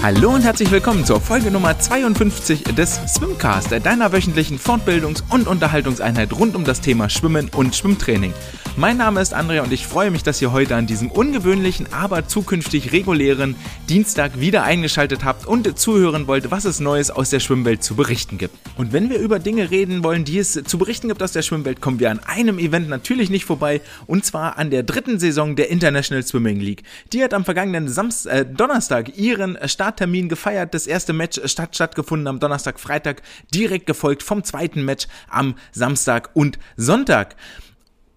Hallo 0.00 0.32
und 0.32 0.42
herzlich 0.42 0.70
willkommen 0.70 1.04
zur 1.04 1.20
Folge 1.20 1.50
Nummer 1.50 1.76
52 1.76 2.62
des 2.62 3.00
Swimcast, 3.08 3.72
deiner 3.84 4.12
wöchentlichen 4.12 4.60
Fortbildungs- 4.60 5.24
und 5.28 5.48
Unterhaltungseinheit 5.48 6.32
rund 6.32 6.54
um 6.54 6.62
das 6.62 6.80
Thema 6.80 7.10
Schwimmen 7.10 7.50
und 7.52 7.74
Schwimmtraining. 7.74 8.32
Mein 8.78 8.96
Name 8.96 9.20
ist 9.20 9.34
Andrea 9.34 9.64
und 9.64 9.72
ich 9.72 9.88
freue 9.88 10.12
mich, 10.12 10.22
dass 10.22 10.40
ihr 10.40 10.52
heute 10.52 10.76
an 10.76 10.86
diesem 10.86 11.10
ungewöhnlichen, 11.10 11.92
aber 11.92 12.28
zukünftig 12.28 12.92
regulären 12.92 13.56
Dienstag 13.88 14.38
wieder 14.38 14.62
eingeschaltet 14.62 15.24
habt 15.24 15.46
und 15.46 15.76
zuhören 15.76 16.28
wollt, 16.28 16.52
was 16.52 16.64
es 16.64 16.78
Neues 16.78 17.10
aus 17.10 17.30
der 17.30 17.40
Schwimmwelt 17.40 17.82
zu 17.82 17.96
berichten 17.96 18.38
gibt. 18.38 18.54
Und 18.76 18.92
wenn 18.92 19.10
wir 19.10 19.18
über 19.18 19.40
Dinge 19.40 19.72
reden 19.72 20.04
wollen, 20.04 20.24
die 20.24 20.38
es 20.38 20.52
zu 20.52 20.78
berichten 20.78 21.08
gibt 21.08 21.24
aus 21.24 21.32
der 21.32 21.42
Schwimmwelt, 21.42 21.80
kommen 21.80 21.98
wir 21.98 22.12
an 22.12 22.20
einem 22.20 22.60
Event 22.60 22.88
natürlich 22.88 23.30
nicht 23.30 23.44
vorbei 23.44 23.80
und 24.06 24.24
zwar 24.24 24.58
an 24.58 24.70
der 24.70 24.84
dritten 24.84 25.18
Saison 25.18 25.56
der 25.56 25.70
International 25.70 26.24
Swimming 26.24 26.60
League. 26.60 26.84
Die 27.12 27.24
hat 27.24 27.34
am 27.34 27.44
vergangenen 27.44 27.88
Samst 27.88 28.26
äh, 28.28 28.46
Donnerstag 28.46 29.18
ihren 29.18 29.58
Starttermin 29.88 30.28
gefeiert. 30.28 30.74
Das 30.74 30.86
erste 30.86 31.14
Match 31.14 31.40
statt 31.46 31.74
stattgefunden 31.74 32.26
am 32.26 32.40
Donnerstag, 32.40 32.78
Freitag, 32.78 33.22
direkt 33.54 33.86
gefolgt 33.86 34.22
vom 34.22 34.44
zweiten 34.44 34.84
Match 34.84 35.06
am 35.30 35.54
Samstag 35.72 36.28
und 36.34 36.58
Sonntag. 36.76 37.36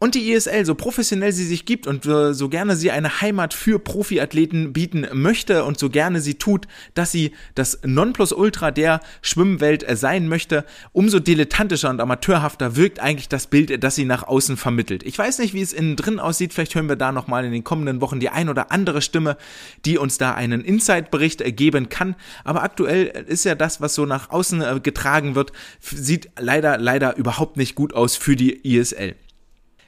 Und 0.03 0.15
die 0.15 0.31
ISL, 0.31 0.65
so 0.65 0.73
professionell 0.73 1.31
sie 1.31 1.45
sich 1.45 1.67
gibt 1.67 1.85
und 1.85 2.07
äh, 2.07 2.33
so 2.33 2.49
gerne 2.49 2.75
sie 2.75 2.89
eine 2.89 3.21
Heimat 3.21 3.53
für 3.53 3.77
Profiathleten 3.77 4.73
bieten 4.73 5.05
möchte 5.13 5.63
und 5.63 5.77
so 5.77 5.91
gerne 5.91 6.21
sie 6.21 6.33
tut, 6.33 6.67
dass 6.95 7.11
sie 7.11 7.33
das 7.53 7.81
Nonplusultra 7.85 8.71
der 8.71 9.01
Schwimmwelt 9.21 9.87
äh, 9.87 9.95
sein 9.95 10.27
möchte, 10.27 10.65
umso 10.91 11.19
dilettantischer 11.19 11.91
und 11.91 12.01
amateurhafter 12.01 12.75
wirkt 12.75 12.99
eigentlich 12.99 13.29
das 13.29 13.45
Bild, 13.45 13.83
das 13.83 13.93
sie 13.93 14.05
nach 14.05 14.23
außen 14.23 14.57
vermittelt. 14.57 15.03
Ich 15.03 15.19
weiß 15.19 15.37
nicht, 15.37 15.53
wie 15.53 15.61
es 15.61 15.71
innen 15.71 15.95
drin 15.95 16.19
aussieht, 16.19 16.51
vielleicht 16.51 16.73
hören 16.73 16.89
wir 16.89 16.95
da 16.95 17.11
nochmal 17.11 17.45
in 17.45 17.51
den 17.51 17.63
kommenden 17.63 18.01
Wochen 18.01 18.19
die 18.19 18.29
ein 18.29 18.49
oder 18.49 18.71
andere 18.71 19.03
Stimme, 19.03 19.37
die 19.85 19.99
uns 19.99 20.17
da 20.17 20.33
einen 20.33 20.61
Insight-Bericht 20.61 21.41
äh, 21.41 21.51
geben 21.51 21.89
kann. 21.89 22.15
Aber 22.43 22.63
aktuell 22.63 23.05
ist 23.27 23.45
ja 23.45 23.53
das, 23.53 23.81
was 23.81 23.93
so 23.93 24.07
nach 24.07 24.31
außen 24.31 24.81
getragen 24.81 25.35
wird, 25.35 25.51
sieht 25.79 26.31
leider, 26.39 26.79
leider 26.79 27.17
überhaupt 27.17 27.55
nicht 27.55 27.75
gut 27.75 27.93
aus 27.93 28.15
für 28.15 28.35
die 28.35 28.67
ISL. 28.67 29.15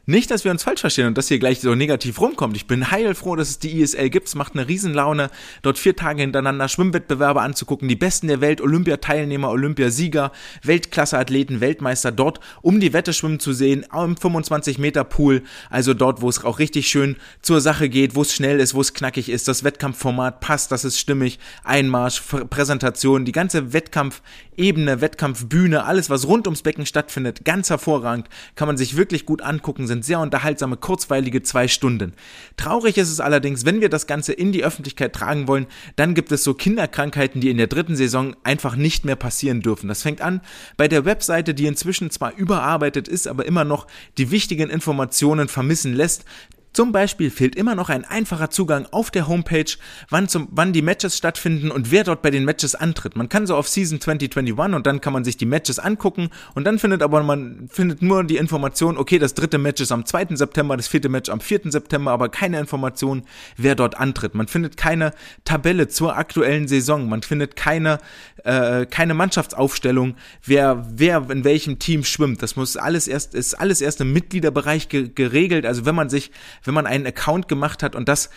Nicht, 0.06 0.32
dass 0.32 0.44
wir 0.44 0.52
uns 0.52 0.64
falsch 0.64 0.82
verstehen 0.82 1.08
und 1.08 1.18
das 1.18 1.30
hier 1.30 1.40
gleich 1.40 1.62
so 1.62 1.76
negativ 1.76 2.20
rumkommt. 2.20 2.58
Ich 2.58 2.68
bin 2.68 2.92
heilfroh, 2.92 3.38
dass 3.38 3.48
es 3.48 3.60
die 3.60 3.80
ISL 3.80 4.10
gibt. 4.10 4.28
Es 4.28 4.36
macht 4.36 4.52
eine 4.54 4.68
Riesenlaune, 4.68 5.30
dort 5.62 5.80
vier 5.80 5.96
Tage 5.96 6.20
hintereinander 6.20 6.68
Schwimmwettbewerbe 6.68 7.40
anzugucken. 7.40 7.88
Die 7.88 7.96
Besten 7.96 8.28
der 8.28 8.42
Welt, 8.42 8.60
Olympiateilnehmer, 8.60 9.50
Olympiasieger, 9.50 10.34
Weltklasseathleten, 10.62 11.62
Weltmeister 11.62 12.12
dort 12.12 12.42
um 12.62 12.82
die 12.82 12.92
Wette 12.92 13.14
schwimmen 13.14 13.40
zu 13.40 13.54
sehen, 13.54 13.86
im 13.94 14.18
25 14.18 14.78
Meter 14.78 15.06
Pool. 15.06 15.44
Also 15.70 15.94
dort, 15.94 16.22
wo 16.22 16.28
es 16.28 16.44
auch 16.44 16.60
richtig 16.60 16.90
schön 16.90 17.16
zur 17.42 17.62
Sache 17.62 17.88
geht, 17.88 18.14
wo 18.14 18.24
es 18.24 18.34
schnell 18.34 18.60
ist, 18.60 18.74
wo 18.74 18.82
es 18.82 18.94
knackig 18.94 19.30
ist. 19.30 19.48
Das 19.48 19.64
Wettkampfformat 19.64 20.42
passt, 20.42 20.74
das 20.74 20.84
ist 20.84 21.00
stimmig. 21.00 21.40
Einmarsch, 21.64 22.22
Präsentation, 22.50 23.24
die 23.24 23.32
ganze 23.32 23.72
Wettkampfebene, 23.72 25.00
Wettkampfbühne, 25.00 25.86
alles, 25.86 26.10
was 26.10 26.28
rund 26.28 26.46
ums 26.46 26.62
Becken 26.62 26.86
stattfindet, 26.86 27.46
ganz 27.46 27.70
hervorragend. 27.70 28.28
Kann 28.56 28.68
man 28.68 28.76
sich 28.76 28.98
wirklich 28.98 29.26
gut 29.26 29.42
angucken 29.42 29.88
sind 29.94 30.06
sehr 30.06 30.20
unterhaltsame, 30.20 30.78
kurzweilige 30.78 31.44
zwei 31.44 31.68
Stunden. 31.68 32.14
Traurig 32.58 32.98
ist 32.98 33.10
es 33.10 33.20
allerdings, 33.20 33.66
wenn 33.66 33.82
wir 33.82 33.90
das 33.90 34.08
Ganze 34.08 34.34
in 34.34 34.52
die 34.52 34.64
Öffentlichkeit 34.64 35.14
tragen 35.14 35.48
wollen, 35.48 35.68
dann 35.96 36.16
gibt 36.16 36.32
es 36.32 36.44
so 36.44 36.54
Kinderkrankheiten, 36.54 37.42
die 37.42 37.50
in 37.50 37.58
der 37.58 37.68
dritten 37.68 37.96
Saison 37.96 38.36
einfach 38.44 38.76
nicht 38.76 39.06
mehr 39.06 39.16
passieren 39.16 39.62
dürfen. 39.62 39.88
Das 39.88 40.02
fängt 40.02 40.22
an 40.22 40.42
bei 40.78 40.88
der 40.88 41.06
Webseite, 41.06 41.54
die 41.54 41.68
inzwischen 41.68 42.10
zwar 42.10 42.36
überarbeitet 42.36 43.08
ist, 43.08 43.28
aber 43.28 43.46
immer 43.46 43.64
noch 43.64 43.88
die 44.18 44.32
wichtigen 44.32 44.70
Informationen 44.70 45.48
vermissen 45.48 45.94
lässt. 45.94 46.26
Zum 46.74 46.92
Beispiel 46.92 47.30
fehlt 47.30 47.56
immer 47.56 47.76
noch 47.76 47.90
ein 47.90 48.04
einfacher 48.04 48.50
Zugang 48.50 48.88
auf 48.92 49.12
der 49.12 49.28
Homepage, 49.28 49.72
wann, 50.10 50.28
zum, 50.28 50.48
wann 50.52 50.74
die 50.74 50.82
Matches 50.82 51.16
stattfinden 51.16 51.70
und 51.70 51.92
wer 51.92 52.04
dort 52.04 52.24
bei 52.24 52.32
den 52.32 52.46
Matches 52.46 52.74
antritt. 52.74 53.16
Man 53.16 53.30
kann 53.30 53.46
so 53.46 53.56
auf 53.56 53.68
Season 53.68 54.02
2021 54.02 54.76
und 54.76 54.88
dann 54.88 55.00
kann 55.00 55.14
man 55.14 55.24
sich 55.24 55.38
die 55.38 55.46
Matches 55.46 55.78
angucken 55.78 56.30
und 56.56 56.66
dann 56.66 56.80
findet 56.80 57.04
aber 57.04 57.22
man 57.22 57.70
findet 57.72 58.02
nur 58.02 58.24
die 58.24 58.38
Information, 58.38 58.98
okay, 58.98 59.20
das 59.20 59.36
dritte 59.36 59.60
Match 59.60 59.82
ist 59.82 59.92
am 59.92 60.06
2. 60.06 60.36
September, 60.36 60.76
das 60.76 60.88
vierte 60.88 61.10
Match 61.10 61.30
am 61.30 61.40
4. 61.40 61.72
September, 61.72 62.12
aber 62.12 62.30
keine 62.30 62.60
Information, 62.60 63.24
wer 63.56 63.76
dort 63.76 63.98
antritt. 63.98 64.34
Man 64.34 64.48
findet 64.48 64.76
keine 64.76 65.14
Tabelle 65.46 65.88
zur 65.90 66.18
aktuellen 66.18 66.68
Saison, 66.68 67.08
man 67.08 67.22
findet 67.22 67.56
keine, 67.56 68.00
äh, 68.44 68.86
keine 68.86 69.14
Mannschaftsaufstellung, 69.14 70.16
wer, 70.44 70.86
wer 70.90 71.30
in 71.30 71.44
welchem 71.44 71.80
Team 71.80 72.04
schwimmt. 72.04 72.42
Das 72.42 72.56
muss 72.56 72.78
alles 72.78 73.08
erst, 73.08 73.36
ist 73.36 73.56
alles 73.56 73.82
erst 73.82 74.02
im 74.02 74.14
Mitgliederbereich 74.14 74.90
ge 74.90 75.10
geregelt. 75.14 75.66
Also 75.66 75.86
wenn 75.86 75.96
man 75.96 76.10
sich 76.10 76.32
wenn 76.64 76.74
man 76.74 76.86
einen 76.86 77.06
Account 77.06 77.48
gemacht 77.48 77.84
hat 77.84 77.96
und 77.96 78.10
das 78.10 78.30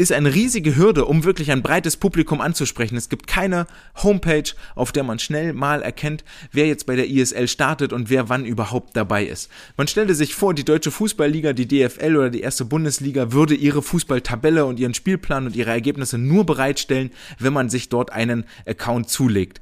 ist 0.00 0.12
eine 0.12 0.34
riesige 0.34 0.76
Hürde, 0.76 1.04
um 1.04 1.24
wirklich 1.24 1.52
ein 1.52 1.62
breites 1.62 1.96
Publikum 1.96 2.40
anzusprechen. 2.40 2.96
Es 2.96 3.10
gibt 3.10 3.26
keine 3.26 3.66
Homepage, 4.02 4.50
auf 4.74 4.92
der 4.92 5.04
man 5.04 5.18
schnell 5.18 5.52
mal 5.52 5.82
erkennt, 5.82 6.24
wer 6.52 6.66
jetzt 6.66 6.86
bei 6.86 6.96
der 6.96 7.08
ISL 7.08 7.48
startet 7.48 7.92
und 7.92 8.08
wer 8.08 8.28
wann 8.30 8.46
überhaupt 8.46 8.96
dabei 8.96 9.26
ist. 9.26 9.50
Man 9.76 9.88
stellte 9.88 10.14
sich 10.14 10.34
vor, 10.34 10.54
die 10.54 10.64
deutsche 10.64 10.90
Fußballliga, 10.90 11.52
die 11.52 11.68
DFL 11.68 12.16
oder 12.16 12.30
die 12.30 12.40
erste 12.40 12.64
Bundesliga 12.64 13.32
würde 13.32 13.54
ihre 13.54 13.82
Fußballtabelle 13.82 14.64
und 14.64 14.80
ihren 14.80 14.94
Spielplan 14.94 15.46
und 15.46 15.54
ihre 15.54 15.70
Ergebnisse 15.70 16.16
nur 16.16 16.46
bereitstellen, 16.46 17.10
wenn 17.38 17.52
man 17.52 17.68
sich 17.68 17.90
dort 17.90 18.10
einen 18.10 18.44
Account 18.66 19.10
zulegt. 19.10 19.60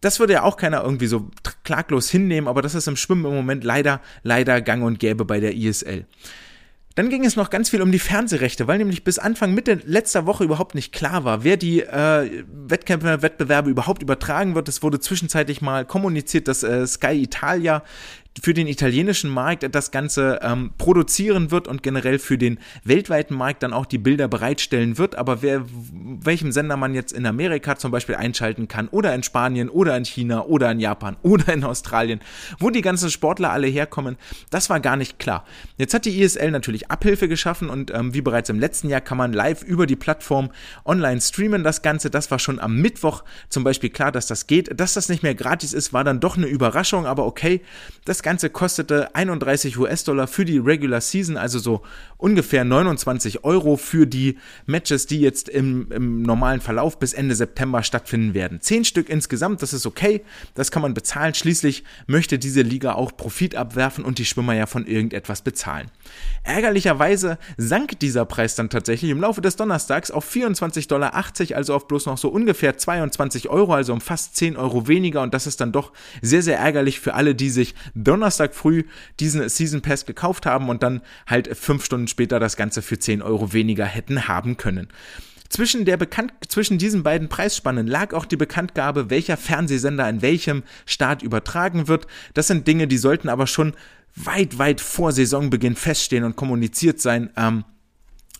Das 0.00 0.20
würde 0.20 0.34
ja 0.34 0.42
auch 0.42 0.56
keiner 0.56 0.82
irgendwie 0.82 1.06
so 1.06 1.30
klaglos 1.64 2.10
hinnehmen, 2.10 2.48
aber 2.48 2.60
das 2.60 2.74
ist 2.74 2.88
im 2.88 2.96
Schwimmen 2.96 3.24
im 3.24 3.34
Moment 3.34 3.64
leider, 3.64 4.00
leider 4.24 4.60
gang 4.60 4.82
und 4.82 4.98
gäbe 4.98 5.24
bei 5.24 5.40
der 5.40 5.54
ISL. 5.54 6.06
Dann 6.96 7.10
ging 7.10 7.26
es 7.26 7.36
noch 7.36 7.50
ganz 7.50 7.68
viel 7.68 7.82
um 7.82 7.92
die 7.92 7.98
Fernsehrechte, 7.98 8.66
weil 8.66 8.78
nämlich 8.78 9.04
bis 9.04 9.18
Anfang 9.18 9.52
Mitte 9.52 9.78
letzter 9.84 10.24
Woche 10.24 10.44
überhaupt 10.44 10.74
nicht 10.74 10.94
klar 10.94 11.24
war, 11.24 11.44
wer 11.44 11.58
die 11.58 11.82
äh, 11.82 12.42
Wettkämpfe, 12.50 13.20
Wettbewerbe 13.20 13.68
überhaupt 13.68 14.00
übertragen 14.00 14.54
wird. 14.54 14.66
Es 14.68 14.82
wurde 14.82 14.98
zwischenzeitlich 14.98 15.60
mal 15.60 15.84
kommuniziert, 15.84 16.48
dass 16.48 16.62
äh, 16.62 16.86
Sky 16.86 17.22
Italia 17.22 17.82
für 18.40 18.54
den 18.54 18.66
italienischen 18.66 19.30
Markt 19.30 19.66
das 19.74 19.90
Ganze 19.90 20.40
ähm, 20.42 20.70
produzieren 20.78 21.50
wird 21.50 21.68
und 21.68 21.82
generell 21.82 22.18
für 22.18 22.38
den 22.38 22.58
weltweiten 22.84 23.34
Markt 23.34 23.62
dann 23.62 23.72
auch 23.72 23.86
die 23.86 23.98
Bilder 23.98 24.28
bereitstellen 24.28 24.98
wird. 24.98 25.16
Aber 25.16 25.42
wer, 25.42 25.64
welchem 26.22 26.52
Sender 26.52 26.76
man 26.76 26.94
jetzt 26.94 27.12
in 27.12 27.26
Amerika 27.26 27.76
zum 27.76 27.90
Beispiel 27.90 28.14
einschalten 28.14 28.68
kann 28.68 28.88
oder 28.88 29.14
in 29.14 29.22
Spanien 29.22 29.68
oder 29.68 29.96
in 29.96 30.04
China 30.04 30.44
oder 30.44 30.70
in 30.70 30.80
Japan 30.80 31.16
oder 31.22 31.52
in 31.52 31.64
Australien, 31.64 32.20
wo 32.58 32.70
die 32.70 32.82
ganzen 32.82 33.10
Sportler 33.10 33.52
alle 33.52 33.66
herkommen, 33.66 34.16
das 34.50 34.70
war 34.70 34.80
gar 34.80 34.96
nicht 34.96 35.18
klar. 35.18 35.44
Jetzt 35.78 35.94
hat 35.94 36.04
die 36.04 36.22
ISL 36.22 36.50
natürlich 36.50 36.90
Abhilfe 36.90 37.28
geschaffen 37.28 37.70
und 37.70 37.92
ähm, 37.92 38.14
wie 38.14 38.20
bereits 38.20 38.50
im 38.50 38.60
letzten 38.60 38.88
Jahr 38.88 39.00
kann 39.00 39.18
man 39.18 39.32
live 39.32 39.62
über 39.62 39.86
die 39.86 39.96
Plattform 39.96 40.50
online 40.84 41.20
streamen 41.20 41.64
das 41.64 41.82
Ganze. 41.82 42.10
Das 42.10 42.30
war 42.30 42.38
schon 42.38 42.60
am 42.60 42.76
Mittwoch 42.76 43.24
zum 43.48 43.64
Beispiel 43.64 43.90
klar, 43.90 44.12
dass 44.12 44.26
das 44.26 44.46
geht. 44.46 44.78
Dass 44.78 44.94
das 44.94 45.08
nicht 45.08 45.22
mehr 45.22 45.34
gratis 45.34 45.72
ist, 45.72 45.92
war 45.92 46.04
dann 46.04 46.20
doch 46.20 46.36
eine 46.36 46.46
Überraschung, 46.46 47.06
aber 47.06 47.24
okay, 47.26 47.62
das 48.04 48.22
Ganze 48.26 48.50
kostete 48.50 49.14
31 49.14 49.78
US-Dollar 49.78 50.26
für 50.26 50.44
die 50.44 50.58
Regular 50.58 51.00
Season, 51.00 51.36
also 51.36 51.60
so 51.60 51.82
ungefähr 52.16 52.64
29 52.64 53.44
Euro 53.44 53.76
für 53.76 54.04
die 54.04 54.36
Matches, 54.66 55.06
die 55.06 55.20
jetzt 55.20 55.48
im, 55.48 55.92
im 55.92 56.22
normalen 56.22 56.60
Verlauf 56.60 56.98
bis 56.98 57.12
Ende 57.12 57.36
September 57.36 57.84
stattfinden 57.84 58.34
werden. 58.34 58.60
Zehn 58.60 58.84
Stück 58.84 59.08
insgesamt, 59.10 59.62
das 59.62 59.72
ist 59.72 59.86
okay, 59.86 60.22
das 60.54 60.72
kann 60.72 60.82
man 60.82 60.92
bezahlen. 60.92 61.34
Schließlich 61.34 61.84
möchte 62.08 62.36
diese 62.40 62.62
Liga 62.62 62.94
auch 62.94 63.16
Profit 63.16 63.54
abwerfen 63.54 64.04
und 64.04 64.18
die 64.18 64.24
Schwimmer 64.24 64.54
ja 64.54 64.66
von 64.66 64.88
irgendetwas 64.88 65.42
bezahlen. 65.42 65.88
Ärgerlicherweise 66.42 67.38
sank 67.56 68.00
dieser 68.00 68.24
Preis 68.24 68.56
dann 68.56 68.70
tatsächlich 68.70 69.12
im 69.12 69.20
Laufe 69.20 69.40
des 69.40 69.54
Donnerstags 69.54 70.10
auf 70.10 70.28
24,80 70.28 70.88
Dollar, 70.88 71.14
also 71.54 71.74
auf 71.76 71.86
bloß 71.86 72.06
noch 72.06 72.18
so 72.18 72.30
ungefähr 72.30 72.76
22 72.76 73.50
Euro, 73.50 73.74
also 73.74 73.92
um 73.92 74.00
fast 74.00 74.34
10 74.34 74.56
Euro 74.56 74.88
weniger 74.88 75.22
und 75.22 75.32
das 75.32 75.46
ist 75.46 75.60
dann 75.60 75.70
doch 75.70 75.92
sehr, 76.22 76.42
sehr 76.42 76.58
ärgerlich 76.58 76.98
für 76.98 77.14
alle, 77.14 77.36
die 77.36 77.50
sich 77.50 77.76
Donnerstag 78.16 78.54
früh 78.54 78.84
diesen 79.20 79.46
Season 79.46 79.82
Pass 79.82 80.06
gekauft 80.06 80.46
haben 80.46 80.70
und 80.70 80.82
dann 80.82 81.02
halt 81.26 81.54
fünf 81.54 81.84
Stunden 81.84 82.08
später 82.08 82.40
das 82.40 82.56
Ganze 82.56 82.80
für 82.80 82.98
10 82.98 83.20
Euro 83.20 83.52
weniger 83.52 83.84
hätten 83.84 84.26
haben 84.26 84.56
können. 84.56 84.88
Zwischen, 85.50 85.84
der 85.84 85.98
Bekannt 85.98 86.32
zwischen 86.48 86.78
diesen 86.78 87.02
beiden 87.02 87.28
Preisspannen 87.28 87.86
lag 87.86 88.14
auch 88.14 88.24
die 88.24 88.38
Bekanntgabe, 88.38 89.10
welcher 89.10 89.36
Fernsehsender 89.36 90.08
in 90.08 90.22
welchem 90.22 90.62
Staat 90.86 91.22
übertragen 91.22 91.88
wird. 91.88 92.06
Das 92.32 92.46
sind 92.46 92.66
Dinge, 92.66 92.88
die 92.88 92.96
sollten 92.96 93.28
aber 93.28 93.46
schon 93.46 93.74
weit, 94.16 94.58
weit 94.58 94.80
vor 94.80 95.12
Saisonbeginn 95.12 95.76
feststehen 95.76 96.24
und 96.24 96.36
kommuniziert 96.36 97.00
sein. 97.00 97.30
Ähm, 97.36 97.64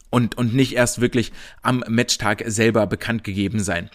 und, 0.09 0.39
und 0.39 0.55
nicht 0.55 0.75
erst 0.75 1.01
wirklich 1.01 1.33
am 1.63 1.85
Matchtag 1.89 2.43
selber 2.47 2.87
bekannt 2.87 3.25
gegeben 3.25 3.63
sein. 3.63 3.91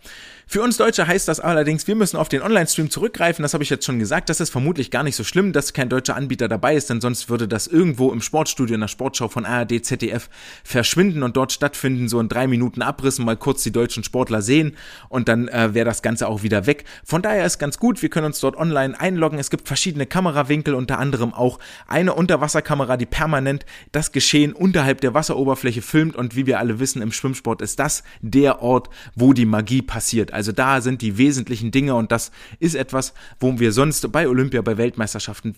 Für 0.52 0.62
uns 0.62 0.76
Deutsche 0.76 1.08
heißt 1.08 1.30
das 1.30 1.40
allerdings, 1.40 1.88
wir 1.88 1.96
müssen 1.96 2.18
auf 2.18 2.28
den 2.28 2.42
Online-Stream 2.42 2.90
zurückgreifen. 2.90 3.42
Das 3.42 3.54
habe 3.54 3.64
ich 3.64 3.70
jetzt 3.70 3.86
schon 3.86 4.00
gesagt. 4.00 4.28
Das 4.28 4.42
ist 4.42 4.50
vermutlich 4.50 4.92
gar 4.92 5.02
nicht 5.02 5.16
so 5.16 5.24
schlimm, 5.24 5.54
dass 5.54 5.72
kein 5.72 5.88
deutscher 5.88 6.18
Anbieter 6.18 6.50
dabei 6.50 6.76
ist, 6.76 6.90
denn 6.90 7.00
sonst 7.00 7.30
würde 7.30 7.48
das 7.48 7.68
irgendwo 7.68 8.12
im 8.12 8.20
Sportstudio 8.20 8.76
in 8.76 8.82
der 8.82 8.90
Sportschau 8.90 9.30
von 9.30 9.46
ARD, 9.46 9.86
ZDF 9.86 10.30
verschwinden 10.66 11.24
und 11.24 11.38
dort 11.38 11.54
stattfinden, 11.54 12.10
so 12.10 12.20
in 12.20 12.28
drei 12.28 12.48
Minuten 12.48 12.82
Abrissen, 12.82 13.24
mal 13.24 13.38
kurz 13.38 13.64
die 13.64 13.72
deutschen 13.72 14.04
Sportler 14.04 14.42
sehen 14.42 14.76
und 15.08 15.30
dann 15.30 15.48
äh, 15.48 15.74
wäre 15.74 15.86
das 15.86 16.02
Ganze 16.02 16.28
auch 16.28 16.44
wieder 16.44 16.66
weg. 16.66 16.84
Von 17.06 17.22
daher 17.22 17.46
ist 17.46 17.58
ganz 17.58 17.80
gut, 17.80 18.02
wir 18.02 18.10
können 18.10 18.26
uns 18.26 18.42
dort 18.42 18.58
online 18.58 19.00
einloggen. 19.00 19.40
Es 19.40 19.52
gibt 19.52 19.70
verschiedene 19.70 20.06
Kamerawinkel, 20.06 20.74
unter 20.76 21.00
anderem 21.00 21.34
auch 21.34 21.60
eine 21.88 22.14
Unterwasserkamera, 22.14 22.98
die 22.98 23.06
permanent 23.06 23.66
das 23.94 24.12
Geschehen 24.12 24.52
unterhalb 24.52 25.00
der 25.00 25.14
Wasseroberfläche 25.14 25.82
filmt 25.82 26.18
und 26.18 26.36
wie 26.36 26.46
wir 26.46 26.60
alle 26.60 26.82
wissen, 26.82 27.02
im 27.02 27.14
Schwimmsport 27.14 27.62
ist 27.62 27.80
das 27.80 28.04
der 28.20 28.62
Ort, 28.62 28.90
wo 29.16 29.32
die 29.32 29.46
Magie 29.46 29.82
passiert. 29.82 30.34
Also 30.34 30.41
da 30.42 30.82
sind 30.82 31.02
die 31.02 31.18
wesentlichen 31.18 31.70
Dinge 31.70 31.94
und 31.94 32.12
das 32.12 32.32
ist 32.60 32.76
etwas, 32.76 33.14
wo 33.40 33.60
wir 33.60 33.72
sonst 33.72 34.12
bei 34.12 34.28
Olympia, 34.28 34.62
bei 34.62 34.78
Weltmeisterschaften 34.78 35.56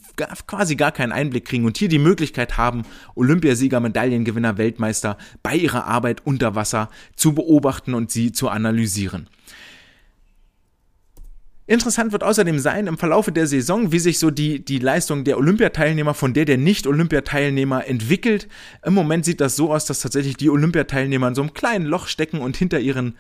quasi 0.47 0.75
gar 0.75 0.91
keinen 0.91 1.13
Einblick 1.13 1.45
kriegen 1.45 1.65
und 1.65 1.77
hier 1.77 1.87
die 1.87 1.99
Möglichkeit 1.99 2.57
haben, 2.57 2.83
Olympiasieger, 3.15 3.79
Medaillengewinner, 3.79 4.57
Weltmeister 4.57 5.17
bei 5.41 5.55
ihrer 5.55 5.85
Arbeit 5.85 6.25
unter 6.25 6.55
Wasser 6.55 6.89
zu 7.15 7.33
beobachten 7.33 7.93
und 7.93 8.11
sie 8.11 8.33
zu 8.33 8.49
analysieren. 8.49 9.29
Interessant 11.65 12.11
wird 12.11 12.25
außerdem 12.25 12.59
sein 12.59 12.87
im 12.87 12.97
Verlaufe 12.97 13.31
der 13.31 13.47
Saison, 13.47 13.93
wie 13.93 13.99
sich 13.99 14.19
so 14.19 14.31
die, 14.31 14.65
die 14.65 14.79
Leistung 14.79 15.23
der 15.23 15.37
Olympiateilnehmer 15.37 16.13
von 16.13 16.33
der 16.33 16.43
der 16.43 16.57
Nicht-Olympiateilnehmer 16.57 17.87
entwickelt. 17.87 18.49
Im 18.85 18.93
Moment 18.93 19.23
sieht 19.23 19.39
das 19.39 19.55
so 19.55 19.73
aus, 19.73 19.85
dass 19.85 20.01
tatsächlich 20.01 20.35
die 20.35 20.49
Olympiateilnehmer 20.49 21.29
in 21.29 21.35
so 21.35 21.41
einem 21.41 21.53
kleinen 21.53 21.85
Loch 21.85 22.07
stecken 22.07 22.41
und 22.41 22.57
hinter 22.57 22.81
ihren 22.81 23.15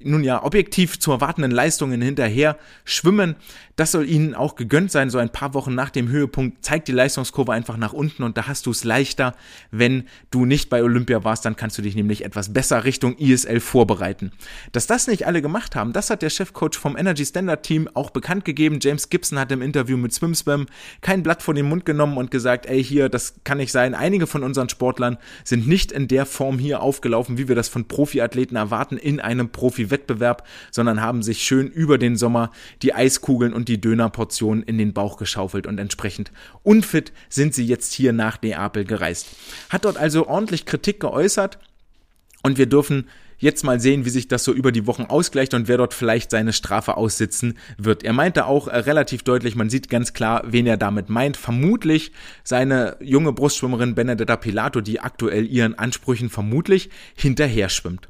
nun 0.00 0.24
ja, 0.24 0.42
objektiv 0.42 0.98
zu 0.98 1.10
erwartenden 1.12 1.50
Leistungen 1.50 2.02
hinterher 2.02 2.58
schwimmen. 2.84 3.36
Das 3.76 3.92
soll 3.92 4.08
ihnen 4.08 4.34
auch 4.34 4.54
gegönnt 4.54 4.90
sein. 4.90 5.10
So 5.10 5.18
ein 5.18 5.30
paar 5.30 5.54
Wochen 5.54 5.74
nach 5.74 5.90
dem 5.90 6.08
Höhepunkt 6.08 6.64
zeigt 6.64 6.88
die 6.88 6.92
Leistungskurve 6.92 7.52
einfach 7.52 7.76
nach 7.76 7.92
unten 7.92 8.22
und 8.22 8.36
da 8.36 8.46
hast 8.46 8.66
du 8.66 8.70
es 8.70 8.84
leichter, 8.84 9.34
wenn 9.70 10.04
du 10.30 10.44
nicht 10.44 10.70
bei 10.70 10.82
Olympia 10.82 11.24
warst, 11.24 11.44
dann 11.44 11.56
kannst 11.56 11.78
du 11.78 11.82
dich 11.82 11.94
nämlich 11.94 12.24
etwas 12.24 12.52
besser 12.52 12.84
Richtung 12.84 13.16
ISL 13.18 13.60
vorbereiten. 13.60 14.32
Dass 14.72 14.86
das 14.86 15.06
nicht 15.06 15.26
alle 15.26 15.42
gemacht 15.42 15.76
haben, 15.76 15.92
das 15.92 16.10
hat 16.10 16.22
der 16.22 16.30
Chefcoach 16.30 16.74
vom 16.74 16.96
Energy 16.96 17.24
Standard 17.24 17.62
Team 17.62 17.88
auch 17.94 18.10
bekannt 18.10 18.44
gegeben. 18.44 18.78
James 18.80 19.08
Gibson 19.08 19.38
hat 19.38 19.52
im 19.52 19.62
Interview 19.62 19.96
mit 19.96 20.12
SwimSwam 20.12 20.66
kein 21.00 21.22
Blatt 21.22 21.42
vor 21.42 21.54
den 21.54 21.68
Mund 21.68 21.84
genommen 21.84 22.18
und 22.18 22.30
gesagt, 22.30 22.66
ey, 22.66 22.82
hier, 22.82 23.08
das 23.08 23.34
kann 23.44 23.58
nicht 23.58 23.72
sein. 23.72 23.94
Einige 23.94 24.26
von 24.26 24.42
unseren 24.42 24.68
Sportlern 24.68 25.18
sind 25.44 25.66
nicht 25.66 25.92
in 25.92 26.08
der 26.08 26.26
Form 26.26 26.58
hier 26.58 26.80
aufgelaufen, 26.82 27.38
wie 27.38 27.48
wir 27.48 27.54
das 27.54 27.68
von 27.68 27.86
Profiathleten 27.88 28.56
erwarten 28.56 28.96
in 28.96 29.20
einem 29.20 29.50
Profi 29.50 29.85
Wettbewerb, 29.90 30.46
sondern 30.70 31.00
haben 31.00 31.22
sich 31.22 31.42
schön 31.42 31.68
über 31.68 31.98
den 31.98 32.16
Sommer 32.16 32.50
die 32.82 32.94
Eiskugeln 32.94 33.52
und 33.52 33.68
die 33.68 33.80
Dönerportionen 33.80 34.62
in 34.62 34.78
den 34.78 34.92
Bauch 34.92 35.16
geschaufelt 35.16 35.66
und 35.66 35.78
entsprechend 35.78 36.32
unfit 36.62 37.12
sind 37.28 37.54
sie 37.54 37.66
jetzt 37.66 37.92
hier 37.92 38.12
nach 38.12 38.42
Neapel 38.42 38.84
gereist. 38.84 39.28
Hat 39.70 39.84
dort 39.84 39.96
also 39.96 40.26
ordentlich 40.26 40.66
Kritik 40.66 41.00
geäußert 41.00 41.58
und 42.42 42.58
wir 42.58 42.66
dürfen 42.66 43.06
jetzt 43.38 43.64
mal 43.64 43.80
sehen, 43.80 44.04
wie 44.04 44.10
sich 44.10 44.28
das 44.28 44.44
so 44.44 44.52
über 44.52 44.72
die 44.72 44.86
Wochen 44.86 45.04
ausgleicht 45.04 45.54
und 45.54 45.68
wer 45.68 45.76
dort 45.76 45.94
vielleicht 45.94 46.30
seine 46.30 46.52
Strafe 46.52 46.96
aussitzen 46.96 47.58
wird. 47.76 48.02
Er 48.02 48.12
meinte 48.12 48.46
auch 48.46 48.68
äh, 48.68 48.76
relativ 48.78 49.22
deutlich, 49.22 49.56
man 49.56 49.70
sieht 49.70 49.90
ganz 49.90 50.12
klar, 50.12 50.42
wen 50.46 50.66
er 50.66 50.76
damit 50.76 51.08
meint. 51.08 51.36
Vermutlich 51.36 52.12
seine 52.44 52.96
junge 53.00 53.32
Brustschwimmerin 53.32 53.94
Benedetta 53.94 54.36
Pilato, 54.36 54.80
die 54.80 55.00
aktuell 55.00 55.46
ihren 55.46 55.78
Ansprüchen 55.78 56.30
vermutlich 56.30 56.90
hinterher 57.14 57.68
schwimmt. 57.68 58.08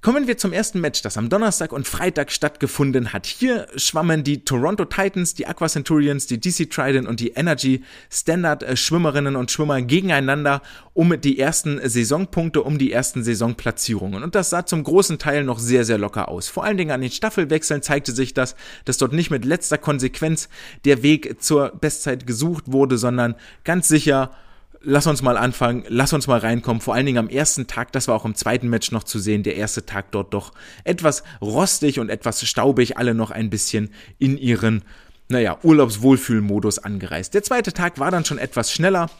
Kommen 0.00 0.28
wir 0.28 0.38
zum 0.38 0.52
ersten 0.52 0.80
Match, 0.80 1.02
das 1.02 1.16
am 1.16 1.28
Donnerstag 1.28 1.72
und 1.72 1.88
Freitag 1.88 2.30
stattgefunden 2.30 3.12
hat. 3.12 3.26
Hier 3.26 3.66
schwammen 3.74 4.22
die 4.22 4.44
Toronto 4.44 4.84
Titans, 4.84 5.34
die 5.34 5.48
Aqua 5.48 5.66
Centurions, 5.66 6.28
die 6.28 6.38
DC 6.38 6.70
Trident 6.70 7.08
und 7.08 7.18
die 7.18 7.30
Energy 7.30 7.82
Standard 8.08 8.62
äh, 8.62 8.76
Schwimmerinnen 8.76 9.34
und 9.34 9.50
Schwimmer 9.50 9.82
gegeneinander 9.82 10.62
um 10.94 11.20
die 11.20 11.40
ersten 11.40 11.80
Saisonpunkte, 11.82 12.62
um 12.62 12.78
die 12.78 12.92
ersten 12.92 13.24
Saisonplatzierungen. 13.24 14.22
Und 14.22 14.36
das 14.36 14.50
sah 14.50 14.64
zum 14.64 14.84
großen 14.84 15.18
Teil 15.18 15.42
noch 15.42 15.58
sehr, 15.58 15.84
sehr 15.84 15.98
locker 15.98 16.28
aus. 16.28 16.46
Vor 16.46 16.62
allen 16.62 16.76
Dingen 16.76 16.92
an 16.92 17.00
den 17.00 17.10
Staffelwechseln 17.10 17.82
zeigte 17.82 18.12
sich 18.12 18.34
das, 18.34 18.54
dass 18.84 18.98
dort 18.98 19.12
nicht 19.12 19.32
mit 19.32 19.44
letzter 19.44 19.78
Konsequenz 19.78 20.48
der 20.84 21.02
Weg 21.02 21.42
zur 21.42 21.70
Bestzeit 21.70 22.24
gesucht 22.24 22.64
wurde, 22.68 22.98
sondern 22.98 23.34
ganz 23.64 23.88
sicher 23.88 24.30
lass 24.80 25.06
uns 25.06 25.22
mal 25.22 25.36
anfangen, 25.36 25.84
lass 25.88 26.12
uns 26.12 26.26
mal 26.26 26.38
reinkommen. 26.38 26.80
Vor 26.80 26.94
allen 26.94 27.06
Dingen 27.06 27.18
am 27.18 27.28
ersten 27.28 27.66
Tag, 27.66 27.92
das 27.92 28.08
war 28.08 28.14
auch 28.14 28.24
im 28.24 28.34
zweiten 28.34 28.68
Match 28.68 28.92
noch 28.92 29.04
zu 29.04 29.18
sehen, 29.18 29.42
der 29.42 29.56
erste 29.56 29.86
Tag 29.86 30.12
dort 30.12 30.34
doch 30.34 30.52
etwas 30.84 31.22
rostig 31.40 32.00
und 32.00 32.10
etwas 32.10 32.46
staubig, 32.46 32.96
alle 32.96 33.14
noch 33.14 33.30
ein 33.30 33.50
bisschen 33.50 33.90
in 34.18 34.36
ihren, 34.38 34.82
naja, 35.28 35.58
Urlaubswohlfühlmodus 35.62 36.78
angereist. 36.78 37.34
Der 37.34 37.42
zweite 37.42 37.72
Tag 37.72 37.98
war 37.98 38.10
dann 38.10 38.24
schon 38.24 38.38
etwas 38.38 38.72
schneller. 38.72 39.10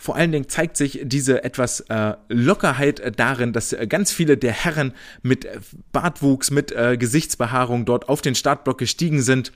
Vor 0.00 0.14
allen 0.14 0.30
Dingen 0.30 0.48
zeigt 0.48 0.76
sich 0.76 1.00
diese 1.02 1.42
etwas 1.42 1.80
äh, 1.80 2.14
Lockerheit 2.28 3.00
äh, 3.00 3.10
darin, 3.10 3.52
dass 3.52 3.72
äh, 3.72 3.86
ganz 3.88 4.12
viele 4.12 4.36
der 4.36 4.52
Herren 4.52 4.92
mit 5.22 5.44
äh, 5.44 5.58
Bartwuchs, 5.90 6.52
mit 6.52 6.70
äh, 6.70 6.96
Gesichtsbehaarung 6.96 7.84
dort 7.84 8.08
auf 8.08 8.22
den 8.22 8.36
Startblock 8.36 8.78
gestiegen 8.78 9.22
sind 9.22 9.52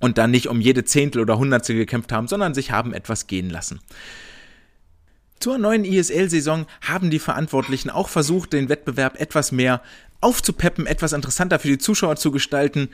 und 0.00 0.18
dann 0.18 0.30
nicht 0.30 0.48
um 0.48 0.60
jede 0.60 0.84
Zehntel 0.84 1.22
oder 1.22 1.38
Hundertstel 1.38 1.76
gekämpft 1.76 2.12
haben, 2.12 2.28
sondern 2.28 2.52
sich 2.52 2.72
haben 2.72 2.92
etwas 2.92 3.26
gehen 3.26 3.48
lassen. 3.48 3.80
Zur 5.44 5.58
neuen 5.58 5.84
ISL-Saison 5.84 6.64
haben 6.80 7.10
die 7.10 7.18
Verantwortlichen 7.18 7.90
auch 7.90 8.08
versucht, 8.08 8.54
den 8.54 8.70
Wettbewerb 8.70 9.20
etwas 9.20 9.52
mehr 9.52 9.82
aufzupeppen, 10.22 10.86
etwas 10.86 11.12
interessanter 11.12 11.58
für 11.58 11.68
die 11.68 11.76
Zuschauer 11.76 12.16
zu 12.16 12.30
gestalten. 12.30 12.88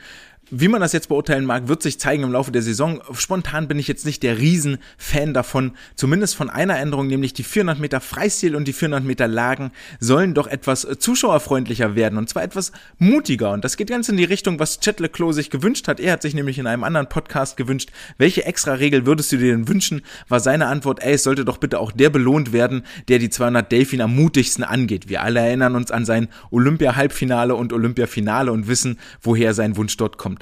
Wie 0.53 0.67
man 0.67 0.81
das 0.81 0.91
jetzt 0.91 1.07
beurteilen 1.07 1.45
mag, 1.45 1.69
wird 1.69 1.81
sich 1.81 1.97
zeigen 1.97 2.23
im 2.23 2.33
Laufe 2.33 2.51
der 2.51 2.61
Saison. 2.61 3.01
Spontan 3.13 3.69
bin 3.69 3.79
ich 3.79 3.87
jetzt 3.87 4.05
nicht 4.05 4.21
der 4.21 4.37
Riesenfan 4.37 5.33
davon. 5.33 5.71
Zumindest 5.95 6.35
von 6.35 6.49
einer 6.49 6.77
Änderung, 6.77 7.07
nämlich 7.07 7.31
die 7.31 7.43
400 7.43 7.79
Meter 7.79 8.01
Freistil 8.01 8.57
und 8.57 8.67
die 8.67 8.73
400 8.73 9.05
Meter 9.05 9.29
Lagen 9.29 9.71
sollen 10.01 10.33
doch 10.33 10.47
etwas 10.47 10.85
zuschauerfreundlicher 10.99 11.95
werden 11.95 12.17
und 12.17 12.27
zwar 12.27 12.43
etwas 12.43 12.73
mutiger. 12.99 13.53
Und 13.53 13.63
das 13.63 13.77
geht 13.77 13.91
ganz 13.91 14.09
in 14.09 14.17
die 14.17 14.25
Richtung, 14.25 14.59
was 14.59 14.81
Chet 14.81 14.99
Leclos 14.99 15.37
sich 15.37 15.51
gewünscht 15.51 15.87
hat. 15.87 16.01
Er 16.01 16.11
hat 16.11 16.21
sich 16.21 16.33
nämlich 16.33 16.59
in 16.59 16.67
einem 16.67 16.83
anderen 16.83 17.07
Podcast 17.07 17.55
gewünscht, 17.55 17.89
welche 18.17 18.43
extra 18.43 18.73
Regel 18.73 19.05
würdest 19.05 19.31
du 19.31 19.37
dir 19.37 19.53
denn 19.53 19.69
wünschen? 19.69 20.01
War 20.27 20.41
seine 20.41 20.67
Antwort, 20.67 21.01
ey, 21.01 21.13
es 21.13 21.23
sollte 21.23 21.45
doch 21.45 21.59
bitte 21.59 21.79
auch 21.79 21.93
der 21.93 22.09
belohnt 22.09 22.51
werden, 22.51 22.83
der 23.07 23.19
die 23.19 23.29
200 23.29 23.71
Delfin 23.71 24.01
am 24.01 24.13
mutigsten 24.13 24.65
angeht. 24.65 25.07
Wir 25.07 25.21
alle 25.21 25.39
erinnern 25.39 25.77
uns 25.77 25.91
an 25.91 26.03
sein 26.03 26.27
Olympia-Halbfinale 26.49 27.55
und 27.55 27.71
Olympia-Finale 27.71 28.51
und 28.51 28.67
wissen, 28.67 28.99
woher 29.21 29.53
sein 29.53 29.77
Wunsch 29.77 29.95
dort 29.95 30.17
kommt. 30.17 30.40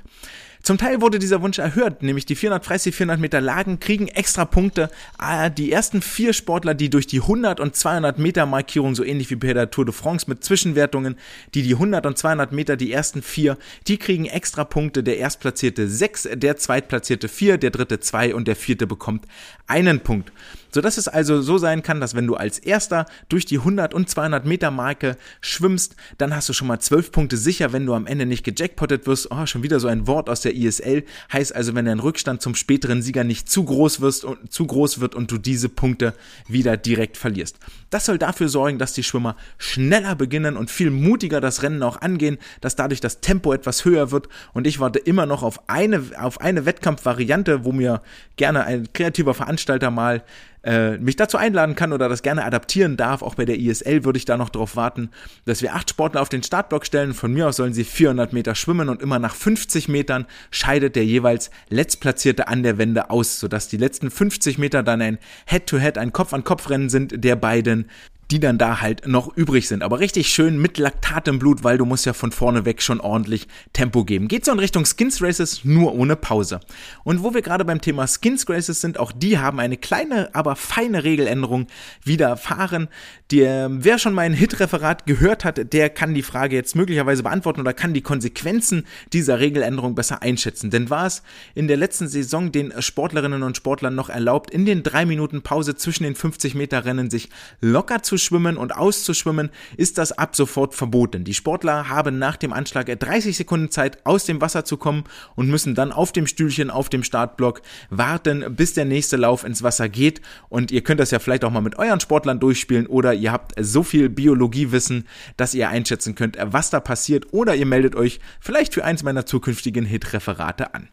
Zum 0.62 0.78
Teil 0.78 1.01
wurde 1.01 1.19
dieser 1.19 1.42
Wunsch 1.42 1.57
erhört, 1.57 2.04
nämlich 2.04 2.25
die 2.25 2.36
430, 2.36 2.94
400 2.94 3.19
Meter 3.19 3.40
Lagen 3.40 3.80
kriegen 3.80 4.07
extra 4.07 4.44
Punkte. 4.44 4.92
Ah, 5.18 5.50
die 5.50 5.72
ersten 5.72 6.01
vier 6.01 6.34
Sportler, 6.34 6.74
die 6.74 6.90
durch 6.90 7.07
die 7.07 7.22
100 7.22 7.60
und 7.60 7.75
200 7.75 8.19
Meter 8.19 8.46
Markierung, 8.46 8.94
so 8.94 9.04
ähnlich 9.04 9.30
wie 9.30 9.36
bei 9.36 9.54
der 9.54 9.72
Tour 9.72 9.86
de 9.86 9.94
France 9.94 10.25
mit 10.28 10.44
Zwischenwertungen, 10.44 11.16
die 11.54 11.63
die 11.63 11.74
100 11.74 12.06
und 12.06 12.18
200 12.18 12.51
Meter, 12.51 12.75
die 12.75 12.92
ersten 12.92 13.22
vier, 13.22 13.57
die 13.88 13.98
kriegen 13.98 14.25
extra 14.25 14.66
Punkte. 14.66 15.01
Der 15.01 15.18
Erstplatzierte 15.18 15.88
sechs, 15.88 16.28
der 16.31 16.57
Zweitplatzierte 16.57 17.30
vier, 17.30 17.57
der 17.57 17.72
Dritte 17.72 18.00
zwei 18.01 18.36
und 18.36 18.48
der 18.48 18.57
Vierte 18.57 18.86
bekommt 18.86 19.25
einen 19.66 20.01
Punkt 20.01 20.31
sodass 20.71 20.97
es 20.97 21.07
also 21.07 21.41
so 21.41 21.57
sein 21.57 21.83
kann, 21.83 21.99
dass 21.99 22.15
wenn 22.15 22.27
du 22.27 22.35
als 22.35 22.59
Erster 22.59 23.05
durch 23.29 23.45
die 23.45 23.57
100 23.57 23.93
und 23.93 24.09
200 24.09 24.45
Meter 24.45 24.71
Marke 24.71 25.17
schwimmst, 25.41 25.95
dann 26.17 26.35
hast 26.35 26.49
du 26.49 26.53
schon 26.53 26.67
mal 26.67 26.79
12 26.79 27.11
Punkte 27.11 27.38
sicher, 27.38 27.73
wenn 27.73 27.85
du 27.85 27.93
am 27.93 28.07
Ende 28.07 28.25
nicht 28.25 28.43
gejackpottet 28.43 29.07
wirst. 29.07 29.31
Oh, 29.31 29.45
schon 29.45 29.63
wieder 29.63 29.79
so 29.79 29.88
ein 29.88 30.07
Wort 30.07 30.29
aus 30.29 30.41
der 30.41 30.55
ISL. 30.55 31.03
Heißt 31.31 31.55
also, 31.55 31.75
wenn 31.75 31.85
dein 31.85 31.99
Rückstand 31.99 32.41
zum 32.41 32.55
späteren 32.55 33.01
Sieger 33.01 33.23
nicht 33.23 33.49
zu 33.49 33.63
groß 33.63 34.01
wirst 34.01 34.25
und 34.25 34.51
zu 34.51 34.65
groß 34.65 34.99
wird 34.99 35.15
und 35.15 35.31
du 35.31 35.38
diese 35.38 35.69
Punkte 35.69 36.13
wieder 36.47 36.77
direkt 36.77 37.17
verlierst. 37.17 37.57
Das 37.89 38.05
soll 38.05 38.17
dafür 38.17 38.49
sorgen, 38.49 38.77
dass 38.77 38.93
die 38.93 39.03
Schwimmer 39.03 39.35
schneller 39.57 40.15
beginnen 40.15 40.57
und 40.57 40.69
viel 40.69 40.91
mutiger 40.91 41.41
das 41.41 41.63
Rennen 41.63 41.83
auch 41.83 42.01
angehen, 42.01 42.38
dass 42.61 42.75
dadurch 42.75 43.01
das 43.01 43.21
Tempo 43.21 43.53
etwas 43.53 43.85
höher 43.85 44.11
wird 44.11 44.29
und 44.53 44.67
ich 44.67 44.79
warte 44.79 44.99
immer 44.99 45.25
noch 45.25 45.43
auf 45.43 45.69
eine, 45.69 46.03
auf 46.19 46.41
eine 46.41 46.65
Wettkampfvariante, 46.65 47.65
wo 47.65 47.71
mir 47.71 48.01
gerne 48.35 48.63
ein 48.65 48.91
kreativer 48.93 49.33
Veranstalter 49.33 49.91
mal 49.91 50.23
äh, 50.63 50.98
mich 50.98 51.16
dazu 51.16 51.38
einladen 51.38 51.75
kann 51.75 51.94
oder 51.94 52.10
das 52.10 52.22
gerne 52.22 52.44
adaptieren 52.44 52.98
darf. 52.98 53.22
Auch 53.22 53.36
bei 53.36 53.46
der 53.46 53.60
ISL 53.60 54.04
würde 54.04 54.18
ich 54.18 54.25
da 54.25 54.38
noch 54.38 54.50
darauf 54.50 54.75
warten, 54.75 55.10
dass 55.46 55.62
wir 55.62 55.75
acht 55.75 55.89
Sportler 55.89 56.22
auf 56.22 56.30
den 56.30 56.44
Startblock 56.44 56.86
stellen. 56.86 57.13
Von 57.13 57.34
mir 57.34 57.48
aus 57.48 57.58
sollen 57.58 57.74
sie 57.74 57.84
400 57.84 58.34
Meter 58.34 58.56
schwimmen 58.56 58.89
und 58.89 59.01
immer 59.01 59.20
nach 59.20 59.36
50 59.36 59.88
Metern 59.88 60.25
scheidet 60.51 60.96
der 60.96 61.06
jeweils 61.06 61.50
Letztplatzierte 61.70 62.48
an 62.48 62.63
der 62.63 62.78
Wende 62.78 63.10
aus, 63.10 63.39
sodass 63.39 63.68
die 63.68 63.78
letzten 63.78 64.12
50 64.12 64.58
Meter 64.58 64.84
dann 64.84 65.01
ein 65.01 65.20
Head-to-Head, 65.46 65.96
-Head, 65.96 66.00
ein 66.00 66.13
Kopf-an-Kopf-Rennen 66.13 66.89
sind 66.89 67.24
der 67.24 67.36
beiden 67.36 67.89
die 68.31 68.39
dann 68.39 68.57
da 68.57 68.81
halt 68.81 69.07
noch 69.07 69.36
übrig 69.36 69.67
sind. 69.67 69.81
Aber 69.81 70.00
richtig 70.00 70.27
schön 70.29 70.62
mit 70.62 70.77
Laktat 70.77 71.27
im 71.27 71.39
Blut, 71.39 71.63
weil 71.63 71.77
du 71.77 71.86
musst 71.86 72.05
ja 72.05 72.13
von 72.13 72.31
vorne 72.31 72.65
weg 72.65 72.81
schon 72.81 73.00
ordentlich 73.00 73.48
Tempo 73.74 74.05
geben. 74.05 74.27
Geht 74.27 74.45
so 74.45 74.51
in 74.51 74.59
Richtung 74.59 74.86
Skins 74.86 75.21
Races, 75.21 75.65
nur 75.65 75.95
ohne 75.95 76.15
Pause. 76.15 76.59
Und 77.03 77.24
wo 77.24 77.33
wir 77.33 77.41
gerade 77.41 77.65
beim 77.65 77.81
Thema 77.81 78.07
Skins 78.07 78.48
Races 78.48 78.81
sind, 78.81 79.00
auch 79.00 79.12
die 79.12 79.39
haben 79.39 79.59
eine 79.59 79.77
kleine, 79.77 80.29
aber 80.33 80.55
feine 80.55 81.03
Regeländerung 81.03 81.67
widerfahren. 82.03 82.88
Der, 83.31 83.69
wer 83.71 83.98
schon 83.98 84.13
mein 84.13 84.33
Hit-Referat 84.33 85.05
gehört 85.07 85.43
hat, 85.43 85.74
der 85.74 85.89
kann 85.89 86.13
die 86.13 86.24
Frage 86.24 86.55
jetzt 86.55 86.75
möglicherweise 86.75 87.24
beantworten 87.24 87.62
oder 87.62 87.74
kann 87.74 87.93
die 87.93 88.01
Konsequenzen 88.01 88.86
dieser 89.12 89.39
Regeländerung 89.39 89.95
besser 89.95 90.21
einschätzen. 90.21 90.69
Denn 90.69 90.89
war 90.89 91.07
es 91.07 91.24
in 91.55 91.67
der 91.67 91.77
letzten 91.77 92.07
Saison 92.07 92.51
den 92.51 92.74
Sportlerinnen 92.79 93.43
und 93.43 93.57
Sportlern 93.57 93.95
noch 93.95 94.09
erlaubt, 94.09 94.51
in 94.51 94.65
den 94.65 94.83
drei 94.83 95.05
Minuten 95.05 95.41
Pause 95.41 95.75
zwischen 95.75 96.03
den 96.03 96.15
50 96.15 96.53
Meter 96.53 96.86
Rennen 96.86 97.09
sich 97.09 97.29
locker 97.62 98.03
zu 98.03 98.18
schwimmen 98.19 98.57
und 98.57 98.75
auszuschwimmen, 98.75 99.49
ist 99.77 99.97
das 99.97 100.11
ab 100.11 100.35
sofort 100.35 100.75
verboten. 100.75 101.23
Die 101.23 101.33
Sportler 101.33 101.89
haben 101.89 102.19
nach 102.19 102.38
dem 102.38 102.53
Anschlag 102.53 102.88
30 102.88 103.35
Sekunden 103.35 103.71
Zeit, 103.71 104.05
aus 104.05 104.25
dem 104.25 104.41
Wasser 104.41 104.65
zu 104.65 104.77
kommen 104.77 105.03
und 105.35 105.49
müssen 105.49 105.75
dann 105.75 105.91
auf 105.91 106.11
dem 106.11 106.27
Stühlchen 106.27 106.69
auf 106.69 106.89
dem 106.89 107.03
Startblock 107.03 107.61
warten, 107.89 108.55
bis 108.55 108.73
der 108.73 108.85
nächste 108.85 109.17
Lauf 109.17 109.43
ins 109.43 109.63
Wasser 109.63 109.89
geht. 109.89 110.21
Und 110.49 110.71
ihr 110.71 110.81
könnt 110.81 110.99
das 110.99 111.11
ja 111.11 111.19
vielleicht 111.19 111.43
auch 111.43 111.51
mal 111.51 111.61
mit 111.61 111.77
euren 111.77 111.99
Sportlern 111.99 112.39
durchspielen 112.39 112.88
oder 112.88 113.13
ihr 113.13 113.31
habt 113.31 113.53
so 113.59 113.83
viel 113.83 114.09
Biologiewissen, 114.09 115.07
dass 115.38 115.53
ihr 115.53 115.69
einschätzen 115.69 116.15
könnt, 116.15 116.38
was 116.39 116.69
da 116.69 116.79
passiert 116.79 117.33
oder 117.33 117.55
ihr 117.55 117.65
meldet 117.65 117.95
euch 117.95 118.19
vielleicht 118.39 118.73
für 118.73 118.83
eins 118.83 119.03
meiner 119.03 119.25
zukünftigen 119.25 119.85
Hit-Referate 119.85 120.73
an. 120.73 120.89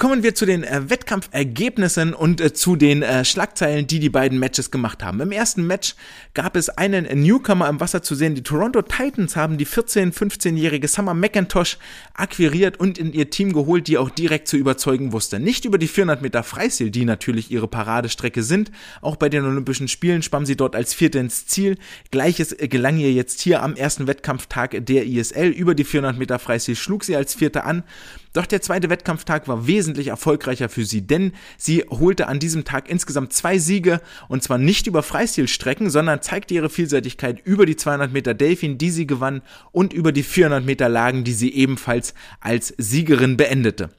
Kommen 0.00 0.22
wir 0.22 0.34
zu 0.34 0.46
den 0.46 0.64
äh, 0.64 0.88
Wettkampfergebnissen 0.88 2.14
und 2.14 2.40
äh, 2.40 2.54
zu 2.54 2.74
den 2.74 3.02
äh, 3.02 3.22
Schlagzeilen, 3.22 3.86
die 3.86 3.98
die 3.98 4.08
beiden 4.08 4.38
Matches 4.38 4.70
gemacht 4.70 5.02
haben. 5.02 5.20
Im 5.20 5.30
ersten 5.30 5.66
Match 5.66 5.94
gab 6.32 6.56
es 6.56 6.70
einen 6.70 7.04
Newcomer 7.22 7.68
im 7.68 7.80
Wasser 7.80 8.02
zu 8.02 8.14
sehen. 8.14 8.34
Die 8.34 8.42
Toronto 8.42 8.80
Titans 8.80 9.36
haben 9.36 9.58
die 9.58 9.66
14-, 9.66 10.14
15-jährige 10.14 10.88
Summer 10.88 11.12
McIntosh 11.12 11.76
akquiriert 12.14 12.80
und 12.80 12.96
in 12.96 13.12
ihr 13.12 13.28
Team 13.28 13.52
geholt, 13.52 13.88
die 13.88 13.98
auch 13.98 14.08
direkt 14.08 14.48
zu 14.48 14.56
überzeugen 14.56 15.12
wusste. 15.12 15.38
Nicht 15.38 15.66
über 15.66 15.76
die 15.76 15.86
400 15.86 16.22
Meter 16.22 16.44
Freistil, 16.44 16.90
die 16.90 17.04
natürlich 17.04 17.50
ihre 17.50 17.68
Paradestrecke 17.68 18.42
sind. 18.42 18.70
Auch 19.02 19.16
bei 19.16 19.28
den 19.28 19.44
Olympischen 19.44 19.86
Spielen 19.86 20.22
schwamm 20.22 20.46
sie 20.46 20.56
dort 20.56 20.76
als 20.76 20.94
Vierte 20.94 21.18
ins 21.18 21.46
Ziel. 21.46 21.76
Gleiches 22.10 22.58
äh, 22.58 22.68
gelang 22.68 22.96
ihr 22.96 23.12
jetzt 23.12 23.42
hier 23.42 23.62
am 23.62 23.76
ersten 23.76 24.06
Wettkampftag 24.06 24.86
der 24.86 25.04
ISL. 25.04 25.48
Über 25.48 25.74
die 25.74 25.84
400 25.84 26.16
Meter 26.16 26.38
Freistil 26.38 26.74
schlug 26.74 27.04
sie 27.04 27.16
als 27.16 27.34
Vierte 27.34 27.64
an 27.64 27.84
doch 28.32 28.46
der 28.46 28.62
zweite 28.62 28.90
Wettkampftag 28.90 29.48
war 29.48 29.66
wesentlich 29.66 30.08
erfolgreicher 30.08 30.68
für 30.68 30.84
sie, 30.84 31.02
denn 31.02 31.32
sie 31.56 31.84
holte 31.90 32.28
an 32.28 32.38
diesem 32.38 32.64
Tag 32.64 32.88
insgesamt 32.88 33.32
zwei 33.32 33.58
Siege 33.58 34.00
und 34.28 34.42
zwar 34.42 34.58
nicht 34.58 34.86
über 34.86 35.02
Freistilstrecken, 35.02 35.90
sondern 35.90 36.22
zeigte 36.22 36.54
ihre 36.54 36.70
Vielseitigkeit 36.70 37.40
über 37.44 37.66
die 37.66 37.76
200 37.76 38.12
Meter 38.12 38.34
Delfin, 38.34 38.78
die 38.78 38.90
sie 38.90 39.06
gewann 39.06 39.42
und 39.72 39.92
über 39.92 40.12
die 40.12 40.22
400 40.22 40.64
Meter 40.64 40.88
Lagen, 40.88 41.24
die 41.24 41.32
sie 41.32 41.52
ebenfalls 41.52 42.14
als 42.40 42.72
Siegerin 42.78 43.36
beendete. 43.36 43.90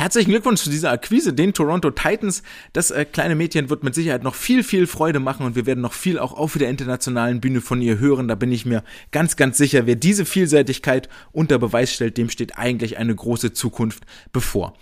Herzlichen 0.00 0.30
Glückwunsch 0.30 0.62
zu 0.62 0.70
dieser 0.70 0.92
Akquise, 0.92 1.34
den 1.34 1.52
Toronto 1.52 1.90
Titans. 1.90 2.42
Das 2.72 2.90
äh, 2.90 3.04
kleine 3.04 3.34
Mädchen 3.34 3.68
wird 3.68 3.84
mit 3.84 3.94
Sicherheit 3.94 4.22
noch 4.22 4.34
viel, 4.34 4.64
viel 4.64 4.86
Freude 4.86 5.20
machen 5.20 5.44
und 5.44 5.56
wir 5.56 5.66
werden 5.66 5.82
noch 5.82 5.92
viel 5.92 6.18
auch 6.18 6.32
auf 6.32 6.56
der 6.56 6.70
internationalen 6.70 7.42
Bühne 7.42 7.60
von 7.60 7.82
ihr 7.82 7.98
hören. 7.98 8.26
Da 8.26 8.34
bin 8.34 8.50
ich 8.50 8.64
mir 8.64 8.82
ganz, 9.12 9.36
ganz 9.36 9.58
sicher. 9.58 9.84
Wer 9.84 9.96
diese 9.96 10.24
Vielseitigkeit 10.24 11.10
unter 11.32 11.58
Beweis 11.58 11.92
stellt, 11.92 12.16
dem 12.16 12.30
steht 12.30 12.56
eigentlich 12.56 12.96
eine 12.96 13.14
große 13.14 13.52
Zukunft 13.52 14.04
bevor. 14.32 14.72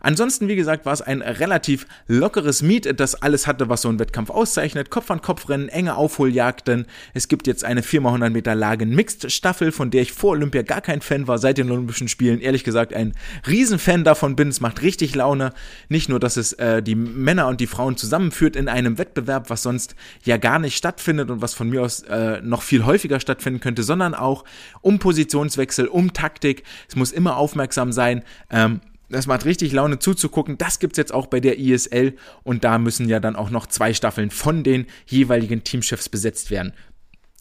Ansonsten, 0.00 0.48
wie 0.48 0.56
gesagt, 0.56 0.86
war 0.86 0.92
es 0.92 1.02
ein 1.02 1.22
relativ 1.22 1.86
lockeres 2.06 2.62
Meet, 2.62 3.00
das 3.00 3.16
alles 3.16 3.46
hatte, 3.46 3.68
was 3.68 3.82
so 3.82 3.88
ein 3.88 3.98
Wettkampf 3.98 4.30
auszeichnet. 4.30 4.90
Kopf-an-Kopf-Rennen, 4.90 5.68
enge 5.68 5.96
Aufholjagden. 5.96 6.86
Es 7.14 7.28
gibt 7.28 7.46
jetzt 7.46 7.64
eine 7.64 7.80
4x100 7.80 8.30
Meter 8.30 8.54
Lagen 8.54 8.94
Mixed 8.94 9.32
Staffel, 9.32 9.72
von 9.72 9.90
der 9.90 10.02
ich 10.02 10.12
vor 10.12 10.30
Olympia 10.30 10.62
gar 10.62 10.80
kein 10.80 11.00
Fan 11.00 11.26
war, 11.26 11.38
seit 11.38 11.58
den 11.58 11.70
Olympischen 11.70 12.08
Spielen. 12.08 12.40
Ehrlich 12.40 12.64
gesagt, 12.64 12.94
ein 12.94 13.14
Riesenfan 13.46 14.04
davon 14.04 14.36
bin. 14.36 14.48
Es 14.48 14.60
macht 14.68 14.82
richtig 14.82 15.14
Laune. 15.14 15.54
Nicht 15.88 16.10
nur, 16.10 16.20
dass 16.20 16.36
es 16.36 16.52
äh, 16.54 16.82
die 16.82 16.94
Männer 16.94 17.48
und 17.48 17.58
die 17.58 17.66
Frauen 17.66 17.96
zusammenführt 17.96 18.54
in 18.54 18.68
einem 18.68 18.98
Wettbewerb, 18.98 19.48
was 19.48 19.62
sonst 19.62 19.94
ja 20.24 20.36
gar 20.36 20.58
nicht 20.58 20.76
stattfindet 20.76 21.30
und 21.30 21.40
was 21.40 21.54
von 21.54 21.70
mir 21.70 21.80
aus 21.80 22.02
äh, 22.02 22.42
noch 22.42 22.60
viel 22.60 22.84
häufiger 22.84 23.18
stattfinden 23.18 23.60
könnte, 23.60 23.82
sondern 23.82 24.14
auch 24.14 24.44
um 24.82 24.98
Positionswechsel, 24.98 25.86
um 25.86 26.12
Taktik. 26.12 26.64
Es 26.86 26.96
muss 26.96 27.12
immer 27.12 27.38
aufmerksam 27.38 27.92
sein. 27.92 28.22
Ähm, 28.50 28.82
das 29.08 29.26
macht 29.26 29.46
richtig 29.46 29.72
Laune 29.72 30.00
zuzugucken. 30.00 30.58
Das 30.58 30.80
gibt's 30.80 30.98
jetzt 30.98 31.14
auch 31.14 31.28
bei 31.28 31.40
der 31.40 31.58
ISL 31.58 32.14
und 32.42 32.62
da 32.62 32.76
müssen 32.76 33.08
ja 33.08 33.20
dann 33.20 33.36
auch 33.36 33.48
noch 33.48 33.68
zwei 33.68 33.94
Staffeln 33.94 34.30
von 34.30 34.64
den 34.64 34.84
jeweiligen 35.06 35.64
Teamchefs 35.64 36.10
besetzt 36.10 36.50
werden. 36.50 36.74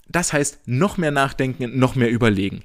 Das 0.08 0.32
heißt, 0.32 0.60
noch 0.66 0.96
mehr 0.96 1.12
nachdenken, 1.12 1.78
noch 1.78 1.96
mehr 1.96 2.10
überlegen. 2.10 2.64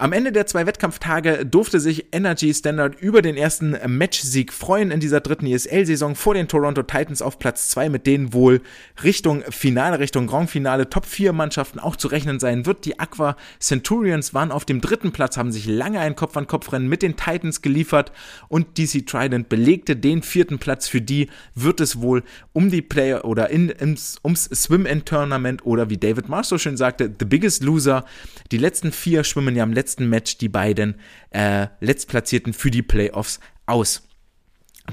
Am 0.00 0.14
Ende 0.14 0.32
der 0.32 0.46
zwei 0.46 0.64
Wettkampftage 0.64 1.44
durfte 1.44 1.78
sich 1.78 2.06
Energy 2.12 2.54
Standard 2.54 2.98
über 3.02 3.20
den 3.20 3.36
ersten 3.36 3.76
Matchsieg 3.86 4.50
freuen 4.50 4.90
in 4.90 4.98
dieser 4.98 5.20
dritten 5.20 5.44
ESL-Saison 5.46 6.14
vor 6.14 6.32
den 6.32 6.48
Toronto 6.48 6.82
Titans 6.82 7.20
auf 7.20 7.38
Platz 7.38 7.68
2, 7.68 7.90
mit 7.90 8.06
denen 8.06 8.32
wohl 8.32 8.62
Richtung 9.04 9.42
Finale, 9.50 9.98
Richtung 9.98 10.26
Grand 10.26 10.48
Finale 10.48 10.88
Top 10.88 11.04
4 11.04 11.34
Mannschaften 11.34 11.78
auch 11.78 11.96
zu 11.96 12.08
rechnen 12.08 12.40
sein 12.40 12.64
wird. 12.64 12.86
Die 12.86 12.98
Aqua 12.98 13.36
Centurions 13.58 14.32
waren 14.32 14.52
auf 14.52 14.64
dem 14.64 14.80
dritten 14.80 15.12
Platz, 15.12 15.36
haben 15.36 15.52
sich 15.52 15.66
lange 15.66 16.00
ein 16.00 16.16
Kopf-an-Kopf-Rennen 16.16 16.88
mit 16.88 17.02
den 17.02 17.16
Titans 17.16 17.60
geliefert 17.60 18.10
und 18.48 18.78
DC 18.78 19.06
Trident 19.06 19.50
belegte 19.50 19.96
den 19.96 20.22
vierten 20.22 20.58
Platz. 20.58 20.88
Für 20.88 21.02
die 21.02 21.28
wird 21.54 21.78
es 21.78 22.00
wohl 22.00 22.22
um 22.54 22.70
die 22.70 22.80
Player 22.80 23.26
oder 23.26 23.50
in, 23.50 23.68
ins, 23.68 24.18
ums 24.24 24.44
Swim-In-Tournament 24.44 25.66
oder 25.66 25.90
wie 25.90 25.98
David 25.98 26.30
Marsh 26.30 26.54
schön 26.56 26.78
sagte, 26.78 27.14
the 27.18 27.26
biggest 27.26 27.62
loser. 27.62 28.06
Die 28.50 28.56
letzten 28.56 28.92
vier 28.92 29.24
schwimmen 29.24 29.54
ja 29.54 29.62
am 29.62 29.74
letzten 29.74 29.89
letzten 29.90 30.08
Match 30.08 30.38
die 30.38 30.48
beiden 30.48 30.94
äh, 31.30 31.66
Letztplatzierten 31.80 32.52
für 32.52 32.70
die 32.70 32.82
Playoffs 32.82 33.40
aus. 33.66 34.06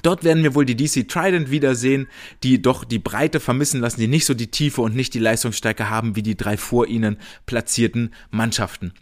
Dort 0.01 0.24
werden 0.24 0.42
wir 0.42 0.56
wohl 0.56 0.66
die 0.66 0.75
DC 0.75 1.08
Trident 1.08 1.51
wiedersehen, 1.51 2.08
die 2.44 2.62
doch 2.62 2.84
die 2.84 3.00
Breite 3.00 3.39
vermissen 3.39 3.80
lassen, 3.80 4.00
die 4.00 4.08
nicht 4.08 4.25
so 4.25 4.34
die 4.34 4.50
Tiefe 4.50 4.82
und 4.82 4.96
nicht 4.96 5.13
die 5.13 5.20
Leistungsstärke 5.20 5.89
haben 5.92 6.16
wie 6.16 6.24
die 6.24 6.36
drei 6.36 6.58
vor 6.58 6.88
ihnen 6.88 7.18
platzierten 7.46 8.13
Mannschaften. 8.32 8.94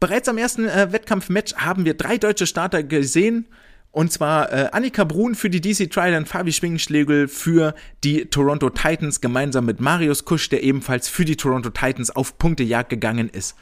Bereits 0.00 0.28
am 0.28 0.38
ersten 0.38 0.66
äh, 0.66 0.92
Wettkampfmatch 0.92 1.56
haben 1.56 1.84
wir 1.84 1.94
drei 1.94 2.16
deutsche 2.16 2.46
Starter 2.46 2.82
gesehen. 2.82 3.46
Und 3.92 4.10
zwar 4.10 4.50
äh, 4.50 4.68
Annika 4.72 5.04
Brun 5.04 5.34
für 5.34 5.50
die 5.50 5.60
DC 5.60 5.90
Trident, 5.90 6.26
Fabi 6.26 6.50
Schwingenschlegel 6.50 7.28
für 7.28 7.74
die 8.04 8.24
Toronto 8.24 8.70
Titans, 8.70 9.20
gemeinsam 9.20 9.66
mit 9.66 9.80
Marius 9.80 10.24
Kusch, 10.24 10.48
der 10.48 10.62
ebenfalls 10.62 11.10
für 11.10 11.26
die 11.26 11.36
Toronto 11.36 11.68
Titans 11.68 12.10
auf 12.10 12.38
Punktejagd 12.38 12.88
gegangen 12.88 13.28
ist. 13.28 13.54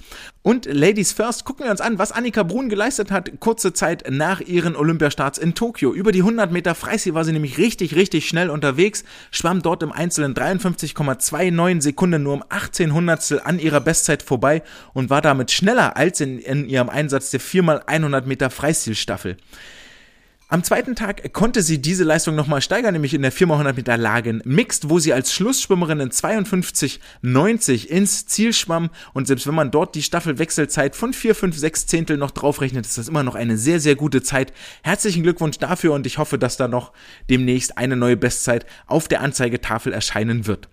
Und 0.42 0.66
Ladies 0.66 1.10
First 1.10 1.44
gucken 1.44 1.64
wir 1.64 1.72
uns 1.72 1.80
an, 1.80 1.99
was 1.99 2.12
Annika 2.12 2.44
Brun 2.44 2.68
geleistet 2.68 3.10
hat, 3.10 3.40
kurze 3.40 3.72
Zeit 3.72 4.04
nach 4.08 4.40
ihren 4.40 4.76
Olympiastarts 4.76 5.37
in 5.37 5.56
Tokio. 5.56 5.92
Über 5.92 6.12
die 6.12 6.20
100 6.20 6.52
Meter 6.52 6.76
Freistil 6.76 7.14
war 7.14 7.25
sie 7.25 7.32
nämlich 7.32 7.58
richtig, 7.58 7.96
richtig 7.96 8.28
schnell 8.28 8.50
unterwegs, 8.50 9.02
schwamm 9.32 9.62
dort 9.62 9.82
im 9.82 9.90
Einzelnen 9.90 10.34
53,29 10.34 11.82
Sekunden 11.82 12.22
nur 12.22 12.34
um 12.34 12.44
18 12.49 12.94
Hundertstel 12.94 13.40
an 13.42 13.58
ihrer 13.58 13.80
Bestzeit 13.80 14.22
vorbei 14.22 14.62
und 14.94 15.10
war 15.10 15.22
damit 15.22 15.50
schneller 15.50 15.96
als 15.96 16.20
in, 16.20 16.38
in 16.38 16.68
ihrem 16.68 16.88
Einsatz 16.88 17.32
der 17.32 17.40
4x100 17.40 18.26
Meter 18.26 18.49
Freistilstaffel. 18.49 19.37
Am 20.52 20.64
zweiten 20.64 20.97
Tag 20.97 21.33
konnte 21.33 21.62
sie 21.62 21.80
diese 21.80 22.02
Leistung 22.02 22.35
nochmal 22.35 22.61
steigern, 22.61 22.95
nämlich 22.95 23.14
in 23.14 23.23
der 23.23 23.33
4x100 23.33 23.75
Meter 23.75 23.97
Lagen 23.97 24.42
Mixed, 24.45 24.90
wo 24.90 24.99
sie 24.99 25.12
als 25.12 25.33
Schlussschwimmerin 25.33 26.00
in 26.00 26.11
52,90 26.11 27.87
ins 27.87 28.26
Ziel 28.26 28.52
schwamm. 28.52 28.90
Und 29.12 29.28
selbst 29.28 29.47
wenn 29.47 29.54
man 29.54 29.71
dort 29.71 29.95
die 29.95 30.02
Staffelwechselzeit 30.02 30.97
von 30.97 31.12
4, 31.12 31.37
5, 31.37 31.57
6 31.57 31.87
Zehntel 31.87 32.16
noch 32.16 32.33
draufrechnet, 32.33 32.85
ist 32.85 32.99
das 32.99 33.07
immer 33.07 33.23
noch 33.23 33.37
eine 33.37 33.57
sehr, 33.57 33.78
sehr 33.78 33.95
gute 33.95 34.23
Zeit. 34.23 34.52
Herzlichen 34.83 35.23
Glückwunsch 35.23 35.59
dafür 35.59 35.92
und 35.92 36.04
ich 36.04 36.19
hoffe, 36.19 36.37
dass 36.37 36.57
da 36.57 36.66
noch 36.66 36.90
demnächst 37.30 37.78
eine 37.78 37.95
neue 37.95 38.16
Bestzeit 38.16 38.66
auf 38.88 39.07
der 39.07 39.21
Anzeigetafel 39.21 39.92
erscheinen 39.92 40.49
wird. 40.49 40.69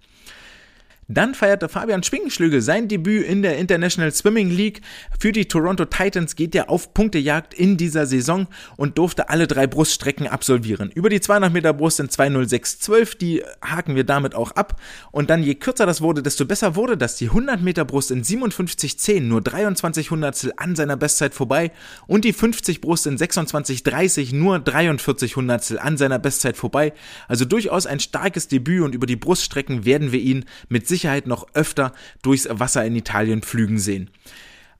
Dann 1.10 1.36
feierte 1.36 1.70
Fabian 1.70 2.04
Schwingenschlügel 2.04 2.62
sein 2.62 2.90
Debüt 2.90 3.26
in 3.26 3.42
der 3.42 3.58
International 3.58 4.12
Swimming 4.12 4.50
League. 4.50 4.82
Für 5.18 5.32
die 5.32 5.48
Toronto 5.48 5.86
Titans 5.86 6.36
geht 6.36 6.54
er 6.54 6.70
auf 6.70 6.94
Punktejagd 6.94 7.54
in 7.54 7.78
dieser 7.78 8.06
Saison 8.06 8.48
und 8.76 8.98
durfte 8.98 9.30
alle 9.30 9.48
drei 9.48 9.68
Bruststrecken 9.68 10.28
absolvieren. 10.28 10.92
Über 10.94 11.08
die 11.08 11.22
200 11.22 11.54
Meter 11.54 11.72
Brust 11.72 12.02
in 12.02 12.10
20612, 12.10 13.16
die 13.16 13.42
haken 13.62 13.96
wir 13.96 14.04
damit 14.04 14.36
auch 14.36 14.52
ab. 14.52 14.82
Und 15.12 15.30
dann 15.30 15.44
je 15.44 15.56
kürzer 15.56 15.86
das 15.86 16.02
wurde, 16.02 16.22
desto 16.22 16.44
besser 16.44 16.76
wurde 16.76 16.98
das. 16.98 17.16
Die 17.16 17.28
100 17.28 17.62
Meter 17.62 17.86
Brust 17.86 18.12
in 18.12 18.26
5710, 18.26 19.26
nur 19.30 19.40
23 19.40 20.12
Hundertstel 20.12 20.52
an 20.58 20.76
seiner 20.76 20.98
Bestzeit 20.98 21.34
vorbei. 21.34 21.72
Und 22.08 22.26
die 22.26 22.34
50 22.34 22.82
Brust 22.82 23.08
in 23.08 23.18
2630, 23.18 24.34
nur 24.34 24.60
43 24.60 25.38
Hundertstel 25.38 25.80
an 25.80 25.96
seiner 25.96 26.20
Bestzeit 26.20 26.58
vorbei. 26.58 26.92
Also 27.30 27.46
durchaus 27.46 27.86
ein 27.86 28.02
starkes 28.02 28.50
Debüt 28.50 28.82
und 28.82 28.94
über 28.94 29.06
die 29.06 29.16
Bruststrecken 29.16 29.86
werden 29.86 30.12
wir 30.12 30.20
ihn 30.20 30.44
mit 30.68 30.86
Sicherheit 30.86 30.97
Sicherheit 30.98 31.28
noch 31.28 31.46
öfter 31.54 31.94
durchs 32.24 32.48
Wasser 32.50 32.84
in 32.84 32.96
Italien 32.96 33.44
flügen 33.44 33.78
sehen. 33.78 34.10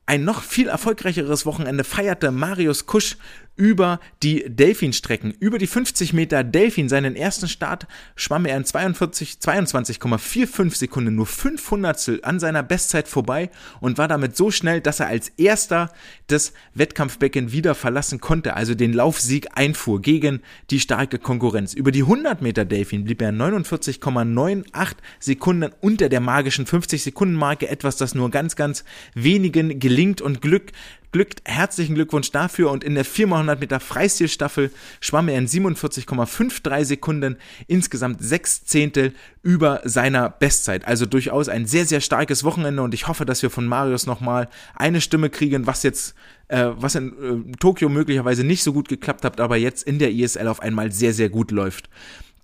Ein 0.08 0.24
noch 0.24 0.42
viel 0.42 0.68
erfolgreicheres 0.68 1.46
Wochenende 1.46 1.84
feierte 1.84 2.32
Marius 2.32 2.88
Kusch 2.88 3.18
über 3.58 4.00
die 4.24 4.46
Delfin-Strecken. 4.48 5.34
Über 5.40 5.58
die 5.58 5.68
50 5.68 6.14
Meter 6.14 6.44
Delfin, 6.44 6.88
seinen 6.90 7.16
ersten 7.16 7.48
Start, 7.48 7.88
schwamm 8.16 8.46
er 8.46 8.56
in 8.56 8.64
42, 8.64 9.40
22,45 9.42 10.76
Sekunden, 10.76 11.16
nur 11.16 11.26
500 11.26 12.24
an 12.24 12.40
seiner 12.40 12.64
Bestzeit 12.64 13.08
vorbei 13.08 13.50
und 13.82 13.98
war 13.98 14.08
damit 14.08 14.38
so 14.38 14.52
schnell, 14.52 14.80
dass 14.80 15.00
er 15.00 15.08
als 15.08 15.30
erster 15.30 15.92
das 16.28 16.54
Wettkampfbecken 16.76 17.52
wieder 17.52 17.76
verlassen 17.76 18.22
konnte, 18.22 18.56
also 18.56 18.76
den 18.76 18.94
Laufsieg 18.94 19.48
einfuhr 19.56 20.02
gegen 20.02 20.42
die 20.70 20.80
starke 20.80 21.18
Konkurrenz. 21.18 21.74
Über 21.74 21.92
die 21.92 22.04
100 22.04 22.42
Meter 22.42 22.66
Delfin 22.66 23.04
blieb 23.04 23.22
er 23.22 23.32
49,98 23.32 24.96
Sekunden 25.20 25.72
unter 25.82 26.10
der 26.10 26.20
magischen 26.20 26.66
50 26.66 27.02
Sekunden 27.02 27.36
Marke, 27.36 27.68
etwas, 27.70 27.98
das 27.98 28.14
nur 28.14 28.30
ganz, 28.30 28.56
ganz 28.56 28.84
wenigen 29.16 29.80
gelingt 29.80 30.22
und 30.22 30.42
Glück 30.42 30.72
glückt. 31.12 31.42
Herzlichen 31.46 31.96
Glückwunsch 31.96 32.32
dafür 32.32 32.72
und 32.72 32.84
in 32.84 32.96
der 32.96 33.06
4x100 33.06 33.60
Meter 33.60 33.80
Freistilstaffel 33.80 34.72
schwamm 35.00 35.30
er 35.30 35.38
in 35.38 35.48
47,53 35.48 36.86
Sekunden 36.86 37.38
insgesamt 37.68 38.22
sechs 38.22 38.66
Zehntel 38.66 39.14
über 39.44 39.82
seiner 39.84 40.30
Bestzeit. 40.30 40.86
Also 40.86 41.06
durchaus 41.06 41.50
ein 41.50 41.66
sehr, 41.66 41.86
sehr 41.86 42.02
starkes 42.02 42.44
Wochenende 42.44 42.82
und 42.82 42.94
ich 42.94 43.08
hoffe, 43.08 43.26
dass 43.26 43.42
wir 43.42 43.50
von 43.50 43.66
Marius 43.66 44.06
nochmal 44.06 44.50
eine 44.76 45.02
Stimme 45.02 45.30
kriegen, 45.30 45.68
was 45.68 45.84
jetzt 45.84 46.16
äh, 46.50 46.70
was 46.76 46.96
in 46.96 47.52
äh, 47.52 47.58
Tokio 47.58 47.90
möglicherweise 47.90 48.44
nicht 48.44 48.64
so 48.64 48.74
gut 48.74 48.88
geklappt 48.88 49.26
hat, 49.26 49.40
aber 49.40 49.58
jetzt 49.58 49.84
in 49.84 50.00
der 50.00 50.12
ISL 50.12 50.48
auf 50.48 50.62
einmal 50.62 50.92
sehr, 50.92 51.14
sehr 51.14 51.30
gut 51.30 51.52
läuft. 51.52 51.90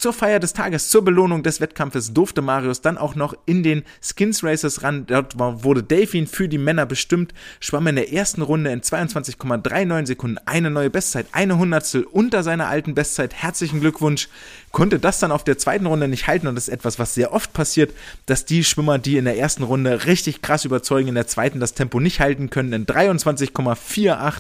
Zur 0.04 0.12
Feier 0.12 0.42
des 0.42 0.52
Tages, 0.52 0.90
zur 0.90 1.06
Belohnung 1.06 1.44
des 1.44 1.62
Wettkampfes 1.62 2.14
durfte 2.14 2.42
Marius 2.42 2.82
dann 2.82 2.98
auch 2.98 3.16
noch 3.16 3.36
in 3.46 3.64
den 3.64 3.86
Skins 4.02 4.44
Races 4.44 4.84
ran. 4.84 5.06
Dort 5.06 5.40
wurde 5.40 5.82
Delfin 5.82 6.28
für 6.28 6.50
die 6.50 6.58
Männer 6.58 6.86
bestimmt, 6.86 7.34
schwamm 7.62 7.88
in 7.88 7.96
der 7.96 8.12
ersten 8.12 8.42
Runde 8.42 8.70
in 8.74 8.82
22,39 8.82 10.08
Sekunden 10.08 10.40
eine 10.46 10.70
neue 10.72 10.90
Bestzeit, 10.90 11.28
eine 11.32 11.58
Hundertstel 11.58 12.04
unter 12.04 12.44
seiner 12.44 12.68
alten 12.68 12.96
Bestzeit. 12.96 13.34
Herzlichen 13.34 13.80
Glückwunsch. 13.80 14.28
Konnte 14.74 14.98
das 14.98 15.20
dann 15.20 15.32
auf 15.32 15.44
der 15.44 15.60
zweiten 15.60 15.86
Runde 15.86 16.08
nicht 16.08 16.26
halten 16.26 16.48
und 16.48 16.56
das 16.56 16.68
ist 16.68 16.74
etwas, 16.74 16.98
was 16.98 17.14
sehr 17.14 17.32
oft 17.32 17.54
passiert, 17.54 17.94
dass 18.26 18.46
die 18.46 18.64
Schwimmer, 18.64 18.98
die 18.98 19.18
in 19.18 19.26
der 19.26 19.38
ersten 19.38 19.62
Runde 19.62 20.08
richtig 20.08 20.42
krass 20.42 20.66
überzeugen, 20.66 21.10
in 21.10 21.14
der 21.14 21.28
zweiten 21.28 21.60
das 21.60 21.76
Tempo 21.76 22.00
nicht 22.00 22.20
halten 22.20 22.50
können. 22.50 22.74
In 22.74 22.88
23,48 22.88 24.34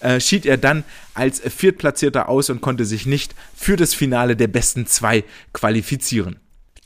äh, 0.00 0.20
schied 0.20 0.44
er 0.44 0.58
dann 0.58 0.84
als 1.14 1.40
Viertplatzierter 1.40 2.28
aus 2.28 2.50
und 2.50 2.60
konnte 2.60 2.84
sich 2.84 3.06
nicht 3.06 3.34
für 3.56 3.76
das 3.76 3.94
Finale 3.94 4.36
der 4.36 4.48
besten 4.48 4.86
zwei 4.86 5.24
qualifizieren. 5.54 6.36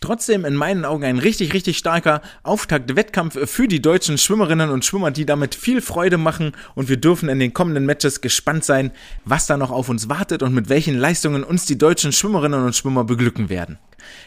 Trotzdem 0.04 0.44
in 0.44 0.54
meinen 0.54 0.84
Augen 0.84 1.02
ein 1.02 1.18
richtig, 1.18 1.54
richtig 1.54 1.78
starker 1.78 2.20
Auftakt-Wettkampf 2.42 3.48
für 3.48 3.66
die 3.68 3.80
deutschen 3.80 4.18
Schwimmerinnen 4.18 4.68
und 4.68 4.84
Schwimmer, 4.84 5.10
die 5.10 5.24
damit 5.24 5.54
viel 5.54 5.80
Freude 5.80 6.18
machen 6.18 6.52
und 6.74 6.90
wir 6.90 6.98
dürfen 6.98 7.30
in 7.30 7.38
den 7.38 7.54
kommenden 7.54 7.86
Matches 7.86 8.20
gespannt 8.20 8.64
sein, 8.64 8.90
was 9.24 9.46
da 9.46 9.56
noch 9.56 9.70
auf 9.70 9.88
uns 9.88 10.10
wartet 10.10 10.42
und 10.42 10.52
mit 10.52 10.68
welchen 10.68 10.98
Leistungen 10.98 11.42
uns 11.42 11.64
die 11.64 11.78
deutschen 11.78 12.12
Schwimmerinnen 12.12 12.66
und 12.66 12.76
Schwimmer 12.76 13.04
beglücken 13.04 13.48
werden. 13.48 13.78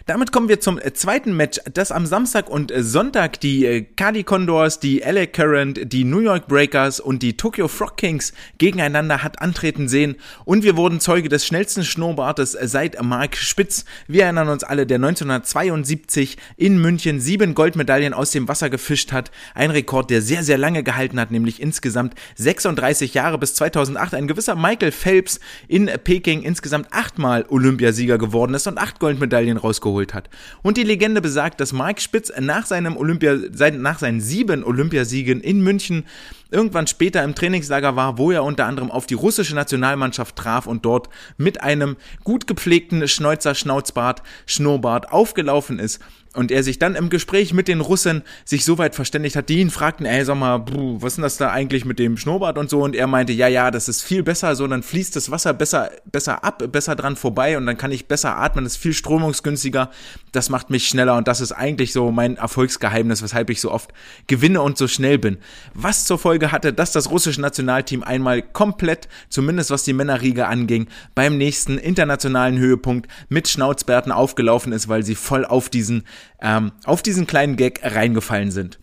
Damit 0.05 0.31
kommen 0.31 0.49
wir 0.49 0.59
zum 0.59 0.79
äh, 0.79 0.93
zweiten 0.93 1.35
Match, 1.35 1.59
das 1.73 1.91
am 1.91 2.05
Samstag 2.05 2.49
und 2.49 2.71
äh, 2.71 2.83
Sonntag 2.83 3.39
die 3.39 3.65
äh, 3.65 3.81
Cali 3.81 4.23
Condors, 4.23 4.79
die 4.79 4.99
LA 4.99 5.25
Current, 5.25 5.91
die 5.91 6.03
New 6.03 6.19
York 6.19 6.47
Breakers 6.47 6.99
und 6.99 7.23
die 7.23 7.37
Tokyo 7.37 7.67
Frog 7.67 7.97
Kings 7.97 8.33
gegeneinander 8.57 9.23
hat 9.23 9.41
antreten 9.41 9.87
sehen 9.87 10.15
und 10.45 10.63
wir 10.63 10.77
wurden 10.77 10.99
Zeuge 10.99 11.29
des 11.29 11.45
schnellsten 11.45 11.83
Schnurrbartes 11.83 12.57
seit 12.61 13.01
Mark 13.03 13.35
Spitz. 13.37 13.85
Wir 14.07 14.23
erinnern 14.23 14.49
uns 14.49 14.63
alle, 14.63 14.85
der 14.85 14.95
1972 14.95 16.37
in 16.55 16.79
München 16.79 17.19
sieben 17.19 17.55
Goldmedaillen 17.55 18.13
aus 18.13 18.31
dem 18.31 18.47
Wasser 18.47 18.69
gefischt 18.69 19.11
hat. 19.11 19.31
Ein 19.53 19.71
Rekord, 19.71 20.09
der 20.09 20.21
sehr, 20.21 20.43
sehr 20.43 20.57
lange 20.57 20.83
gehalten 20.83 21.19
hat, 21.19 21.31
nämlich 21.31 21.61
insgesamt 21.61 22.15
36 22.35 23.13
Jahre 23.13 23.37
bis 23.37 23.55
2008. 23.55 24.13
Ein 24.13 24.27
gewisser 24.27 24.55
Michael 24.55 24.91
Phelps 24.91 25.39
in 25.67 25.89
Peking 26.03 26.41
insgesamt 26.41 26.87
achtmal 26.91 27.45
Olympiasieger 27.49 28.17
geworden 28.17 28.53
ist 28.53 28.67
und 28.67 28.77
acht 28.77 28.99
Goldmedaillen 28.99 29.57
rausgeholt 29.67 30.13
hat. 30.13 30.29
Und 30.63 30.77
die 30.77 30.83
Legende 30.83 31.21
besagt, 31.21 31.59
dass 31.59 31.73
Mike 31.73 32.01
Spitz 32.01 32.31
nach 32.39 32.65
seinem 32.65 32.97
Olympia, 32.97 33.35
nach 33.73 33.99
seinen 33.99 34.21
sieben 34.21 34.63
Olympiasiegen 34.63 35.41
in 35.41 35.61
München 35.61 36.05
irgendwann 36.49 36.87
später 36.87 37.23
im 37.23 37.35
Trainingslager 37.35 37.95
war, 37.95 38.17
wo 38.17 38.31
er 38.31 38.43
unter 38.43 38.65
anderem 38.65 38.89
auf 38.89 39.05
die 39.05 39.15
russische 39.15 39.55
Nationalmannschaft 39.55 40.35
traf 40.35 40.65
und 40.65 40.85
dort 40.85 41.09
mit 41.37 41.61
einem 41.61 41.97
gut 42.23 42.47
gepflegten 42.47 43.07
Schnäuzer, 43.07 43.53
Schnauzbart, 43.53 44.23
Schnurrbart 44.45 45.11
aufgelaufen 45.11 45.79
ist 45.79 46.01
und 46.37 46.51
er 46.51 46.61
sich 46.61 46.77
dann 46.77 46.95
im 46.95 47.09
Gespräch 47.09 47.51
mit 47.51 47.67
den 47.67 47.81
Russen 47.81 48.21
sich 48.45 48.63
so 48.63 48.77
weit 48.77 48.93
verständigt 48.93 49.35
hat, 49.35 49.49
die 49.49 49.59
ihn 49.59 49.71
fragten, 49.71 50.05
ey, 50.05 50.23
sag 50.23 50.37
mal, 50.37 50.59
bruh, 50.59 51.01
was 51.01 51.13
ist 51.13 51.17
denn 51.17 51.23
das 51.23 51.37
da 51.37 51.49
eigentlich 51.49 51.83
mit 51.83 51.97
dem 51.97 52.15
Schnurrbart 52.15 52.59
und 52.59 52.69
so? 52.69 52.83
Und 52.83 52.95
er 52.95 53.07
meinte, 53.07 53.33
ja, 53.33 53.47
ja, 53.47 53.71
das 53.71 53.89
ist 53.89 54.03
viel 54.03 54.21
besser, 54.21 54.55
so 54.55 54.67
dann 54.67 54.83
fließt 54.83 55.15
das 55.15 55.31
Wasser 55.31 55.53
besser, 55.53 55.89
besser 56.05 56.43
ab, 56.43 56.63
besser 56.71 56.95
dran 56.95 57.15
vorbei 57.15 57.57
und 57.57 57.65
dann 57.65 57.75
kann 57.75 57.91
ich 57.91 58.07
besser 58.07 58.37
atmen, 58.37 58.67
ist 58.67 58.77
viel 58.77 58.93
strömungsgünstiger, 58.93 59.89
das 60.37 60.49
macht 60.49 60.69
mich 60.69 60.87
schneller 60.87 61.17
und 61.17 61.27
das 61.27 61.41
ist 61.41 61.51
eigentlich 61.51 61.91
so 61.91 62.11
mein 62.11 62.37
Erfolgsgeheimnis, 62.37 63.23
weshalb 63.23 63.49
ich 63.49 63.59
so 63.59 63.71
oft 63.71 63.91
gewinne 64.27 64.61
und 64.61 64.77
so 64.77 64.87
schnell 64.87 65.17
bin. 65.17 65.37
Was 65.73 66.05
zur 66.05 66.19
Folge 66.19 66.51
hatte, 66.51 66.73
dass 66.73 66.91
das 66.91 67.09
russische 67.09 67.41
Nationalteam 67.41 68.03
einmal 68.03 68.41
komplett, 68.41 69.09
zumindest 69.29 69.71
was 69.71 69.83
die 69.83 69.93
Männerriege 69.93 70.47
anging, 70.47 70.87
beim 71.15 71.37
nächsten 71.37 71.77
internationalen 71.77 72.57
Höhepunkt 72.57 73.09
mit 73.29 73.47
Schnauzbärten 73.47 74.11
aufgelaufen 74.11 74.71
ist, 74.73 74.87
weil 74.87 75.03
sie 75.03 75.15
voll 75.15 75.43
auf 75.43 75.69
diesen 75.69 76.03
ähm, 76.39 76.71
auf 76.85 77.01
diesen 77.01 77.25
kleinen 77.25 77.55
Gag 77.55 77.79
reingefallen 77.83 78.51
sind. 78.51 78.79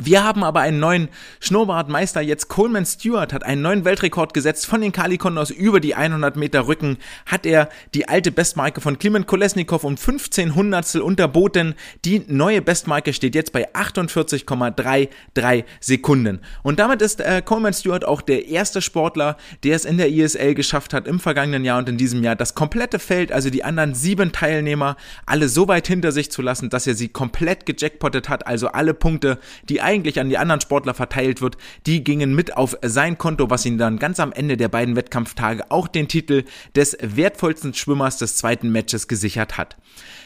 Wir 0.00 0.22
haben 0.22 0.44
aber 0.44 0.60
einen 0.60 0.78
neuen 0.78 1.08
Schnurrbartmeister 1.40 2.20
jetzt. 2.20 2.48
Coleman 2.48 2.86
Stewart 2.86 3.32
hat 3.32 3.42
einen 3.42 3.62
neuen 3.62 3.84
Weltrekord 3.84 4.32
gesetzt 4.32 4.66
von 4.66 4.80
den 4.80 4.92
Kali 4.92 5.18
Condors 5.18 5.50
über 5.50 5.80
die 5.80 5.96
100 5.96 6.36
Meter 6.36 6.68
Rücken. 6.68 6.98
Hat 7.26 7.44
er 7.44 7.68
die 7.94 8.08
alte 8.08 8.30
Bestmarke 8.30 8.80
von 8.80 9.00
Klimen 9.00 9.26
Kolesnikov 9.26 9.82
um 9.82 9.96
15 9.96 10.54
Hundertstel 10.54 11.00
unterboten. 11.00 11.74
Die 12.04 12.22
neue 12.28 12.62
Bestmarke 12.62 13.12
steht 13.12 13.34
jetzt 13.34 13.52
bei 13.52 13.74
48,33 13.74 15.64
Sekunden. 15.80 16.40
Und 16.62 16.78
damit 16.78 17.02
ist 17.02 17.20
äh, 17.20 17.42
Coleman 17.44 17.74
Stewart 17.74 18.04
auch 18.04 18.22
der 18.22 18.46
erste 18.46 18.80
Sportler, 18.80 19.36
der 19.64 19.74
es 19.74 19.84
in 19.84 19.98
der 19.98 20.10
ISL 20.10 20.54
geschafft 20.54 20.94
hat 20.94 21.08
im 21.08 21.18
vergangenen 21.18 21.64
Jahr 21.64 21.78
und 21.78 21.88
in 21.88 21.96
diesem 21.96 22.22
Jahr 22.22 22.36
das 22.36 22.54
komplette 22.54 23.00
Feld, 23.00 23.32
also 23.32 23.50
die 23.50 23.64
anderen 23.64 23.96
sieben 23.96 24.30
Teilnehmer, 24.30 24.96
alle 25.26 25.48
so 25.48 25.66
weit 25.66 25.88
hinter 25.88 26.12
sich 26.12 26.30
zu 26.30 26.40
lassen, 26.40 26.70
dass 26.70 26.86
er 26.86 26.94
sie 26.94 27.08
komplett 27.08 27.66
gejackpottet 27.66 28.28
hat. 28.28 28.46
Also 28.46 28.68
alle 28.68 28.94
Punkte, 28.94 29.38
die 29.68 29.80
eigentlich 29.88 30.20
an 30.20 30.28
die 30.28 30.36
anderen 30.36 30.60
Sportler 30.60 30.92
verteilt 30.92 31.40
wird, 31.40 31.56
die 31.86 32.04
gingen 32.04 32.34
mit 32.34 32.58
auf 32.58 32.76
sein 32.82 33.16
Konto, 33.16 33.48
was 33.48 33.64
ihn 33.64 33.78
dann 33.78 33.98
ganz 33.98 34.20
am 34.20 34.32
Ende 34.32 34.58
der 34.58 34.68
beiden 34.68 34.96
Wettkampftage 34.96 35.70
auch 35.70 35.88
den 35.88 36.08
Titel 36.08 36.44
des 36.76 36.98
wertvollsten 37.00 37.72
Schwimmers 37.72 38.18
des 38.18 38.36
zweiten 38.36 38.70
Matches 38.70 39.08
gesichert 39.08 39.56
hat. 39.56 39.78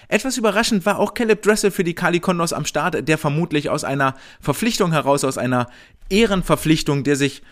Etwas 0.09 0.37
überraschend 0.37 0.85
war 0.85 0.99
auch 0.99 1.15
Caleb 1.15 1.43
Dressel 1.43 1.71
für 1.71 1.85
die 1.85 1.95
Kali 1.95 2.19
Kondos 2.19 2.53
am 2.53 2.65
Start, 2.65 3.09
der 3.09 3.19
vermutlich 3.19 3.71
aus 3.71 3.85
einer 3.85 4.17
Verpflichtung 4.41 4.91
heraus, 4.91 5.23
aus 5.23 5.39
einer 5.39 5.69
Ehrenverpflichtung, 6.11 7.05
der 7.05 7.15
sich 7.15 7.43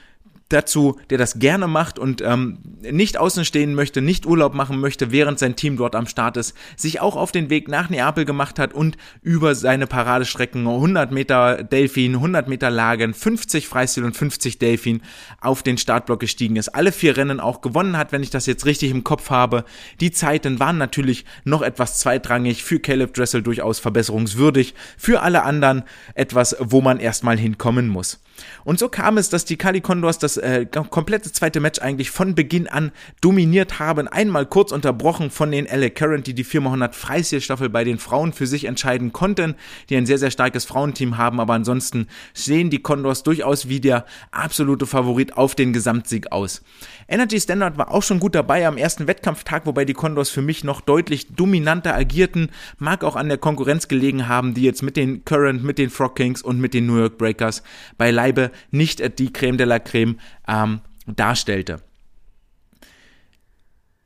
dazu, 0.50 1.00
der 1.08 1.18
das 1.18 1.38
gerne 1.38 1.66
macht 1.66 1.98
und 1.98 2.20
ähm, 2.20 2.58
nicht 2.82 3.16
außen 3.16 3.44
stehen 3.44 3.74
möchte, 3.74 4.02
nicht 4.02 4.26
Urlaub 4.26 4.54
machen 4.54 4.78
möchte, 4.80 5.12
während 5.12 5.38
sein 5.38 5.56
Team 5.56 5.76
dort 5.76 5.96
am 5.96 6.06
Start 6.06 6.36
ist, 6.36 6.54
sich 6.76 7.00
auch 7.00 7.16
auf 7.16 7.32
den 7.32 7.48
Weg 7.50 7.68
nach 7.68 7.88
Neapel 7.88 8.24
gemacht 8.24 8.58
hat 8.58 8.74
und 8.74 8.96
über 9.22 9.54
seine 9.54 9.86
Paradestrecken 9.86 10.66
100 10.66 11.12
Meter 11.12 11.62
Delfin, 11.62 12.16
100 12.16 12.48
Meter 12.48 12.70
Lagen, 12.70 13.14
50 13.14 13.68
Freistil 13.68 14.04
und 14.04 14.16
50 14.16 14.58
Delfin 14.58 15.02
auf 15.40 15.62
den 15.62 15.78
Startblock 15.78 16.20
gestiegen 16.20 16.56
ist. 16.56 16.68
Alle 16.68 16.92
vier 16.92 17.16
Rennen 17.16 17.40
auch 17.40 17.60
gewonnen 17.60 17.96
hat, 17.96 18.12
wenn 18.12 18.22
ich 18.22 18.30
das 18.30 18.46
jetzt 18.46 18.66
richtig 18.66 18.90
im 18.90 19.04
Kopf 19.04 19.30
habe. 19.30 19.64
Die 20.00 20.10
Zeiten 20.10 20.60
waren 20.60 20.78
natürlich 20.78 21.24
noch 21.44 21.62
etwas 21.62 21.98
zweitrangig, 21.98 22.64
für 22.64 22.80
Caleb 22.80 23.14
Dressel 23.14 23.42
durchaus 23.42 23.78
verbesserungswürdig, 23.78 24.74
für 24.96 25.22
alle 25.22 25.44
anderen 25.44 25.84
etwas, 26.14 26.56
wo 26.60 26.80
man 26.80 26.98
erstmal 26.98 27.38
hinkommen 27.38 27.88
muss. 27.88 28.20
Und 28.64 28.78
so 28.78 28.88
kam 28.88 29.18
es, 29.18 29.28
dass 29.28 29.44
die 29.44 29.56
Cali 29.56 29.80
Condors 29.80 30.18
das 30.18 30.36
äh, 30.36 30.66
komplette 30.66 31.32
zweite 31.32 31.60
Match 31.60 31.80
eigentlich 31.80 32.10
von 32.10 32.34
Beginn 32.34 32.68
an 32.68 32.92
dominiert 33.20 33.78
haben. 33.78 34.08
Einmal 34.08 34.46
kurz 34.46 34.72
unterbrochen 34.72 35.30
von 35.30 35.50
den 35.50 35.66
LA 35.66 35.90
Current, 35.90 36.26
die 36.26 36.34
die 36.34 36.44
4x100 36.44 36.92
Freistilstaffel 36.92 37.68
bei 37.68 37.84
den 37.84 37.98
Frauen 37.98 38.32
für 38.32 38.46
sich 38.46 38.64
entscheiden 38.64 39.12
konnten, 39.12 39.54
die 39.88 39.96
ein 39.96 40.06
sehr, 40.06 40.18
sehr 40.18 40.30
starkes 40.30 40.64
Frauenteam 40.64 41.16
haben. 41.16 41.40
Aber 41.40 41.54
ansonsten 41.54 42.06
sehen 42.34 42.70
die 42.70 42.82
Condors 42.82 43.22
durchaus 43.22 43.68
wie 43.68 43.80
der 43.80 44.04
absolute 44.30 44.86
Favorit 44.86 45.36
auf 45.36 45.54
den 45.54 45.72
Gesamtsieg 45.72 46.32
aus. 46.32 46.62
Energy 47.10 47.40
Standard 47.40 47.76
war 47.76 47.90
auch 47.90 48.04
schon 48.04 48.20
gut 48.20 48.34
dabei 48.34 48.66
am 48.66 48.76
ersten 48.76 49.08
Wettkampftag, 49.08 49.66
wobei 49.66 49.84
die 49.84 49.94
Condors 49.94 50.30
für 50.30 50.42
mich 50.42 50.62
noch 50.62 50.80
deutlich 50.80 51.34
dominanter 51.34 51.94
agierten. 51.94 52.50
Mag 52.78 53.02
auch 53.02 53.16
an 53.16 53.28
der 53.28 53.38
Konkurrenz 53.38 53.88
gelegen 53.88 54.28
haben, 54.28 54.54
die 54.54 54.62
jetzt 54.62 54.82
mit 54.82 54.96
den 54.96 55.24
Current, 55.24 55.64
mit 55.64 55.78
den 55.78 55.90
Frog 55.90 56.14
Kings 56.14 56.40
und 56.40 56.60
mit 56.60 56.72
den 56.72 56.86
New 56.86 56.98
York 56.98 57.18
Breakers 57.18 57.64
beileibe 57.98 58.52
nicht 58.70 59.18
die 59.18 59.32
Creme 59.32 59.58
de 59.58 59.66
la 59.66 59.80
Creme 59.80 60.18
ähm, 60.46 60.80
darstellte. 61.06 61.82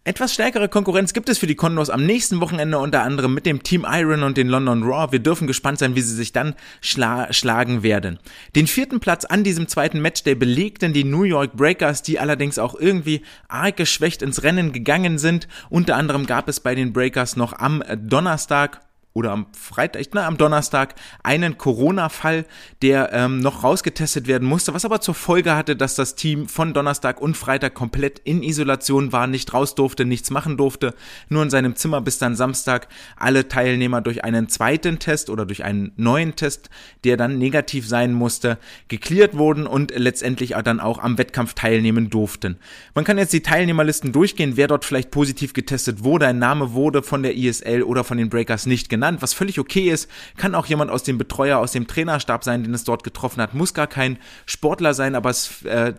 Etwas 0.06 0.34
stärkere 0.34 0.68
Konkurrenz 0.68 1.14
gibt 1.14 1.30
es 1.30 1.38
für 1.38 1.46
die 1.46 1.54
Condors 1.54 1.88
am 1.88 2.04
nächsten 2.04 2.42
Wochenende 2.42 2.78
unter 2.78 3.00
anderem 3.00 3.32
mit 3.32 3.46
dem 3.46 3.62
Team 3.62 3.86
Iron 3.88 4.22
und 4.22 4.36
den 4.36 4.48
London 4.48 4.82
Raw. 4.82 5.10
Wir 5.12 5.18
dürfen 5.18 5.46
gespannt 5.46 5.78
sein, 5.78 5.94
wie 5.94 6.02
sie 6.02 6.14
sich 6.14 6.30
dann 6.30 6.54
schla 6.82 7.32
schlagen 7.32 7.82
werden. 7.82 8.18
Den 8.54 8.66
vierten 8.66 9.00
Platz 9.00 9.24
an 9.24 9.44
diesem 9.44 9.66
zweiten 9.66 10.02
Matchday 10.02 10.34
belegten 10.34 10.92
die 10.92 11.04
New 11.04 11.22
York 11.22 11.54
Breakers, 11.54 12.02
die 12.02 12.18
allerdings 12.18 12.58
auch 12.58 12.74
irgendwie 12.78 13.22
arg 13.48 13.78
geschwächt 13.78 14.20
ins 14.20 14.42
Rennen 14.42 14.72
gegangen 14.72 15.16
sind. 15.16 15.48
Unter 15.70 15.96
anderem 15.96 16.26
gab 16.26 16.48
es 16.48 16.60
bei 16.60 16.74
den 16.74 16.92
Breakers 16.92 17.36
noch 17.36 17.54
am 17.58 17.82
Donnerstag 17.96 18.82
oder 19.14 19.30
am 19.30 19.46
Freitag, 19.52 20.06
na, 20.12 20.26
am 20.26 20.36
Donnerstag 20.36 20.96
einen 21.22 21.56
Corona-Fall, 21.56 22.46
der 22.82 23.12
ähm, 23.12 23.38
noch 23.38 23.62
rausgetestet 23.62 24.26
werden 24.26 24.46
musste, 24.46 24.74
was 24.74 24.84
aber 24.84 25.00
zur 25.00 25.14
Folge 25.14 25.54
hatte, 25.54 25.76
dass 25.76 25.94
das 25.94 26.16
Team 26.16 26.48
von 26.48 26.74
Donnerstag 26.74 27.20
und 27.20 27.36
Freitag 27.36 27.74
komplett 27.74 28.18
in 28.18 28.42
Isolation 28.42 29.12
war, 29.12 29.28
nicht 29.28 29.54
raus 29.54 29.76
durfte, 29.76 30.04
nichts 30.04 30.30
machen 30.30 30.56
durfte, 30.56 30.94
nur 31.28 31.44
in 31.44 31.50
seinem 31.50 31.76
Zimmer 31.76 32.00
bis 32.00 32.18
dann 32.18 32.34
Samstag 32.34 32.88
alle 33.16 33.46
Teilnehmer 33.46 34.00
durch 34.00 34.24
einen 34.24 34.48
zweiten 34.48 34.98
Test 34.98 35.30
oder 35.30 35.46
durch 35.46 35.62
einen 35.62 35.92
neuen 35.96 36.34
Test, 36.34 36.68
der 37.04 37.16
dann 37.16 37.38
negativ 37.38 37.86
sein 37.86 38.12
musste, 38.12 38.58
geklärt 38.88 39.38
wurden 39.38 39.68
und 39.68 39.96
letztendlich 39.96 40.56
dann 40.64 40.80
auch 40.80 40.98
am 40.98 41.18
Wettkampf 41.18 41.54
teilnehmen 41.54 42.10
durften. 42.10 42.56
Man 42.96 43.04
kann 43.04 43.18
jetzt 43.18 43.32
die 43.32 43.42
Teilnehmerlisten 43.42 44.10
durchgehen, 44.10 44.56
wer 44.56 44.66
dort 44.66 44.84
vielleicht 44.84 45.12
positiv 45.12 45.52
getestet 45.52 46.02
wurde, 46.02 46.26
ein 46.26 46.40
Name 46.40 46.72
wurde 46.72 47.04
von 47.04 47.22
der 47.22 47.36
ISL 47.36 47.84
oder 47.84 48.02
von 48.02 48.18
den 48.18 48.28
Breakers 48.28 48.66
nicht 48.66 48.88
genannt 48.88 49.03
genannt, 49.04 49.22
was 49.22 49.34
völlig 49.34 49.58
okay 49.58 49.90
ist. 49.90 50.10
Kann 50.36 50.54
auch 50.54 50.66
jemand 50.66 50.90
aus 50.90 51.02
dem 51.02 51.18
Betreuer, 51.18 51.58
aus 51.58 51.72
dem 51.72 51.86
Trainerstab 51.86 52.42
sein, 52.44 52.64
den 52.64 52.72
es 52.74 52.84
dort 52.84 53.04
getroffen 53.04 53.40
hat. 53.42 53.54
Muss 53.54 53.74
gar 53.74 53.86
kein 53.86 54.18
Sportler 54.46 54.94
sein, 54.94 55.14
aber 55.14 55.30
es 55.30 55.62
äh, 55.64 55.94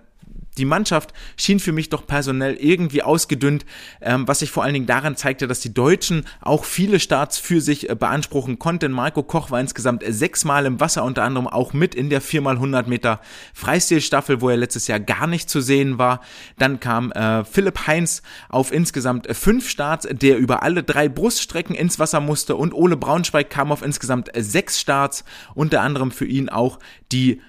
die 0.57 0.65
Mannschaft 0.65 1.13
schien 1.37 1.59
für 1.59 1.71
mich 1.71 1.89
doch 1.89 2.05
personell 2.07 2.55
irgendwie 2.55 3.03
ausgedünnt, 3.03 3.65
ähm, 4.01 4.27
was 4.27 4.39
sich 4.39 4.51
vor 4.51 4.63
allen 4.63 4.73
Dingen 4.73 4.85
daran 4.85 5.15
zeigte, 5.15 5.47
dass 5.47 5.59
die 5.59 5.73
Deutschen 5.73 6.25
auch 6.41 6.65
viele 6.65 6.99
Starts 6.99 7.37
für 7.37 7.61
sich 7.61 7.89
äh, 7.89 7.95
beanspruchen 7.95 8.59
konnten. 8.59 8.91
Marco 8.91 9.23
Koch 9.23 9.51
war 9.51 9.59
insgesamt 9.59 10.03
sechsmal 10.07 10.65
im 10.65 10.79
Wasser, 10.79 11.03
unter 11.03 11.23
anderem 11.23 11.47
auch 11.47 11.73
mit 11.73 11.95
in 11.95 12.09
der 12.09 12.21
4x100 12.21 12.87
Meter 12.87 13.19
Freistilstaffel, 13.53 14.41
wo 14.41 14.49
er 14.49 14.57
letztes 14.57 14.87
Jahr 14.87 14.99
gar 14.99 15.27
nicht 15.27 15.49
zu 15.49 15.61
sehen 15.61 15.97
war. 15.97 16.21
Dann 16.57 16.79
kam 16.79 17.11
äh, 17.11 17.43
Philipp 17.43 17.87
Heinz 17.87 18.21
auf 18.49 18.71
insgesamt 18.71 19.27
fünf 19.35 19.69
Starts, 19.69 20.07
der 20.09 20.37
über 20.37 20.63
alle 20.63 20.83
drei 20.83 21.09
Bruststrecken 21.09 21.75
ins 21.75 21.99
Wasser 21.99 22.19
musste 22.19 22.55
und 22.55 22.73
Ole 22.73 22.97
Braunschweig 22.97 23.49
kam 23.49 23.71
auf 23.71 23.81
insgesamt 23.81 24.29
sechs 24.35 24.79
Starts, 24.79 25.23
unter 25.53 25.81
anderem 25.81 26.11
für 26.11 26.25
ihn 26.25 26.49
auch 26.49 26.79
die 27.11 27.41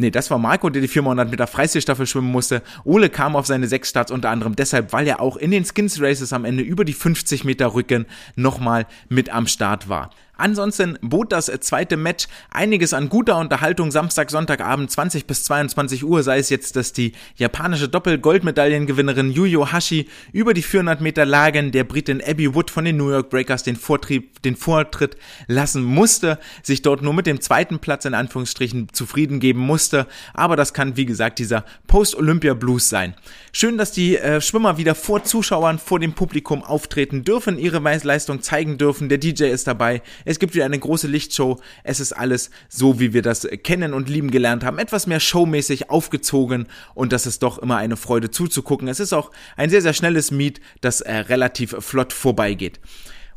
Nee, 0.00 0.12
das 0.12 0.30
war 0.30 0.38
Marco, 0.38 0.70
der 0.70 0.80
die 0.80 0.86
400 0.86 1.28
Meter 1.28 1.48
Freistilstaffel 1.48 2.06
schwimmen 2.06 2.30
musste. 2.30 2.62
Ole 2.84 3.10
kam 3.10 3.34
auf 3.34 3.46
seine 3.46 3.66
sechs 3.66 3.88
Starts 3.88 4.12
unter 4.12 4.30
anderem 4.30 4.54
deshalb, 4.54 4.92
weil 4.92 5.08
er 5.08 5.20
auch 5.20 5.36
in 5.36 5.50
den 5.50 5.64
Skins 5.64 6.00
Races 6.00 6.32
am 6.32 6.44
Ende 6.44 6.62
über 6.62 6.84
die 6.84 6.92
50 6.92 7.42
Meter 7.42 7.74
Rücken 7.74 8.06
nochmal 8.36 8.86
mit 9.08 9.28
am 9.30 9.48
Start 9.48 9.88
war. 9.88 10.10
Ansonsten 10.38 10.96
bot 11.02 11.32
das 11.32 11.46
zweite 11.46 11.96
Match 11.96 12.28
einiges 12.50 12.94
an 12.94 13.08
guter 13.08 13.38
Unterhaltung 13.38 13.90
Samstag, 13.90 14.30
Sonntagabend 14.30 14.88
20 14.88 15.26
bis 15.26 15.42
22 15.42 16.04
Uhr, 16.04 16.22
sei 16.22 16.38
es 16.38 16.48
jetzt, 16.48 16.76
dass 16.76 16.92
die 16.92 17.12
japanische 17.34 17.88
Doppel-Goldmedaillengewinnerin 17.88 19.32
Yuyo 19.32 19.72
Hashi 19.72 20.08
über 20.32 20.54
die 20.54 20.62
400 20.62 21.00
Meter 21.00 21.26
Lagen 21.26 21.72
der 21.72 21.82
Britin 21.82 22.22
Abby 22.24 22.54
Wood 22.54 22.70
von 22.70 22.84
den 22.84 22.96
New 22.96 23.10
York 23.10 23.30
Breakers 23.30 23.64
den, 23.64 23.74
Vortrieb, 23.74 24.40
den 24.42 24.54
Vortritt 24.54 25.16
lassen 25.48 25.82
musste, 25.82 26.38
sich 26.62 26.82
dort 26.82 27.02
nur 27.02 27.14
mit 27.14 27.26
dem 27.26 27.40
zweiten 27.40 27.80
Platz 27.80 28.04
in 28.04 28.14
Anführungsstrichen 28.14 28.90
zufrieden 28.92 29.40
geben 29.40 29.60
musste, 29.60 30.06
aber 30.34 30.54
das 30.54 30.72
kann 30.72 30.96
wie 30.96 31.06
gesagt 31.06 31.40
dieser 31.40 31.64
Post-Olympia-Blues 31.88 32.88
sein. 32.88 33.14
Schön, 33.50 33.76
dass 33.76 33.90
die 33.90 34.16
äh, 34.16 34.40
Schwimmer 34.40 34.78
wieder 34.78 34.94
vor 34.94 35.24
Zuschauern, 35.24 35.80
vor 35.80 35.98
dem 35.98 36.12
Publikum 36.12 36.62
auftreten 36.62 37.24
dürfen, 37.24 37.58
ihre 37.58 37.80
Leistung 38.04 38.40
zeigen 38.40 38.78
dürfen, 38.78 39.08
der 39.08 39.18
DJ 39.18 39.46
ist 39.46 39.66
dabei, 39.66 40.00
es 40.28 40.38
gibt 40.38 40.54
wieder 40.54 40.66
eine 40.66 40.78
große 40.78 41.06
Lichtshow. 41.06 41.58
Es 41.84 42.00
ist 42.00 42.12
alles 42.12 42.50
so, 42.68 43.00
wie 43.00 43.14
wir 43.14 43.22
das 43.22 43.48
kennen 43.62 43.94
und 43.94 44.10
lieben 44.10 44.30
gelernt 44.30 44.62
haben. 44.62 44.78
Etwas 44.78 45.06
mehr 45.06 45.20
showmäßig 45.20 45.88
aufgezogen 45.88 46.66
und 46.94 47.12
das 47.12 47.26
ist 47.26 47.42
doch 47.42 47.56
immer 47.58 47.78
eine 47.78 47.96
Freude 47.96 48.30
zuzugucken. 48.30 48.88
Es 48.88 49.00
ist 49.00 49.14
auch 49.14 49.30
ein 49.56 49.70
sehr, 49.70 49.80
sehr 49.80 49.94
schnelles 49.94 50.30
Meet, 50.30 50.60
das 50.82 51.00
äh, 51.00 51.14
relativ 51.14 51.74
flott 51.80 52.12
vorbeigeht. 52.12 52.78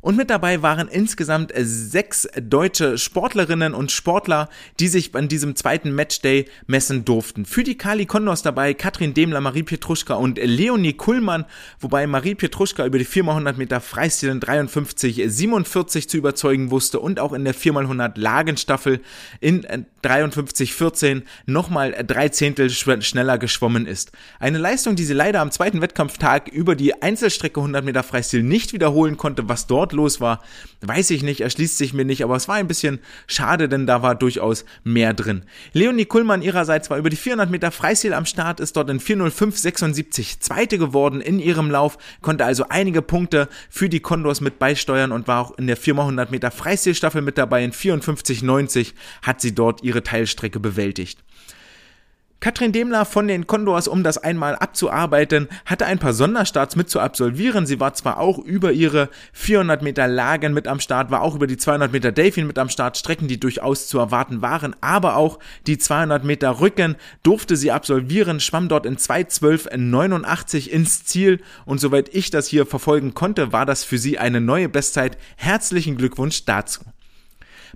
Und 0.01 0.17
mit 0.17 0.31
dabei 0.31 0.63
waren 0.63 0.87
insgesamt 0.87 1.51
sechs 1.55 2.27
deutsche 2.35 2.97
Sportlerinnen 2.97 3.75
und 3.75 3.91
Sportler, 3.91 4.49
die 4.79 4.87
sich 4.87 5.13
an 5.13 5.27
diesem 5.27 5.55
zweiten 5.55 5.93
Matchday 5.93 6.45
messen 6.65 7.05
durften. 7.05 7.45
Für 7.45 7.63
die 7.63 7.77
Kali 7.77 8.07
Condors 8.07 8.41
dabei 8.41 8.73
Katrin 8.73 9.13
Demler, 9.13 9.41
Marie 9.41 9.61
Pietruschka 9.61 10.15
und 10.15 10.39
Leonie 10.41 10.93
Kuhlmann, 10.93 11.45
wobei 11.79 12.07
Marie 12.07 12.33
Pietruschka 12.33 12.83
über 12.85 12.97
die 12.97 13.05
4x100 13.05 13.57
Meter 13.57 13.79
Freistil 13.79 14.29
in 14.29 14.39
53, 14.39 15.21
47 15.27 16.09
zu 16.09 16.17
überzeugen 16.17 16.71
wusste 16.71 16.99
und 16.99 17.19
auch 17.19 17.33
in 17.33 17.45
der 17.45 17.53
4x100 17.53 18.13
Lagenstaffel 18.15 19.01
in 19.39 19.67
53, 20.01 20.73
14 20.73 21.23
nochmal 21.45 21.91
drei 22.07 22.29
Zehntel 22.29 22.71
schneller 22.71 23.37
geschwommen 23.37 23.85
ist. 23.85 24.11
Eine 24.39 24.57
Leistung, 24.57 24.95
die 24.95 25.03
sie 25.03 25.13
leider 25.13 25.41
am 25.41 25.51
zweiten 25.51 25.81
Wettkampftag 25.81 26.47
über 26.47 26.75
die 26.75 27.03
Einzelstrecke 27.03 27.59
100 27.59 27.85
Meter 27.85 28.01
Freistil 28.01 28.41
nicht 28.41 28.73
wiederholen 28.73 29.17
konnte, 29.17 29.47
was 29.47 29.67
dort 29.67 29.90
dort 29.91 29.93
los 29.93 30.21
war, 30.21 30.41
weiß 30.81 31.11
ich 31.11 31.23
nicht, 31.23 31.41
erschließt 31.41 31.77
sich 31.77 31.93
mir 31.93 32.05
nicht, 32.05 32.23
aber 32.23 32.35
es 32.35 32.47
war 32.47 32.55
ein 32.55 32.67
bisschen 32.67 32.99
schade, 33.27 33.69
denn 33.69 33.85
da 33.85 34.01
war 34.01 34.15
durchaus 34.15 34.65
mehr 34.83 35.13
drin. 35.13 35.43
Leonie 35.73 36.05
Kuhlmann 36.05 36.41
ihrerseits 36.41 36.89
war 36.89 36.97
über 36.97 37.09
die 37.09 37.15
400 37.15 37.49
Meter 37.49 37.71
Freistil 37.71 38.13
am 38.13 38.25
Start, 38.25 38.59
ist 38.59 38.75
dort 38.75 38.89
in 38.89 38.99
405,76 38.99 40.39
Zweite 40.39 40.77
geworden 40.77 41.21
in 41.21 41.39
ihrem 41.39 41.69
Lauf, 41.69 41.97
konnte 42.21 42.45
also 42.45 42.65
einige 42.69 43.01
Punkte 43.01 43.47
für 43.69 43.89
die 43.89 43.99
Condors 43.99 44.41
mit 44.41 44.59
beisteuern 44.59 45.11
und 45.11 45.27
war 45.27 45.41
auch 45.41 45.57
in 45.57 45.67
der 45.67 45.77
4x100 45.77 46.31
Meter 46.31 46.51
Freistilstaffel 46.51 47.21
mit 47.21 47.37
dabei. 47.37 47.63
In 47.63 47.71
54,90 47.71 48.93
hat 49.21 49.41
sie 49.41 49.53
dort 49.53 49.83
ihre 49.83 50.03
Teilstrecke 50.03 50.59
bewältigt. 50.59 51.19
Katrin 52.41 52.71
Demler 52.71 53.05
von 53.05 53.27
den 53.27 53.45
Condors, 53.45 53.87
um 53.87 54.01
das 54.01 54.17
einmal 54.17 54.55
abzuarbeiten, 54.55 55.47
hatte 55.67 55.85
ein 55.85 55.99
paar 55.99 56.13
Sonderstarts 56.13 56.75
mit 56.75 56.89
zu 56.89 56.99
absolvieren. 56.99 57.67
Sie 57.67 57.79
war 57.79 57.93
zwar 57.93 58.17
auch 58.17 58.39
über 58.39 58.71
ihre 58.71 59.09
400 59.33 59.83
Meter 59.83 60.07
Lagen 60.07 60.51
mit 60.55 60.67
am 60.67 60.79
Start, 60.79 61.11
war 61.11 61.21
auch 61.21 61.35
über 61.35 61.45
die 61.45 61.57
200 61.57 61.91
Meter 61.91 62.11
Delfin 62.11 62.47
mit 62.47 62.57
am 62.57 62.69
Start, 62.69 62.97
Strecken, 62.97 63.27
die 63.27 63.39
durchaus 63.39 63.87
zu 63.87 63.99
erwarten 63.99 64.41
waren, 64.41 64.75
aber 64.81 65.17
auch 65.17 65.37
die 65.67 65.77
200 65.77 66.23
Meter 66.23 66.59
Rücken 66.59 66.95
durfte 67.21 67.55
sie 67.55 67.71
absolvieren, 67.71 68.39
schwamm 68.39 68.69
dort 68.69 68.87
in 68.87 68.97
2.12.89 68.97 70.67
ins 70.67 71.05
Ziel 71.05 71.41
und 71.65 71.79
soweit 71.79 72.09
ich 72.11 72.31
das 72.31 72.47
hier 72.47 72.65
verfolgen 72.65 73.13
konnte, 73.13 73.53
war 73.53 73.67
das 73.67 73.83
für 73.83 73.99
sie 73.99 74.17
eine 74.17 74.41
neue 74.41 74.67
Bestzeit. 74.67 75.15
Herzlichen 75.35 75.95
Glückwunsch 75.95 76.43
dazu. 76.45 76.81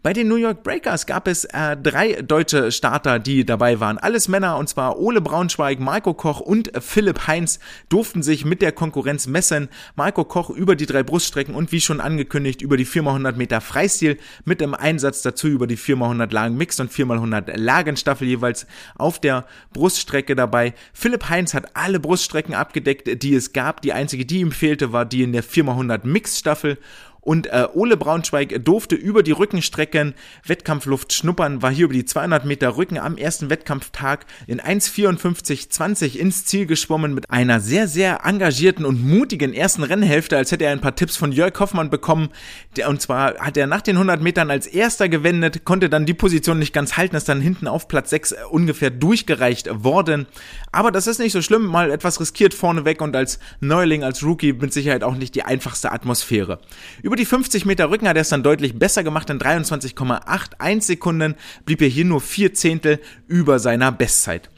Bei 0.03 0.13
den 0.13 0.27
New 0.27 0.35
York 0.35 0.63
Breakers 0.63 1.05
gab 1.05 1.27
es 1.27 1.45
äh, 1.45 1.77
drei 1.77 2.21
deutsche 2.21 2.71
Starter, 2.71 3.19
die 3.19 3.45
dabei 3.45 3.79
waren. 3.79 3.97
Alles 3.97 4.27
Männer 4.27 4.57
und 4.57 4.67
zwar 4.67 4.99
Ole 4.99 5.21
Braunschweig, 5.21 5.79
Marco 5.79 6.13
Koch 6.13 6.41
und 6.41 6.71
Philipp 6.79 7.27
Heinz 7.27 7.59
durften 7.89 8.21
sich 8.21 8.45
mit 8.45 8.61
der 8.61 8.71
Konkurrenz 8.71 9.27
messen. 9.27 9.69
Marco 9.95 10.25
Koch 10.25 10.49
über 10.49 10.75
die 10.75 10.85
drei 10.85 11.03
Bruststrecken 11.03 11.55
und 11.55 11.71
wie 11.71 11.81
schon 11.81 12.01
angekündigt 12.01 12.61
über 12.61 12.77
die 12.77 12.85
4x100 12.85 13.35
Meter 13.35 13.61
Freistil 13.61 14.17
mit 14.43 14.61
dem 14.61 14.73
Einsatz 14.73 15.21
dazu 15.21 15.47
über 15.47 15.67
die 15.67 15.77
4x100 15.77 16.31
Lagen 16.33 16.57
Mixed 16.57 16.79
und 16.79 16.91
4x100 16.91 17.57
Lagenstaffel 17.57 18.27
jeweils 18.27 18.67
auf 18.95 19.19
der 19.19 19.45
Bruststrecke 19.73 20.35
dabei. 20.35 20.73
Philipp 20.93 21.29
Heinz 21.29 21.53
hat 21.53 21.75
alle 21.75 21.99
Bruststrecken 21.99 22.53
abgedeckt, 22.53 23.23
die 23.23 23.33
es 23.33 23.53
gab. 23.53 23.81
Die 23.81 23.93
einzige, 23.93 24.25
die 24.25 24.39
ihm 24.39 24.51
fehlte, 24.51 24.91
war 24.91 25.05
die 25.05 25.23
in 25.23 25.31
der 25.31 25.43
4x100 25.43 26.05
Mixed 26.05 26.37
Staffel 26.37 26.77
und 27.25 27.47
äh, 27.47 27.67
Ole 27.73 27.97
Braunschweig 27.97 28.63
durfte 28.63 28.95
über 28.95 29.23
die 29.23 29.31
Rückenstrecken 29.31 30.13
Wettkampfluft 30.45 31.11
schnuppern, 31.11 31.61
war 31.61 31.71
hier 31.71 31.85
über 31.85 31.93
die 31.93 32.05
200 32.05 32.45
Meter 32.45 32.77
Rücken 32.77 32.99
am 32.99 33.17
ersten 33.17 33.49
Wettkampftag 33.49 34.27
in 34.45 34.61
1,54,20 34.61 36.15
ins 36.15 36.45
Ziel 36.45 36.67
geschwommen 36.67 37.15
mit 37.15 37.31
einer 37.31 37.59
sehr, 37.59 37.87
sehr 37.87 38.21
engagierten 38.23 38.85
und 38.85 39.03
mutigen 39.03 39.53
ersten 39.53 39.81
Rennhälfte, 39.81 40.37
als 40.37 40.51
hätte 40.51 40.65
er 40.65 40.71
ein 40.71 40.81
paar 40.81 40.95
Tipps 40.95 41.17
von 41.17 41.31
Jörg 41.31 41.59
Hoffmann 41.59 41.89
bekommen. 41.89 42.29
Der, 42.77 42.89
und 42.89 43.01
zwar 43.01 43.39
hat 43.39 43.57
er 43.57 43.65
nach 43.65 43.81
den 43.81 43.95
100 43.95 44.21
Metern 44.21 44.51
als 44.51 44.67
erster 44.67 45.09
gewendet, 45.09 45.65
konnte 45.65 45.89
dann 45.89 46.05
die 46.05 46.13
Position 46.13 46.59
nicht 46.59 46.73
ganz 46.73 46.95
halten, 46.95 47.15
ist 47.15 47.27
dann 47.27 47.41
hinten 47.41 47.67
auf 47.67 47.87
Platz 47.87 48.11
6 48.11 48.31
äh, 48.33 48.35
ungefähr 48.51 48.91
durchgereicht 48.91 49.83
worden. 49.83 50.27
Aber 50.71 50.91
das 50.91 51.07
ist 51.07 51.17
nicht 51.19 51.31
so 51.31 51.41
schlimm, 51.41 51.65
mal 51.65 51.89
etwas 51.89 52.19
riskiert 52.19 52.53
vorneweg 52.53 53.01
und 53.01 53.15
als 53.15 53.39
Neuling, 53.61 54.03
als 54.03 54.23
Rookie 54.23 54.53
mit 54.53 54.73
Sicherheit 54.73 55.03
auch 55.03 55.15
nicht 55.15 55.33
die 55.33 55.43
einfachste 55.43 55.91
Atmosphäre. 55.91 56.59
Über 57.01 57.14
über 57.15 57.21
die 57.21 57.25
50 57.25 57.65
Meter 57.65 57.89
Rücken 57.89 58.09
hat 58.09 58.17
er 58.17 58.23
es 58.23 58.29
dann 58.29 58.43
deutlich 58.43 58.77
besser 58.77 59.01
gemacht. 59.01 59.29
In 59.29 59.39
23,81 59.39 60.81
Sekunden 60.81 61.35
blieb 61.63 61.81
er 61.81 61.87
hier 61.87 62.03
nur 62.03 62.19
vier 62.19 62.53
Zehntel 62.53 62.99
über 63.29 63.57
seiner 63.57 63.93
Bestzeit. 63.93 64.49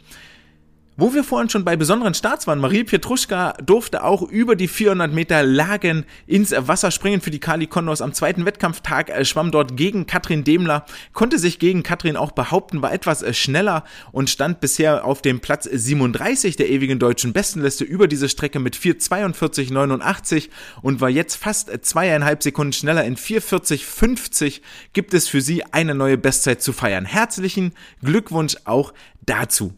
Wo 1.00 1.14
wir 1.14 1.24
vorhin 1.24 1.48
schon 1.48 1.64
bei 1.64 1.76
besonderen 1.76 2.16
Starts 2.16 2.48
waren, 2.48 2.58
Marie 2.58 2.84
Pietruschka 2.84 3.54
durfte 3.64 4.04
auch 4.04 4.24
über 4.24 4.56
die 4.56 4.68
400 4.68 5.14
Meter 5.14 5.44
Lagen 5.44 6.06
ins 6.26 6.56
Wasser 6.58 6.90
springen 6.90 7.22
für 7.22 7.30
die 7.30 7.38
Kali 7.40 7.68
Condors. 7.68 8.02
Am 8.02 8.14
zweiten 8.14 8.48
Wettkampftag 8.48 9.12
äh, 9.12 9.24
schwamm 9.24 9.52
dort 9.52 9.78
gegen 9.78 10.08
Katrin 10.08 10.44
Demler, 10.44 10.88
konnte 11.14 11.38
sich 11.38 11.60
gegen 11.60 11.84
Katrin 11.84 12.18
auch 12.18 12.32
behaupten, 12.32 12.82
war 12.82 12.92
etwas 12.92 13.22
äh, 13.22 13.36
schneller 13.36 13.84
und 14.12 14.32
stand 14.32 14.60
bisher 14.60 15.06
auf 15.06 15.22
dem 15.22 15.40
Platz 15.40 15.70
37 15.72 16.56
der 16.56 16.68
ewigen 16.68 16.98
deutschen 16.98 17.32
Bestenliste 17.32 17.84
über 17.84 18.08
diese 18.08 18.28
Strecke 18.28 18.58
mit 18.58 18.76
4,42,89 18.76 20.50
und 20.82 21.00
war 21.00 21.12
jetzt 21.12 21.36
fast 21.36 21.70
äh, 21.70 21.80
zweieinhalb 21.80 22.42
Sekunden 22.42 22.74
schneller. 22.74 23.04
In 23.06 23.18
4,40,50 23.18 24.62
gibt 24.94 25.14
es 25.14 25.28
für 25.28 25.42
sie 25.42 25.64
eine 25.64 25.94
neue 25.94 26.18
Bestzeit 26.18 26.64
zu 26.64 26.74
feiern. 26.74 27.06
Herzlichen 27.06 27.74
Glückwunsch 28.02 28.56
auch 28.66 28.96
dazu. 29.28 29.76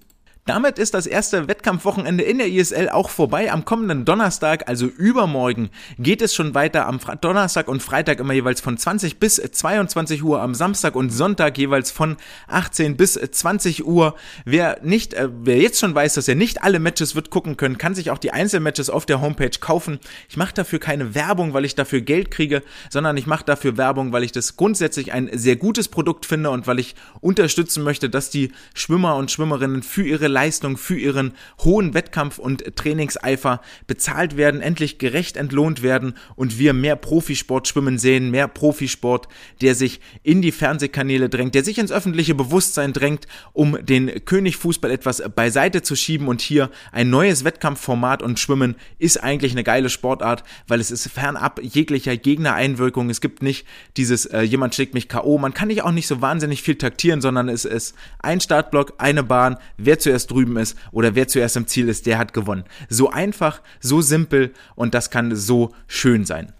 Damit 0.49 0.79
ist 0.79 0.95
das 0.95 1.05
erste 1.05 1.47
Wettkampfwochenende 1.47 2.23
in 2.23 2.39
der 2.39 2.47
ISL 2.47 2.89
auch 2.89 3.11
vorbei. 3.11 3.51
Am 3.51 3.65
kommenden 3.65 4.03
Donnerstag, 4.03 4.67
also 4.67 4.87
übermorgen, 4.87 5.69
geht 5.99 6.23
es 6.23 6.33
schon 6.33 6.55
weiter. 6.55 6.87
Am 6.87 6.99
Donnerstag 7.21 7.67
und 7.67 7.83
Freitag 7.83 8.19
immer 8.19 8.33
jeweils 8.33 8.59
von 8.59 8.75
20 8.75 9.19
bis 9.19 9.35
22 9.35 10.23
Uhr, 10.23 10.41
am 10.41 10.55
Samstag 10.55 10.95
und 10.95 11.11
Sonntag 11.11 11.59
jeweils 11.59 11.91
von 11.91 12.17
18 12.47 12.97
bis 12.97 13.13
20 13.13 13.85
Uhr. 13.85 14.15
Wer 14.43 14.79
nicht, 14.81 15.13
äh, 15.13 15.29
wer 15.31 15.57
jetzt 15.57 15.79
schon 15.79 15.93
weiß, 15.93 16.15
dass 16.15 16.27
er 16.27 16.33
nicht 16.33 16.63
alle 16.63 16.79
Matches 16.79 17.13
wird 17.13 17.29
gucken 17.29 17.55
können, 17.55 17.77
kann 17.77 17.93
sich 17.93 18.09
auch 18.09 18.17
die 18.17 18.31
Einzelmatches 18.31 18.89
auf 18.89 19.05
der 19.05 19.21
Homepage 19.21 19.59
kaufen. 19.59 19.99
Ich 20.29 20.37
mache 20.37 20.55
dafür 20.55 20.79
keine 20.79 21.13
Werbung, 21.13 21.53
weil 21.53 21.63
ich 21.63 21.75
dafür 21.75 22.01
Geld 22.01 22.31
kriege, 22.31 22.63
sondern 22.89 23.17
ich 23.17 23.27
mache 23.27 23.45
dafür 23.45 23.77
Werbung, 23.77 24.13
weil 24.13 24.23
ich 24.23 24.31
das 24.31 24.57
grundsätzlich 24.57 25.13
ein 25.13 25.29
sehr 25.31 25.57
gutes 25.57 25.89
Produkt 25.89 26.25
finde 26.25 26.49
und 26.49 26.65
weil 26.65 26.79
ich 26.79 26.95
unterstützen 27.21 27.83
möchte, 27.83 28.09
dass 28.09 28.31
die 28.31 28.51
Schwimmer 28.73 29.15
und 29.15 29.29
Schwimmerinnen 29.29 29.83
für 29.83 30.01
ihre 30.01 30.27
Leistung, 30.39 30.77
für 30.77 30.97
ihren 30.97 31.33
hohen 31.65 31.93
Wettkampf- 31.93 32.39
und 32.39 32.77
Trainingseifer 32.77 33.59
bezahlt 33.87 34.37
werden, 34.37 34.61
endlich 34.61 34.97
gerecht 34.97 35.35
entlohnt 35.35 35.83
werden 35.83 36.13
und 36.37 36.57
wir 36.57 36.71
mehr 36.71 36.95
Profisport 36.95 37.67
schwimmen 37.67 37.99
sehen, 37.99 38.31
mehr 38.31 38.47
Profisport, 38.47 39.27
der 39.59 39.75
sich 39.75 39.99
in 40.23 40.41
die 40.41 40.53
Fernsehkanäle 40.53 41.27
drängt, 41.27 41.55
der 41.55 41.65
sich 41.65 41.77
ins 41.77 41.91
öffentliche 41.91 42.35
Bewusstsein 42.35 42.93
drängt, 42.93 43.27
um 43.51 43.77
den 43.85 44.23
Königfußball 44.23 44.91
etwas 44.91 45.21
beiseite 45.35 45.81
zu 45.81 45.97
schieben 45.97 46.29
und 46.29 46.39
hier 46.39 46.69
ein 46.93 47.09
neues 47.09 47.43
Wettkampfformat 47.43 48.23
und 48.23 48.39
Schwimmen 48.39 48.75
ist 48.97 49.21
eigentlich 49.21 49.51
eine 49.51 49.65
geile 49.65 49.89
Sportart, 49.89 50.45
weil 50.69 50.79
es 50.79 50.89
ist 50.89 51.09
fernab 51.09 51.59
jeglicher 51.61 52.15
Gegnereinwirkung. 52.15 53.09
Es 53.09 53.19
gibt 53.19 53.43
nicht 53.43 53.67
dieses 53.97 54.25
äh, 54.25 54.43
jemand 54.43 54.73
schlägt 54.73 54.93
mich 54.93 55.09
KO. 55.09 55.37
Man 55.37 55.53
kann 55.53 55.67
nicht 55.67 55.83
auch 55.83 55.91
nicht 55.91 56.07
so 56.07 56.21
wahnsinnig 56.21 56.61
viel 56.61 56.75
taktieren, 56.75 57.19
sondern 57.19 57.49
es 57.49 57.65
ist 57.65 57.93
ein 58.19 58.39
Startblock, 58.39 58.93
eine 58.99 59.23
Bahn, 59.23 59.57
wer 59.77 59.99
zuerst 59.99 60.28
drüben 60.29 60.57
ist 60.57 60.77
oder 60.91 61.15
wer 61.15 61.27
zuerst 61.27 61.57
im 61.57 61.67
Ziel 61.67 61.89
ist, 61.89 62.05
der 62.05 62.17
hat 62.17 62.33
gewonnen. 62.33 62.63
So 62.87 63.09
einfach, 63.09 63.61
so 63.79 64.01
simpel 64.01 64.53
und 64.75 64.93
das 64.93 65.09
kann 65.09 65.35
so 65.35 65.73
schön 65.87 66.25
sein. 66.25 66.53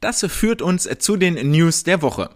Das 0.00 0.24
führt 0.28 0.62
uns 0.62 0.88
zu 0.98 1.16
den 1.16 1.34
News 1.50 1.84
der 1.84 2.02
Woche. 2.02 2.30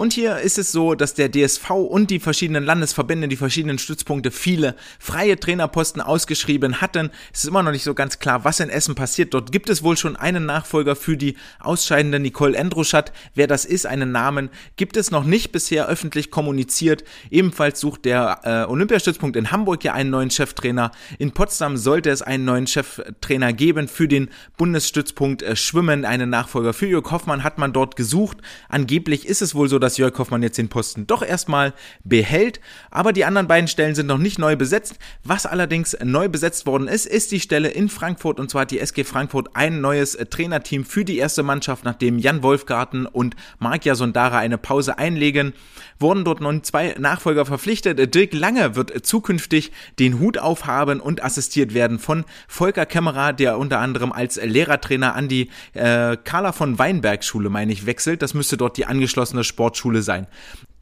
Und 0.00 0.14
hier 0.14 0.38
ist 0.38 0.56
es 0.56 0.72
so, 0.72 0.94
dass 0.94 1.12
der 1.12 1.30
DSV 1.30 1.72
und 1.72 2.08
die 2.08 2.20
verschiedenen 2.20 2.64
Landesverbände, 2.64 3.28
die 3.28 3.36
verschiedenen 3.36 3.78
Stützpunkte 3.78 4.30
viele 4.30 4.74
freie 4.98 5.38
Trainerposten 5.38 6.00
ausgeschrieben 6.00 6.80
hatten. 6.80 7.10
Es 7.34 7.40
ist 7.40 7.48
immer 7.50 7.62
noch 7.62 7.70
nicht 7.70 7.84
so 7.84 7.92
ganz 7.92 8.18
klar, 8.18 8.42
was 8.42 8.60
in 8.60 8.70
Essen 8.70 8.94
passiert. 8.94 9.34
Dort 9.34 9.52
gibt 9.52 9.68
es 9.68 9.82
wohl 9.82 9.98
schon 9.98 10.16
einen 10.16 10.46
Nachfolger 10.46 10.96
für 10.96 11.18
die 11.18 11.36
ausscheidende 11.58 12.18
Nicole 12.18 12.56
Endruschat. 12.56 13.12
Wer 13.34 13.46
das 13.46 13.66
ist, 13.66 13.84
einen 13.84 14.10
Namen, 14.10 14.48
gibt 14.76 14.96
es 14.96 15.10
noch 15.10 15.24
nicht 15.24 15.52
bisher 15.52 15.86
öffentlich 15.86 16.30
kommuniziert. 16.30 17.04
Ebenfalls 17.30 17.78
sucht 17.78 18.06
der 18.06 18.40
äh, 18.44 18.70
Olympiastützpunkt 18.70 19.36
in 19.36 19.50
Hamburg 19.50 19.84
ja 19.84 19.92
einen 19.92 20.08
neuen 20.08 20.30
Cheftrainer. 20.30 20.92
In 21.18 21.32
Potsdam 21.32 21.76
sollte 21.76 22.08
es 22.08 22.22
einen 22.22 22.46
neuen 22.46 22.66
Cheftrainer 22.66 23.52
geben 23.52 23.86
für 23.86 24.08
den 24.08 24.30
Bundesstützpunkt 24.56 25.42
äh, 25.42 25.56
Schwimmen. 25.56 26.06
Einen 26.06 26.30
Nachfolger 26.30 26.72
für 26.72 26.86
Jörg 26.86 27.10
Hoffmann 27.10 27.44
hat 27.44 27.58
man 27.58 27.74
dort 27.74 27.96
gesucht. 27.96 28.38
Angeblich 28.70 29.26
ist 29.26 29.42
es 29.42 29.54
wohl 29.54 29.68
so, 29.68 29.78
dass 29.78 29.89
dass 29.90 29.96
Jörg 29.96 30.16
Hoffmann 30.18 30.44
jetzt 30.44 30.56
den 30.56 30.68
Posten 30.68 31.08
doch 31.08 31.20
erstmal 31.20 31.74
behält. 32.04 32.60
Aber 32.92 33.12
die 33.12 33.24
anderen 33.24 33.48
beiden 33.48 33.66
Stellen 33.66 33.96
sind 33.96 34.06
noch 34.06 34.18
nicht 34.18 34.38
neu 34.38 34.54
besetzt. 34.54 35.00
Was 35.24 35.46
allerdings 35.46 35.96
neu 36.04 36.28
besetzt 36.28 36.64
worden 36.64 36.86
ist, 36.86 37.06
ist 37.06 37.32
die 37.32 37.40
Stelle 37.40 37.68
in 37.68 37.88
Frankfurt. 37.88 38.38
Und 38.38 38.50
zwar 38.50 38.62
hat 38.62 38.70
die 38.70 38.78
SG 38.78 39.02
Frankfurt 39.02 39.48
ein 39.54 39.80
neues 39.80 40.14
äh, 40.14 40.26
Trainerteam 40.26 40.84
für 40.84 41.04
die 41.04 41.18
erste 41.18 41.42
Mannschaft, 41.42 41.84
nachdem 41.84 42.20
Jan 42.20 42.44
Wolfgarten 42.44 43.06
und 43.06 43.34
Marc 43.58 43.84
Jasondara 43.84 44.38
eine 44.38 44.58
Pause 44.58 44.96
einlegen. 44.96 45.54
Wurden 45.98 46.24
dort 46.24 46.40
nun 46.40 46.62
zwei 46.62 46.94
Nachfolger 46.96 47.44
verpflichtet. 47.44 48.14
Dirk 48.14 48.32
Lange 48.32 48.76
wird 48.76 49.04
zukünftig 49.04 49.72
den 49.98 50.20
Hut 50.20 50.38
aufhaben 50.38 51.00
und 51.00 51.24
assistiert 51.24 51.74
werden 51.74 51.98
von 51.98 52.24
Volker 52.46 52.86
Kämmerer, 52.86 53.32
der 53.32 53.58
unter 53.58 53.80
anderem 53.80 54.12
als 54.12 54.36
Lehrertrainer 54.40 55.16
an 55.16 55.26
die 55.26 55.50
äh, 55.74 56.16
Carla 56.22 56.52
von 56.52 56.78
Weinberg 56.78 57.24
Schule, 57.24 57.50
meine 57.50 57.72
ich, 57.72 57.86
wechselt. 57.86 58.22
Das 58.22 58.34
müsste 58.34 58.56
dort 58.56 58.76
die 58.76 58.86
angeschlossene 58.86 59.42
Sportschule 59.42 59.79
Schule 59.80 60.02
sein. 60.02 60.26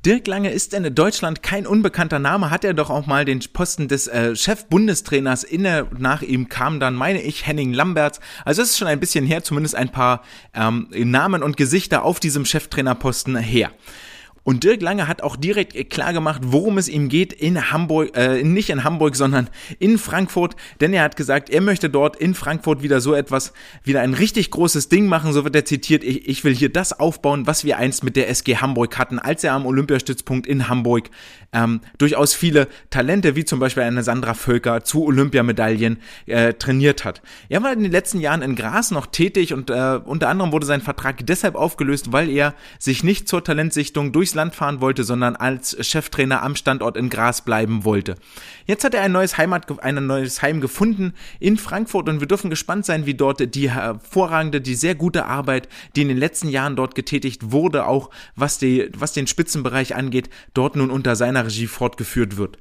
Dirk 0.07 0.29
Lange 0.29 0.53
ist 0.53 0.75
in 0.75 0.95
Deutschland 0.95 1.43
kein 1.43 1.67
unbekannter 1.67 2.21
Name, 2.21 2.51
hat 2.51 2.65
er 2.65 2.73
doch 2.73 2.89
auch 2.89 3.07
mal 3.07 3.25
den 3.25 3.41
Posten 3.53 3.89
des 3.89 4.07
äh, 4.07 4.37
Chef-Bundestrainers 4.37 5.43
inne. 5.43 5.89
Nach 5.99 6.23
ihm 6.23 6.49
kam 6.49 6.79
dann, 6.79 6.95
meine 6.95 7.21
ich, 7.21 7.47
Henning 7.47 7.73
Lamberts. 7.73 8.21
Also 8.45 8.63
es 8.63 8.71
ist 8.71 8.79
schon 8.79 8.87
ein 8.87 9.01
bisschen 9.01 9.27
her, 9.27 9.43
zumindest 9.43 9.75
ein 9.75 9.91
paar 9.91 10.23
ähm, 10.55 10.89
Namen 10.93 11.43
und 11.43 11.57
Gesichter 11.57 12.05
auf 12.05 12.21
diesem 12.21 12.45
Cheftrainerposten 12.45 13.37
her. 13.37 13.73
Und 14.49 14.65
Dirk 14.65 14.81
Lange 14.81 15.09
hat 15.09 15.21
auch 15.21 15.37
direkt 15.37 15.91
klar 15.91 16.15
gemacht, 16.15 16.41
worum 16.43 16.79
es 16.79 16.89
ihm 16.89 17.11
geht 17.11 17.35
in 17.35 17.71
Hamburg, 17.71 18.17
äh, 18.17 18.43
nicht 18.43 18.71
in 18.71 18.83
Hamburg, 18.83 19.15
sondern 19.15 19.51
in 19.79 19.99
Frankfurt. 19.99 20.57
Denn 20.81 20.95
er 20.95 21.03
hat 21.03 21.17
gesagt, 21.17 21.51
er 21.51 21.61
möchte 21.61 21.91
dort 21.91 22.17
in 22.17 22.33
Frankfurt 22.33 22.83
wieder 22.83 23.03
so 23.03 23.13
etwas, 23.13 23.53
wieder 23.85 24.01
ein 24.01 24.15
richtig 24.15 24.51
großes 24.51 24.89
Ding 24.89 25.07
machen. 25.07 25.35
So 25.35 25.45
wird 25.45 25.55
er 25.55 25.67
zitiert. 25.67 26.03
Ich, 26.03 26.27
ich 26.27 26.45
will 26.45 26.55
hier 26.55 26.73
das 26.73 26.99
aufbauen, 26.99 27.47
was 27.47 27.65
wir 27.65 27.77
einst 27.77 28.05
mit 28.05 28.17
der 28.17 28.31
SG 28.31 28.57
Hamburg 28.57 28.97
hatten, 28.97 29.19
als 29.19 29.45
er 29.45 29.53
am 29.53 29.67
Olympiastützpunkt 29.67 30.47
in 30.47 30.71
Hamburg 30.71 31.11
ähm, 31.53 31.83
durchaus 31.99 32.35
viele 32.35 32.69
Talente, 32.89 33.37
wie 33.37 33.45
zum 33.45 33.59
Beispiel 33.59 33.83
eine 33.83 34.03
Sandra 34.03 34.33
Völker, 34.33 34.83
zu 34.83 35.05
Olympiamedaillen 35.05 35.99
äh, 36.25 36.55
trainiert 36.55 37.05
hat. 37.05 37.21
Er 37.51 37.63
war 37.63 37.75
in 37.75 37.83
den 37.83 37.93
letzten 37.93 38.19
Jahren 38.21 38.41
in 38.41 38.55
Gras 38.55 38.93
noch 38.93 39.09
tätig 39.09 39.53
und 39.53 39.69
äh, 39.69 40.01
unter 40.03 40.31
anderem 40.31 40.53
wurde 40.53 40.65
sein 40.65 40.81
Vertrag 40.81 41.27
deshalb 41.27 41.55
aufgelöst, 41.55 42.13
weil 42.13 42.31
er 42.31 42.55
sich 42.79 43.05
nicht 43.05 43.29
zur 43.29 43.45
Talentsichtung 43.45 44.13
durchs 44.13 44.38
Land 44.39 44.55
fahren 44.55 44.81
wollte, 44.81 45.03
sondern 45.03 45.35
als 45.37 45.77
Cheftrainer 45.87 46.43
am 46.43 46.55
Standort 46.55 46.97
in 46.97 47.11
Gras 47.11 47.43
bleiben 47.43 47.85
wollte. 47.85 48.15
Jetzt 48.67 48.85
hat 48.85 48.95
er 48.95 49.03
ein 49.03 49.13
neues 49.13 49.37
Heimat, 49.37 49.67
ein 49.83 50.07
neues 50.07 50.41
Heim 50.41 50.61
gefunden 50.61 51.13
in 51.41 51.57
Frankfurt 51.57 52.09
und 52.09 52.21
wir 52.21 52.29
dürfen 52.29 52.49
gespannt 52.49 52.87
sein, 52.87 53.05
wie 53.05 53.15
dort 53.15 53.55
die 53.55 53.71
hervorragende, 53.71 54.61
die 54.61 54.77
sehr 54.77 54.95
gute 54.95 55.27
Arbeit, 55.27 55.69
die 55.97 56.03
in 56.03 56.09
den 56.09 56.17
letzten 56.17 56.49
Jahren 56.49 56.77
dort 56.77 56.95
getätigt 56.95 57.51
wurde, 57.51 57.87
auch 57.87 58.11
was 58.37 58.59
die, 58.59 58.89
was 58.97 59.13
den 59.13 59.27
Spitzenbereich 59.27 59.97
angeht, 59.97 60.31
dort 60.55 60.77
nun 60.77 60.91
unter 60.91 61.17
seiner 61.17 61.45
Regie 61.45 61.67
fortgeführt 61.67 62.37
wird. 62.37 62.59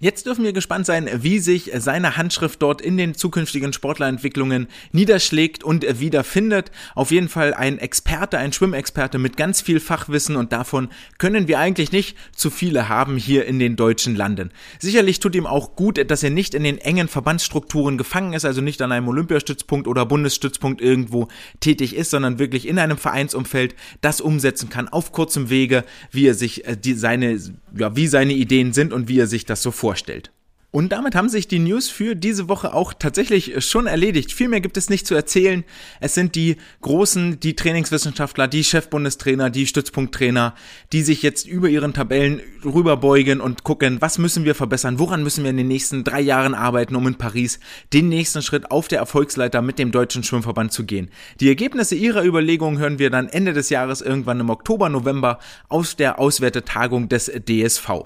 Jetzt 0.00 0.26
dürfen 0.26 0.44
wir 0.44 0.52
gespannt 0.52 0.86
sein, 0.86 1.10
wie 1.22 1.40
sich 1.40 1.72
seine 1.78 2.16
Handschrift 2.16 2.62
dort 2.62 2.80
in 2.80 2.96
den 2.96 3.16
zukünftigen 3.16 3.72
Sportlerentwicklungen 3.72 4.68
niederschlägt 4.92 5.64
und 5.64 5.84
wiederfindet. 5.98 6.70
Auf 6.94 7.10
jeden 7.10 7.28
Fall 7.28 7.52
ein 7.52 7.80
Experte, 7.80 8.38
ein 8.38 8.52
Schwimmexperte 8.52 9.18
mit 9.18 9.36
ganz 9.36 9.60
viel 9.60 9.80
Fachwissen 9.80 10.36
und 10.36 10.52
davon 10.52 10.86
können 11.18 11.48
wir 11.48 11.58
eigentlich 11.58 11.90
nicht 11.90 12.16
zu 12.32 12.48
viele 12.48 12.88
haben 12.88 13.16
hier 13.16 13.46
in 13.46 13.58
den 13.58 13.74
deutschen 13.74 14.14
Landen. 14.14 14.52
Sicherlich 14.78 15.18
tut 15.18 15.34
ihm 15.34 15.46
auch 15.48 15.74
gut, 15.74 16.08
dass 16.08 16.22
er 16.22 16.30
nicht 16.30 16.54
in 16.54 16.62
den 16.62 16.78
engen 16.78 17.08
Verbandsstrukturen 17.08 17.98
gefangen 17.98 18.34
ist, 18.34 18.44
also 18.44 18.60
nicht 18.60 18.80
an 18.82 18.92
einem 18.92 19.08
Olympiastützpunkt 19.08 19.88
oder 19.88 20.06
Bundesstützpunkt 20.06 20.80
irgendwo 20.80 21.26
tätig 21.58 21.96
ist, 21.96 22.10
sondern 22.10 22.38
wirklich 22.38 22.68
in 22.68 22.78
einem 22.78 22.98
Vereinsumfeld 22.98 23.74
das 24.00 24.20
umsetzen 24.20 24.68
kann 24.68 24.86
auf 24.86 25.10
kurzem 25.10 25.50
Wege, 25.50 25.84
wie 26.12 26.28
er 26.28 26.34
sich 26.34 26.66
äh, 26.66 26.76
die, 26.76 26.94
seine, 26.94 27.36
ja, 27.76 27.96
wie 27.96 28.06
seine 28.06 28.34
Ideen 28.34 28.72
sind 28.72 28.92
und 28.92 29.08
wie 29.08 29.18
er 29.18 29.26
sich 29.26 29.44
das 29.44 29.60
so 29.60 29.72
vorstellt 29.72 29.87
vorstellt. 29.88 30.30
Und 30.70 30.92
damit 30.92 31.14
haben 31.14 31.30
sich 31.30 31.48
die 31.48 31.60
News 31.60 31.88
für 31.88 32.14
diese 32.14 32.46
Woche 32.46 32.74
auch 32.74 32.92
tatsächlich 32.92 33.64
schon 33.64 33.86
erledigt. 33.86 34.34
Viel 34.34 34.48
mehr 34.48 34.60
gibt 34.60 34.76
es 34.76 34.90
nicht 34.90 35.06
zu 35.06 35.14
erzählen. 35.14 35.64
Es 35.98 36.12
sind 36.12 36.34
die 36.34 36.56
Großen, 36.82 37.40
die 37.40 37.56
Trainingswissenschaftler, 37.56 38.48
die 38.48 38.64
Chefbundestrainer, 38.64 39.48
die 39.48 39.66
Stützpunkttrainer, 39.66 40.54
die 40.92 41.00
sich 41.00 41.22
jetzt 41.22 41.46
über 41.46 41.70
ihren 41.70 41.94
Tabellen 41.94 42.42
rüberbeugen 42.66 43.40
und 43.40 43.64
gucken, 43.64 43.96
was 44.02 44.18
müssen 44.18 44.44
wir 44.44 44.54
verbessern, 44.54 44.98
woran 44.98 45.22
müssen 45.22 45.42
wir 45.42 45.50
in 45.50 45.56
den 45.56 45.68
nächsten 45.68 46.04
drei 46.04 46.20
Jahren 46.20 46.52
arbeiten, 46.52 46.96
um 46.96 47.06
in 47.06 47.14
Paris 47.14 47.60
den 47.94 48.10
nächsten 48.10 48.42
Schritt 48.42 48.70
auf 48.70 48.88
der 48.88 48.98
Erfolgsleiter 48.98 49.62
mit 49.62 49.78
dem 49.78 49.90
Deutschen 49.90 50.22
Schwimmverband 50.22 50.70
zu 50.70 50.84
gehen. 50.84 51.08
Die 51.40 51.48
Ergebnisse 51.48 51.94
ihrer 51.94 52.26
Überlegungen 52.26 52.78
hören 52.78 52.98
wir 52.98 53.08
dann 53.08 53.30
Ende 53.30 53.54
des 53.54 53.70
Jahres 53.70 54.02
irgendwann 54.02 54.40
im 54.40 54.50
Oktober, 54.50 54.90
November 54.90 55.38
aus 55.70 55.96
der 55.96 56.18
Auswertetagung 56.18 57.08
des 57.08 57.32
DSV. 57.48 58.04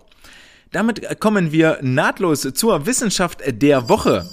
Damit 0.73 1.21
kommen 1.21 1.53
wir 1.53 1.79
nahtlos 1.83 2.49
zur 2.55 2.87
Wissenschaft 2.87 3.43
der 3.47 3.91
Woche. 3.91 4.27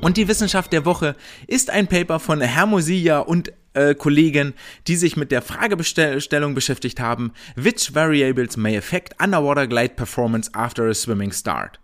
Und 0.00 0.16
die 0.16 0.28
Wissenschaft 0.28 0.72
der 0.72 0.84
Woche 0.84 1.16
ist 1.46 1.70
ein 1.70 1.86
Paper 1.86 2.18
von 2.18 2.40
Hermosia 2.40 3.20
und 3.20 3.52
äh, 3.74 3.94
Kollegen, 3.94 4.54
die 4.86 4.96
sich 4.96 5.16
mit 5.16 5.30
der 5.30 5.42
Fragestellung 5.42 6.54
beschäftigt 6.54 7.00
haben, 7.00 7.32
which 7.54 7.94
variables 7.94 8.56
may 8.56 8.76
affect 8.76 9.20
underwater 9.22 9.66
glide 9.66 9.94
performance 9.94 10.52
after 10.52 10.88
a 10.88 10.94
swimming 10.94 11.32
start? 11.32 11.78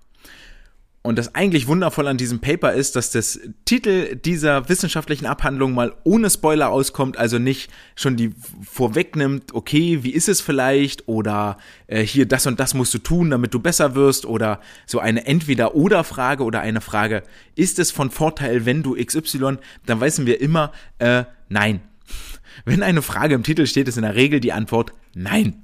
Und 1.06 1.18
das 1.18 1.34
eigentlich 1.34 1.66
wundervoll 1.66 2.08
an 2.08 2.16
diesem 2.16 2.40
Paper 2.40 2.72
ist, 2.72 2.96
dass 2.96 3.10
das 3.10 3.38
Titel 3.66 4.16
dieser 4.16 4.70
wissenschaftlichen 4.70 5.26
Abhandlung 5.26 5.74
mal 5.74 5.94
ohne 6.02 6.30
Spoiler 6.30 6.70
auskommt, 6.70 7.18
also 7.18 7.38
nicht 7.38 7.70
schon 7.94 8.16
die 8.16 8.30
vorwegnimmt, 8.62 9.52
okay, 9.52 10.02
wie 10.02 10.14
ist 10.14 10.30
es 10.30 10.40
vielleicht 10.40 11.06
oder 11.06 11.58
äh, 11.88 12.00
hier 12.00 12.24
das 12.24 12.46
und 12.46 12.58
das 12.58 12.72
musst 12.72 12.94
du 12.94 12.98
tun, 12.98 13.28
damit 13.28 13.52
du 13.52 13.60
besser 13.60 13.94
wirst 13.94 14.24
oder 14.24 14.60
so 14.86 14.98
eine 14.98 15.26
Entweder-oder-Frage 15.26 16.42
oder 16.42 16.62
eine 16.62 16.80
Frage, 16.80 17.22
ist 17.54 17.78
es 17.78 17.90
von 17.90 18.10
Vorteil, 18.10 18.64
wenn 18.64 18.82
du 18.82 18.96
XY, 18.96 19.58
dann 19.84 20.00
wissen 20.00 20.24
wir 20.24 20.40
immer, 20.40 20.72
äh, 21.00 21.24
nein. 21.50 21.82
Wenn 22.64 22.82
eine 22.82 23.02
Frage 23.02 23.34
im 23.34 23.42
Titel 23.42 23.66
steht, 23.66 23.88
ist 23.88 23.98
in 23.98 24.04
der 24.04 24.14
Regel 24.14 24.40
die 24.40 24.52
Antwort 24.54 24.94
nein. 25.14 25.63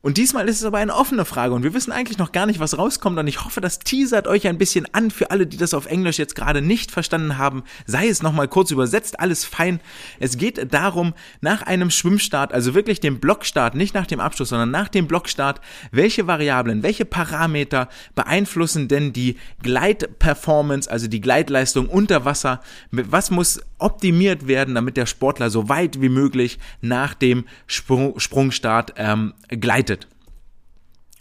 Und 0.00 0.16
diesmal 0.16 0.48
ist 0.48 0.60
es 0.60 0.64
aber 0.64 0.78
eine 0.78 0.94
offene 0.94 1.24
Frage 1.24 1.54
und 1.54 1.64
wir 1.64 1.74
wissen 1.74 1.90
eigentlich 1.90 2.18
noch 2.18 2.30
gar 2.30 2.46
nicht, 2.46 2.60
was 2.60 2.78
rauskommt 2.78 3.18
und 3.18 3.26
ich 3.26 3.44
hoffe, 3.44 3.60
das 3.60 3.80
teasert 3.80 4.28
euch 4.28 4.46
ein 4.46 4.56
bisschen 4.56 4.86
an 4.92 5.10
für 5.10 5.32
alle, 5.32 5.46
die 5.46 5.56
das 5.56 5.74
auf 5.74 5.86
Englisch 5.86 6.18
jetzt 6.18 6.36
gerade 6.36 6.62
nicht 6.62 6.92
verstanden 6.92 7.36
haben. 7.36 7.64
Sei 7.84 8.06
es 8.06 8.22
nochmal 8.22 8.46
kurz 8.46 8.70
übersetzt, 8.70 9.18
alles 9.18 9.44
fein. 9.44 9.80
Es 10.20 10.38
geht 10.38 10.72
darum, 10.72 11.14
nach 11.40 11.62
einem 11.62 11.90
Schwimmstart, 11.90 12.52
also 12.52 12.74
wirklich 12.74 13.00
dem 13.00 13.18
Blockstart, 13.18 13.74
nicht 13.74 13.92
nach 13.92 14.06
dem 14.06 14.20
Abschluss, 14.20 14.50
sondern 14.50 14.70
nach 14.70 14.88
dem 14.88 15.08
Blockstart, 15.08 15.60
welche 15.90 16.28
Variablen, 16.28 16.84
welche 16.84 17.04
Parameter 17.04 17.88
beeinflussen 18.14 18.86
denn 18.86 19.12
die 19.12 19.36
Gleitperformance, 19.64 20.88
also 20.88 21.08
die 21.08 21.20
Gleitleistung 21.20 21.88
unter 21.88 22.24
Wasser? 22.24 22.60
Was 22.92 23.32
muss 23.32 23.60
optimiert 23.78 24.46
werden, 24.46 24.74
damit 24.74 24.96
der 24.96 25.06
Sportler 25.06 25.50
so 25.50 25.68
weit 25.68 26.00
wie 26.00 26.08
möglich 26.08 26.58
nach 26.80 27.14
dem 27.14 27.46
Sprung, 27.66 28.18
Sprungstart 28.18 28.94
ähm, 28.96 29.34
gleitet. 29.48 29.87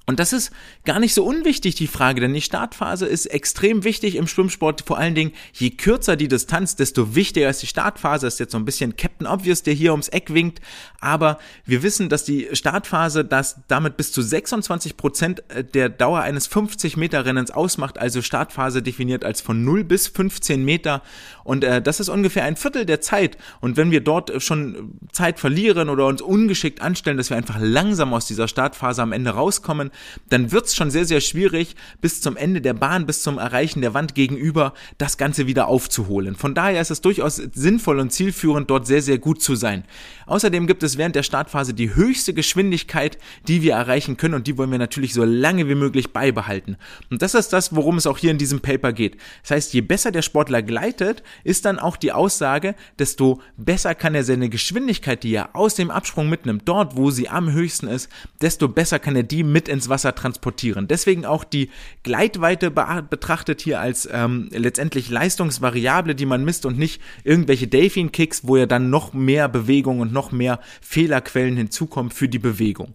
Und 0.10 0.22
das 0.22 0.32
ist 0.32 0.52
gar 0.86 1.02
nicht 1.02 1.14
so 1.14 1.26
unwichtig, 1.26 1.76
die 1.76 1.86
Frage, 1.86 2.22
denn 2.22 2.34
die 2.34 2.42
Startphase 2.42 3.06
ist 3.06 3.26
extrem 3.26 3.84
wichtig 3.84 4.16
im 4.16 4.26
Schwimmsport. 4.26 4.84
Vor 4.88 4.98
allen 4.98 5.16
Dingen, 5.16 5.34
je 5.52 5.72
kürzer 5.72 6.16
die 6.16 6.30
Distanz, 6.30 6.78
desto 6.78 7.14
wichtiger 7.14 7.50
ist 7.50 7.62
die 7.62 7.68
Startphase. 7.68 8.26
Das 8.26 8.36
ist 8.36 8.40
jetzt 8.40 8.54
so 8.54 8.58
ein 8.58 8.64
bisschen 8.64 8.96
Captain 8.96 9.28
Obvious, 9.28 9.64
der 9.64 9.74
hier 9.74 9.92
ums 9.92 10.08
Eck 10.08 10.34
winkt. 10.34 10.62
Aber 11.02 11.40
wir 11.66 11.84
wissen, 11.84 12.08
dass 12.08 12.24
die 12.24 12.48
Startphase 12.54 13.26
das 13.26 13.58
damit 13.68 13.98
bis 13.98 14.14
zu 14.14 14.22
26 14.22 14.96
Prozent 14.96 15.44
der 15.74 15.90
Dauer 15.90 16.22
eines 16.22 16.48
50 16.48 16.96
Meter 16.96 17.26
Rennens 17.26 17.52
ausmacht. 17.52 17.98
Also 17.98 18.22
Startphase 18.22 18.82
definiert 18.82 19.26
als 19.26 19.42
von 19.42 19.66
0 19.66 19.84
bis 19.84 20.08
15 20.08 20.64
Meter. 20.64 21.04
Und 21.44 21.66
äh, 21.66 21.82
das 21.82 22.00
ist 22.00 22.08
ungefähr 22.08 22.46
ein 22.46 22.56
Viertel 22.56 22.86
der 22.86 23.02
Zeit. 23.02 23.38
Und 23.60 23.76
wenn 23.76 23.92
wir 23.92 24.00
dort 24.00 24.42
schon 24.42 24.94
Zeit 25.12 25.38
verlieren 25.38 25.90
oder 25.90 26.06
uns 26.06 26.22
ungeschickt 26.22 26.82
anstellen, 26.82 27.18
dass 27.18 27.30
wir 27.30 27.36
einfach 27.36 27.58
langsam 27.60 28.14
aus 28.14 28.26
dieser 28.26 28.48
Startphase 28.48 29.02
am 29.02 29.12
Ende 29.12 29.32
rauskommen, 29.32 29.92
dann 30.30 30.52
wird's 30.52 30.76
schon 30.76 30.92
sehr, 30.92 31.06
sehr 31.06 31.22
schwierig, 31.22 31.76
bis 32.02 32.22
zum 32.22 32.38
Ende 32.38 32.62
der 32.62 32.74
Bahn, 32.74 33.06
bis 33.06 33.22
zum 33.22 33.38
Erreichen 33.38 33.82
der 33.82 33.94
Wand 33.94 34.16
gegenüber, 34.16 34.74
das 34.98 35.18
Ganze 35.18 35.48
wieder 35.48 35.68
aufzuholen. 35.68 36.36
Von 36.36 36.54
daher 36.54 36.82
ist 36.82 36.92
es 36.92 37.02
durchaus 37.02 37.36
sinnvoll 37.36 38.00
und 38.00 38.12
zielführend, 38.12 38.70
dort 38.70 38.88
sehr, 38.88 39.02
sehr 39.02 39.18
gut 39.18 39.42
zu 39.42 39.56
sein. 39.56 39.84
Außerdem 40.26 40.68
gibt 40.68 40.84
es 40.84 40.98
während 40.98 41.16
der 41.16 41.24
Startphase 41.24 41.74
die 41.74 41.96
höchste 41.96 42.34
Geschwindigkeit, 42.34 43.18
die 43.48 43.62
wir 43.62 43.74
erreichen 43.74 44.18
können 44.18 44.34
und 44.34 44.48
die 44.48 44.58
wollen 44.58 44.72
wir 44.72 44.78
natürlich 44.78 45.14
so 45.14 45.24
lange 45.24 45.70
wie 45.70 45.76
möglich 45.76 46.12
beibehalten. 46.12 46.78
Und 47.10 47.22
das 47.22 47.34
ist 47.34 47.54
das, 47.54 47.76
worum 47.76 47.98
es 47.98 48.08
auch 48.08 48.18
hier 48.18 48.32
in 48.32 48.38
diesem 48.38 48.60
Paper 48.60 48.92
geht. 48.94 49.18
Das 49.42 49.52
heißt, 49.52 49.74
je 49.74 49.82
besser 49.82 50.12
der 50.12 50.22
Sportler 50.22 50.62
gleitet, 50.62 51.24
ist 51.44 51.66
dann 51.66 51.80
auch 51.80 51.98
die 51.98 52.12
Aussage, 52.12 52.76
desto 53.00 53.42
besser 53.56 53.96
kann 53.96 54.16
er 54.16 54.24
seine 54.24 54.50
Geschwindigkeit, 54.50 55.24
die 55.24 55.34
er 55.34 55.56
aus 55.56 55.76
dem 55.76 55.92
Absprung 55.92 56.30
mitnimmt, 56.30 56.64
dort, 56.66 56.96
wo 56.96 57.12
sie 57.12 57.30
am 57.30 57.52
höchsten 57.52 57.88
ist, 57.88 58.10
desto 58.42 58.68
besser 58.68 59.00
kann 59.00 59.16
er 59.16 59.24
die 59.24 59.44
mit 59.44 59.70
ins 59.70 59.87
Wasser 59.90 60.16
transportieren. 60.16 60.88
Deswegen 60.88 61.26
auch 61.26 61.44
die 61.44 61.70
Gleitweite 62.04 62.72
betrachtet 62.72 63.62
hier 63.62 63.80
als 63.80 64.08
ähm, 64.12 64.50
letztendlich 64.52 65.10
Leistungsvariable, 65.10 66.16
die 66.16 66.26
man 66.26 66.46
misst 66.46 66.66
und 66.66 66.78
nicht 66.78 67.02
irgendwelche 67.24 67.68
Delfin-Kicks, 67.68 68.48
wo 68.48 68.56
er 68.56 68.68
dann 68.68 68.90
noch 68.90 69.14
mehr 69.14 69.50
Bewegung 69.50 70.00
und 70.00 70.14
noch 70.14 70.32
mehr 70.32 70.60
Fehlerquellen 70.82 71.58
hinzukommen 71.58 72.12
für 72.12 72.30
die 72.30 72.40
Bewegung. 72.40 72.94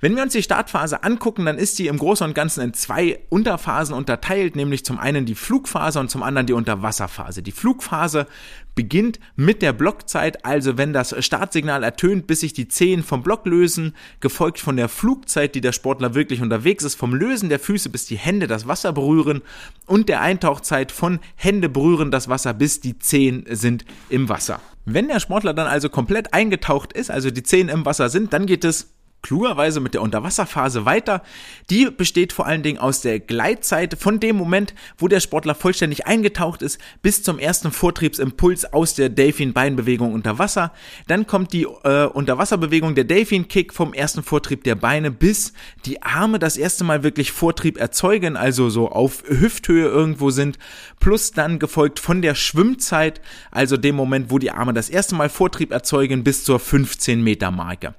Wenn 0.00 0.14
wir 0.14 0.22
uns 0.22 0.32
die 0.32 0.44
Startphase 0.44 1.02
angucken, 1.02 1.44
dann 1.44 1.58
ist 1.58 1.74
sie 1.74 1.88
im 1.88 1.98
Großen 1.98 2.24
und 2.24 2.32
Ganzen 2.32 2.60
in 2.60 2.72
zwei 2.72 3.18
Unterphasen 3.30 3.96
unterteilt, 3.96 4.54
nämlich 4.54 4.84
zum 4.84 5.00
einen 5.00 5.26
die 5.26 5.34
Flugphase 5.34 5.98
und 5.98 6.08
zum 6.08 6.22
anderen 6.22 6.46
die 6.46 6.52
Unterwasserphase. 6.52 7.42
Die 7.42 7.50
Flugphase 7.50 8.28
beginnt 8.76 9.18
mit 9.34 9.60
der 9.60 9.72
Blockzeit, 9.72 10.44
also 10.44 10.78
wenn 10.78 10.92
das 10.92 11.16
Startsignal 11.18 11.82
ertönt, 11.82 12.28
bis 12.28 12.40
sich 12.40 12.52
die 12.52 12.68
Zehen 12.68 13.02
vom 13.02 13.24
Block 13.24 13.44
lösen, 13.44 13.96
gefolgt 14.20 14.60
von 14.60 14.76
der 14.76 14.88
Flugzeit, 14.88 15.56
die 15.56 15.60
der 15.60 15.72
Sportler 15.72 16.14
wirklich 16.14 16.42
unterwegs 16.42 16.84
ist, 16.84 16.94
vom 16.94 17.12
Lösen 17.12 17.48
der 17.48 17.58
Füße 17.58 17.88
bis 17.88 18.06
die 18.06 18.18
Hände 18.18 18.46
das 18.46 18.68
Wasser 18.68 18.92
berühren 18.92 19.42
und 19.86 20.08
der 20.08 20.20
Eintauchzeit 20.20 20.92
von 20.92 21.18
Hände 21.34 21.68
berühren 21.68 22.12
das 22.12 22.28
Wasser 22.28 22.54
bis 22.54 22.80
die 22.80 23.00
Zehen 23.00 23.46
sind 23.50 23.84
im 24.10 24.28
Wasser. 24.28 24.60
Wenn 24.84 25.08
der 25.08 25.18
Sportler 25.18 25.54
dann 25.54 25.66
also 25.66 25.88
komplett 25.88 26.32
eingetaucht 26.32 26.92
ist, 26.92 27.10
also 27.10 27.32
die 27.32 27.42
Zehen 27.42 27.68
im 27.68 27.84
Wasser 27.84 28.08
sind, 28.10 28.32
dann 28.32 28.46
geht 28.46 28.64
es 28.64 28.94
klugerweise 29.22 29.80
mit 29.80 29.94
der 29.94 30.02
Unterwasserphase 30.02 30.84
weiter. 30.84 31.22
Die 31.70 31.90
besteht 31.90 32.32
vor 32.32 32.46
allen 32.46 32.62
Dingen 32.62 32.78
aus 32.78 33.00
der 33.00 33.20
Gleitzeit 33.20 33.96
von 33.98 34.20
dem 34.20 34.36
Moment, 34.36 34.74
wo 34.96 35.08
der 35.08 35.20
Sportler 35.20 35.54
vollständig 35.54 36.06
eingetaucht 36.06 36.62
ist, 36.62 36.78
bis 37.02 37.22
zum 37.22 37.38
ersten 37.38 37.72
Vortriebsimpuls 37.72 38.72
aus 38.72 38.94
der 38.94 39.08
Delfin-Beinbewegung 39.08 40.12
unter 40.12 40.38
Wasser. 40.38 40.72
Dann 41.08 41.26
kommt 41.26 41.52
die 41.52 41.64
äh, 41.64 42.06
Unterwasserbewegung 42.06 42.94
der 42.94 43.04
Delfin-Kick 43.04 43.74
vom 43.74 43.92
ersten 43.92 44.22
Vortrieb 44.22 44.64
der 44.64 44.76
Beine, 44.76 45.10
bis 45.10 45.52
die 45.84 46.02
Arme 46.02 46.38
das 46.38 46.56
erste 46.56 46.84
Mal 46.84 47.02
wirklich 47.02 47.32
Vortrieb 47.32 47.78
erzeugen, 47.78 48.36
also 48.36 48.70
so 48.70 48.88
auf 48.88 49.24
Hüfthöhe 49.26 49.88
irgendwo 49.88 50.30
sind, 50.30 50.58
plus 51.00 51.32
dann 51.32 51.58
gefolgt 51.58 51.98
von 51.98 52.22
der 52.22 52.34
Schwimmzeit, 52.34 53.20
also 53.50 53.76
dem 53.76 53.96
Moment, 53.96 54.30
wo 54.30 54.38
die 54.38 54.50
Arme 54.50 54.72
das 54.72 54.88
erste 54.88 55.14
Mal 55.14 55.28
Vortrieb 55.28 55.72
erzeugen, 55.72 56.24
bis 56.24 56.44
zur 56.44 56.58
15 56.58 57.22
Meter 57.22 57.50
Marke. 57.50 57.94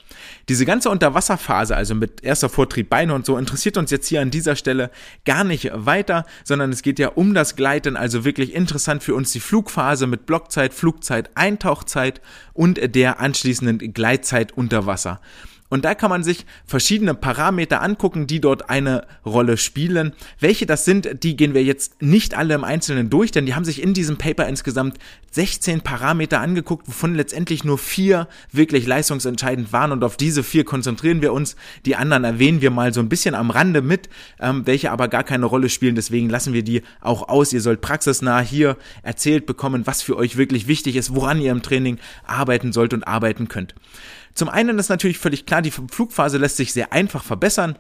Diese 0.48 0.66
ganze 0.66 0.90
Unterwasserphase, 0.90 1.76
also 1.76 1.96
mit 1.96 2.24
erster 2.24 2.50
Vortrieb 2.50 2.90
Beine 2.90 3.14
und 3.14 3.26
so, 3.26 3.38
interessiert 3.38 3.78
uns 3.78 3.92
jetzt 3.92 4.08
hier 4.08 4.22
an 4.22 4.32
dieser 4.32 4.56
Stelle 4.56 4.90
gar 5.26 5.44
nicht 5.44 5.70
weiter, 5.74 6.26
sondern 6.44 6.72
es 6.72 6.82
geht 6.82 7.00
ja 7.00 7.10
um 7.10 7.34
das 7.34 7.56
Gleiten, 7.56 7.98
also 7.98 8.26
wirklich 8.26 8.54
interessant 8.54 9.04
für 9.04 9.16
uns 9.16 9.32
die 9.32 9.40
Flugphase 9.40 10.08
mit 10.08 10.26
Blockzeit, 10.26 10.74
Flugzeit, 10.74 11.30
Eintauchzeit 11.36 12.22
und 12.54 12.80
der 12.96 13.20
anschließenden 13.20 13.94
Gleitzeit 13.94 14.52
unter 14.54 14.86
Wasser. 14.86 15.20
Und 15.70 15.86
da 15.86 15.94
kann 15.94 16.10
man 16.10 16.24
sich 16.24 16.46
verschiedene 16.66 17.14
Parameter 17.14 17.82
angucken, 17.82 18.26
die 18.26 18.42
dort 18.42 18.70
eine 18.70 19.06
Rolle 19.26 19.58
spielen. 19.58 20.14
Welche 20.40 20.66
das 20.66 20.84
sind, 20.84 21.24
die 21.24 21.36
gehen 21.36 21.54
wir 21.54 21.64
jetzt 21.64 22.02
nicht 22.02 22.36
alle 22.36 22.56
im 22.56 22.64
Einzelnen 22.64 23.10
durch, 23.10 23.32
denn 23.32 23.46
die 23.46 23.54
haben 23.54 23.66
sich 23.66 23.82
in 23.82 23.94
diesem 23.94 24.18
Paper 24.18 24.48
insgesamt 24.48 24.98
16 25.32 25.82
Parameter 25.82 26.40
angeguckt, 26.40 26.88
wovon 26.88 27.14
letztendlich 27.14 27.64
nur 27.64 27.78
vier 27.78 28.28
wirklich 28.52 28.88
leistungsentscheidend 28.88 29.72
waren 29.72 29.92
und 29.92 30.04
auf 30.04 30.18
diese 30.18 30.42
vier 30.42 30.66
konzentrieren 30.66 31.22
wir 31.22 31.34
uns. 31.34 31.56
Die 31.86 31.96
anderen 31.96 32.24
erwähnen 32.24 32.62
wir 32.62 32.72
mal 32.72 32.94
so 32.94 33.00
ein 33.00 33.10
bisschen 33.10 33.36
am 33.36 33.52
Rande 33.52 33.84
mit, 33.84 34.10
ähm, 34.40 34.66
welche 34.66 34.92
aber 34.92 35.08
gar 35.08 35.24
keine 35.24 35.46
Rolle 35.46 35.70
spielen. 35.70 35.96
Deswegen 35.96 36.30
lassen 36.30 36.54
wir 36.54 36.64
die 36.64 36.82
auch 37.00 37.30
aus. 37.30 37.54
Ihr 37.54 37.62
sollt 37.62 37.82
praxisnah 37.82 38.40
hier 38.40 38.76
erzählt 39.04 39.46
bekommen, 39.46 39.86
was 39.86 40.02
für 40.02 40.18
euch 40.18 40.36
wirklich 40.36 40.68
wichtig 40.68 40.96
ist, 40.96 41.14
woran 41.14 41.40
ihr 41.40 41.52
im 41.52 41.62
Training 41.62 42.00
arbeiten 42.26 42.74
sollt 42.74 42.94
und 42.94 43.08
arbeiten 43.08 43.48
könnt. 43.48 43.76
Zum 44.40 44.48
einen 44.48 44.80
ist 44.80 44.88
natürlich 44.88 45.18
völlig 45.18 45.46
klar, 45.46 45.62
die 45.62 45.70
Flugphase 45.70 46.38
lässt 46.38 46.56
sich 46.56 46.72
sehr 46.72 46.94
einfach 46.94 47.26
verbessern, 47.26 47.78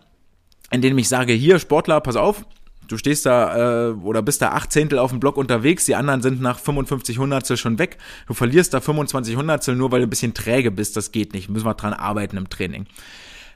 indem 0.71 0.97
ich 0.97 1.07
sage, 1.07 1.31
hier 1.31 1.57
Sportler, 1.57 2.01
pass 2.01 2.17
auf, 2.17 2.43
du 2.89 2.97
stehst 2.97 3.25
da 3.25 3.91
äh, 3.91 3.91
oder 3.93 4.21
bist 4.21 4.41
da 4.41 4.49
acht 4.49 4.69
Zehntel 4.73 4.99
auf 4.99 5.11
dem 5.11 5.21
Block 5.21 5.37
unterwegs, 5.37 5.85
die 5.85 5.95
anderen 5.95 6.21
sind 6.21 6.41
nach 6.41 6.59
55 6.59 7.17
Hundertstel 7.17 7.55
schon 7.55 7.79
weg. 7.79 7.97
Du 8.27 8.33
verlierst 8.33 8.73
da 8.73 8.81
25 8.81 9.37
Hundertstel 9.37 9.77
nur, 9.77 9.93
weil 9.93 10.01
du 10.01 10.07
ein 10.07 10.09
bisschen 10.09 10.33
träge 10.33 10.69
bist. 10.69 10.97
Das 10.97 11.13
geht 11.13 11.31
nicht. 11.31 11.47
Müssen 11.47 11.65
wir 11.65 11.75
dran 11.75 11.93
arbeiten 11.93 12.35
im 12.35 12.49
Training. 12.49 12.87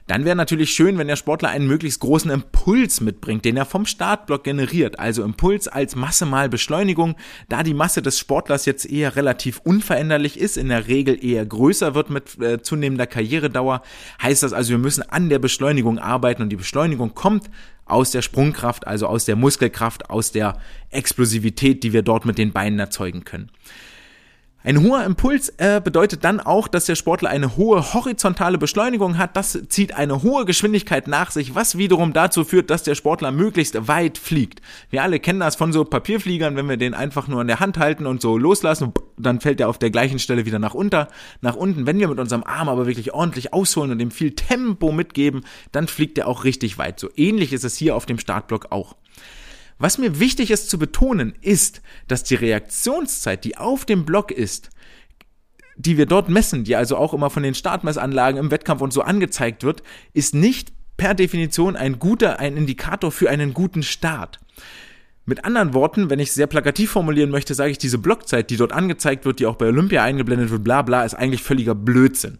Dann 0.06 0.26
wäre 0.26 0.36
natürlich 0.36 0.70
schön, 0.70 0.98
wenn 0.98 1.08
der 1.08 1.16
Sportler 1.16 1.48
einen 1.48 1.66
möglichst 1.66 2.00
großen 2.00 2.30
Impuls 2.30 3.00
mitbringt, 3.00 3.46
den 3.46 3.56
er 3.56 3.64
vom 3.64 3.86
Startblock 3.86 4.44
generiert. 4.44 4.98
Also 4.98 5.24
Impuls 5.24 5.66
als 5.66 5.96
Masse 5.96 6.26
mal 6.26 6.50
Beschleunigung. 6.50 7.16
Da 7.48 7.62
die 7.62 7.72
Masse 7.72 8.02
des 8.02 8.18
Sportlers 8.18 8.66
jetzt 8.66 8.84
eher 8.84 9.16
relativ 9.16 9.60
unveränderlich 9.64 10.38
ist, 10.38 10.58
in 10.58 10.68
der 10.68 10.88
Regel 10.88 11.24
eher 11.24 11.46
größer 11.46 11.94
wird 11.94 12.10
mit 12.10 12.38
äh, 12.38 12.60
zunehmender 12.60 13.06
Karrieredauer, 13.06 13.82
heißt 14.22 14.42
das 14.42 14.52
also, 14.52 14.70
wir 14.70 14.78
müssen 14.78 15.02
an 15.02 15.30
der 15.30 15.38
Beschleunigung 15.38 15.98
arbeiten 15.98 16.42
und 16.42 16.50
die 16.50 16.56
Beschleunigung 16.56 17.14
kommt 17.14 17.48
aus 17.86 18.10
der 18.10 18.22
Sprungkraft, 18.22 18.86
also 18.86 19.06
aus 19.06 19.24
der 19.24 19.36
Muskelkraft, 19.36 20.10
aus 20.10 20.32
der 20.32 20.58
Explosivität, 20.90 21.82
die 21.82 21.92
wir 21.92 22.02
dort 22.02 22.26
mit 22.26 22.36
den 22.36 22.52
Beinen 22.52 22.78
erzeugen 22.78 23.24
können. 23.24 23.50
Ein 24.66 24.82
hoher 24.82 25.04
Impuls 25.04 25.50
äh, 25.58 25.82
bedeutet 25.84 26.24
dann 26.24 26.40
auch, 26.40 26.68
dass 26.68 26.86
der 26.86 26.94
Sportler 26.94 27.28
eine 27.28 27.58
hohe 27.58 27.92
horizontale 27.92 28.56
Beschleunigung 28.56 29.18
hat. 29.18 29.36
Das 29.36 29.58
zieht 29.68 29.94
eine 29.94 30.22
hohe 30.22 30.46
Geschwindigkeit 30.46 31.06
nach 31.06 31.30
sich, 31.32 31.54
was 31.54 31.76
wiederum 31.76 32.14
dazu 32.14 32.44
führt, 32.44 32.70
dass 32.70 32.82
der 32.82 32.94
Sportler 32.94 33.30
möglichst 33.30 33.88
weit 33.88 34.16
fliegt. 34.16 34.62
Wir 34.88 35.02
alle 35.02 35.20
kennen 35.20 35.40
das 35.40 35.54
von 35.54 35.70
so 35.70 35.84
Papierfliegern, 35.84 36.56
wenn 36.56 36.66
wir 36.66 36.78
den 36.78 36.94
einfach 36.94 37.28
nur 37.28 37.42
in 37.42 37.46
der 37.46 37.60
Hand 37.60 37.76
halten 37.76 38.06
und 38.06 38.22
so 38.22 38.38
loslassen, 38.38 38.94
dann 39.18 39.42
fällt 39.42 39.60
er 39.60 39.68
auf 39.68 39.76
der 39.76 39.90
gleichen 39.90 40.18
Stelle 40.18 40.46
wieder 40.46 40.58
nach 40.58 40.72
unter, 40.72 41.08
nach 41.42 41.56
unten. 41.56 41.86
Wenn 41.86 41.98
wir 41.98 42.08
mit 42.08 42.18
unserem 42.18 42.42
Arm 42.42 42.70
aber 42.70 42.86
wirklich 42.86 43.12
ordentlich 43.12 43.52
ausholen 43.52 43.90
und 43.90 44.00
ihm 44.00 44.10
viel 44.10 44.34
Tempo 44.34 44.92
mitgeben, 44.92 45.44
dann 45.72 45.88
fliegt 45.88 46.16
er 46.16 46.26
auch 46.26 46.44
richtig 46.44 46.78
weit. 46.78 46.98
So 46.98 47.10
ähnlich 47.16 47.52
ist 47.52 47.64
es 47.64 47.76
hier 47.76 47.94
auf 47.94 48.06
dem 48.06 48.18
Startblock 48.18 48.72
auch. 48.72 48.96
Was 49.78 49.98
mir 49.98 50.20
wichtig 50.20 50.50
ist 50.50 50.70
zu 50.70 50.78
betonen, 50.78 51.34
ist, 51.40 51.82
dass 52.08 52.24
die 52.24 52.36
Reaktionszeit, 52.36 53.44
die 53.44 53.56
auf 53.56 53.84
dem 53.84 54.04
Block 54.04 54.30
ist, 54.30 54.70
die 55.76 55.96
wir 55.96 56.06
dort 56.06 56.28
messen, 56.28 56.64
die 56.64 56.76
also 56.76 56.96
auch 56.96 57.14
immer 57.14 57.30
von 57.30 57.42
den 57.42 57.54
Startmessanlagen 57.54 58.38
im 58.38 58.50
Wettkampf 58.50 58.80
und 58.80 58.92
so 58.92 59.02
angezeigt 59.02 59.64
wird, 59.64 59.82
ist 60.12 60.34
nicht 60.34 60.72
per 60.96 61.14
Definition 61.14 61.76
ein 61.76 61.98
guter, 61.98 62.38
ein 62.38 62.56
Indikator 62.56 63.10
für 63.10 63.28
einen 63.28 63.52
guten 63.52 63.82
Start. 63.82 64.40
Mit 65.26 65.44
anderen 65.44 65.72
Worten, 65.72 66.10
wenn 66.10 66.18
ich 66.18 66.32
sehr 66.32 66.46
plakativ 66.46 66.90
formulieren 66.90 67.30
möchte, 67.30 67.54
sage 67.54 67.70
ich, 67.70 67.78
diese 67.78 67.98
Blockzeit, 67.98 68.50
die 68.50 68.56
dort 68.56 68.72
angezeigt 68.72 69.24
wird, 69.24 69.40
die 69.40 69.46
auch 69.46 69.56
bei 69.56 69.66
Olympia 69.66 70.04
eingeblendet 70.04 70.50
wird, 70.50 70.62
bla 70.62 70.82
bla, 70.82 71.04
ist 71.04 71.14
eigentlich 71.14 71.42
völliger 71.42 71.74
Blödsinn. 71.74 72.38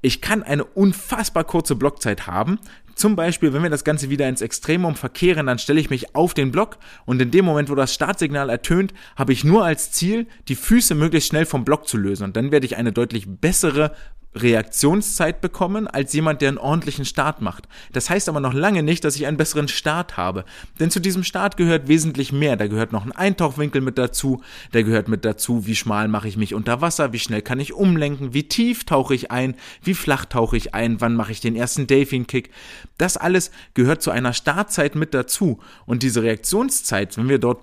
Ich 0.00 0.20
kann 0.20 0.42
eine 0.42 0.64
unfassbar 0.64 1.44
kurze 1.44 1.76
Blockzeit 1.76 2.26
haben, 2.26 2.58
zum 2.94 3.16
Beispiel, 3.16 3.52
wenn 3.52 3.62
wir 3.62 3.70
das 3.70 3.84
Ganze 3.84 4.10
wieder 4.10 4.28
ins 4.28 4.40
Extremum 4.42 4.94
verkehren, 4.94 5.46
dann 5.46 5.58
stelle 5.58 5.80
ich 5.80 5.90
mich 5.90 6.14
auf 6.14 6.34
den 6.34 6.50
Block 6.50 6.78
und 7.06 7.20
in 7.20 7.30
dem 7.30 7.44
Moment, 7.44 7.70
wo 7.70 7.74
das 7.74 7.94
Startsignal 7.94 8.50
ertönt, 8.50 8.94
habe 9.16 9.32
ich 9.32 9.44
nur 9.44 9.64
als 9.64 9.90
Ziel, 9.92 10.26
die 10.48 10.54
Füße 10.54 10.94
möglichst 10.94 11.28
schnell 11.28 11.46
vom 11.46 11.64
Block 11.64 11.88
zu 11.88 11.96
lösen. 11.96 12.24
Und 12.24 12.36
dann 12.36 12.50
werde 12.50 12.66
ich 12.66 12.76
eine 12.76 12.92
deutlich 12.92 13.26
bessere 13.28 13.92
Reaktionszeit 14.34 15.40
bekommen 15.40 15.86
als 15.86 16.12
jemand, 16.12 16.42
der 16.42 16.48
einen 16.48 16.58
ordentlichen 16.58 17.04
Start 17.04 17.40
macht. 17.40 17.68
Das 17.92 18.10
heißt 18.10 18.28
aber 18.28 18.40
noch 18.40 18.52
lange 18.52 18.82
nicht, 18.82 19.04
dass 19.04 19.16
ich 19.16 19.26
einen 19.26 19.36
besseren 19.36 19.68
Start 19.68 20.16
habe. 20.16 20.44
Denn 20.80 20.90
zu 20.90 21.00
diesem 21.00 21.22
Start 21.22 21.56
gehört 21.56 21.88
wesentlich 21.88 22.32
mehr. 22.32 22.56
Da 22.56 22.66
gehört 22.66 22.92
noch 22.92 23.04
ein 23.04 23.12
Eintauchwinkel 23.12 23.80
mit 23.80 23.98
dazu. 23.98 24.42
Da 24.72 24.82
gehört 24.82 25.08
mit 25.08 25.24
dazu, 25.24 25.66
wie 25.66 25.76
schmal 25.76 26.08
mache 26.08 26.28
ich 26.28 26.36
mich 26.36 26.54
unter 26.54 26.80
Wasser, 26.80 27.12
wie 27.12 27.18
schnell 27.18 27.42
kann 27.42 27.60
ich 27.60 27.72
umlenken, 27.72 28.34
wie 28.34 28.48
tief 28.48 28.84
tauche 28.84 29.14
ich 29.14 29.30
ein, 29.30 29.54
wie 29.82 29.94
flach 29.94 30.24
tauche 30.24 30.56
ich 30.56 30.74
ein, 30.74 31.00
wann 31.00 31.14
mache 31.14 31.32
ich 31.32 31.40
den 31.40 31.56
ersten 31.56 31.86
Delfin-Kick. 31.86 32.50
Das 32.98 33.16
alles 33.16 33.50
gehört 33.74 34.02
zu 34.02 34.10
einer 34.10 34.32
Startzeit 34.32 34.96
mit 34.96 35.14
dazu. 35.14 35.60
Und 35.86 36.02
diese 36.02 36.22
Reaktionszeit, 36.22 37.16
wenn 37.16 37.28
wir 37.28 37.38
dort 37.38 37.60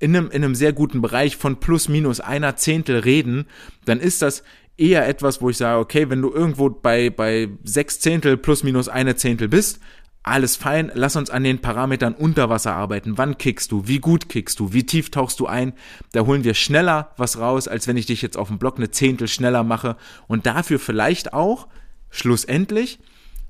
in 0.00 0.16
einem, 0.16 0.30
in 0.30 0.42
einem 0.42 0.54
sehr 0.54 0.72
guten 0.72 1.02
Bereich 1.02 1.36
von 1.36 1.60
plus 1.60 1.88
minus 1.88 2.20
einer 2.20 2.56
Zehntel 2.56 3.00
reden, 3.00 3.46
dann 3.84 4.00
ist 4.00 4.22
das 4.22 4.42
eher 4.80 5.06
etwas, 5.06 5.42
wo 5.42 5.50
ich 5.50 5.58
sage, 5.58 5.78
okay, 5.78 6.08
wenn 6.10 6.22
du 6.22 6.32
irgendwo 6.32 6.70
bei, 6.70 7.10
bei 7.10 7.48
sechs 7.64 8.00
Zehntel 8.00 8.36
plus 8.36 8.64
minus 8.64 8.88
eine 8.88 9.14
Zehntel 9.14 9.48
bist, 9.48 9.80
alles 10.22 10.56
fein, 10.56 10.90
lass 10.94 11.16
uns 11.16 11.30
an 11.30 11.44
den 11.44 11.60
Parametern 11.60 12.14
unter 12.14 12.50
Wasser 12.50 12.74
arbeiten. 12.74 13.16
Wann 13.16 13.38
kickst 13.38 13.72
du? 13.72 13.86
Wie 13.86 14.00
gut 14.00 14.28
kickst 14.28 14.58
du? 14.60 14.72
Wie 14.72 14.84
tief 14.84 15.10
tauchst 15.10 15.40
du 15.40 15.46
ein? 15.46 15.72
Da 16.12 16.26
holen 16.26 16.44
wir 16.44 16.54
schneller 16.54 17.12
was 17.16 17.38
raus, 17.38 17.68
als 17.68 17.86
wenn 17.86 17.96
ich 17.96 18.06
dich 18.06 18.20
jetzt 18.20 18.36
auf 18.36 18.48
dem 18.48 18.58
Block 18.58 18.76
eine 18.76 18.90
Zehntel 18.90 19.28
schneller 19.28 19.64
mache. 19.64 19.96
Und 20.28 20.44
dafür 20.46 20.78
vielleicht 20.78 21.32
auch, 21.32 21.68
schlussendlich, 22.10 22.98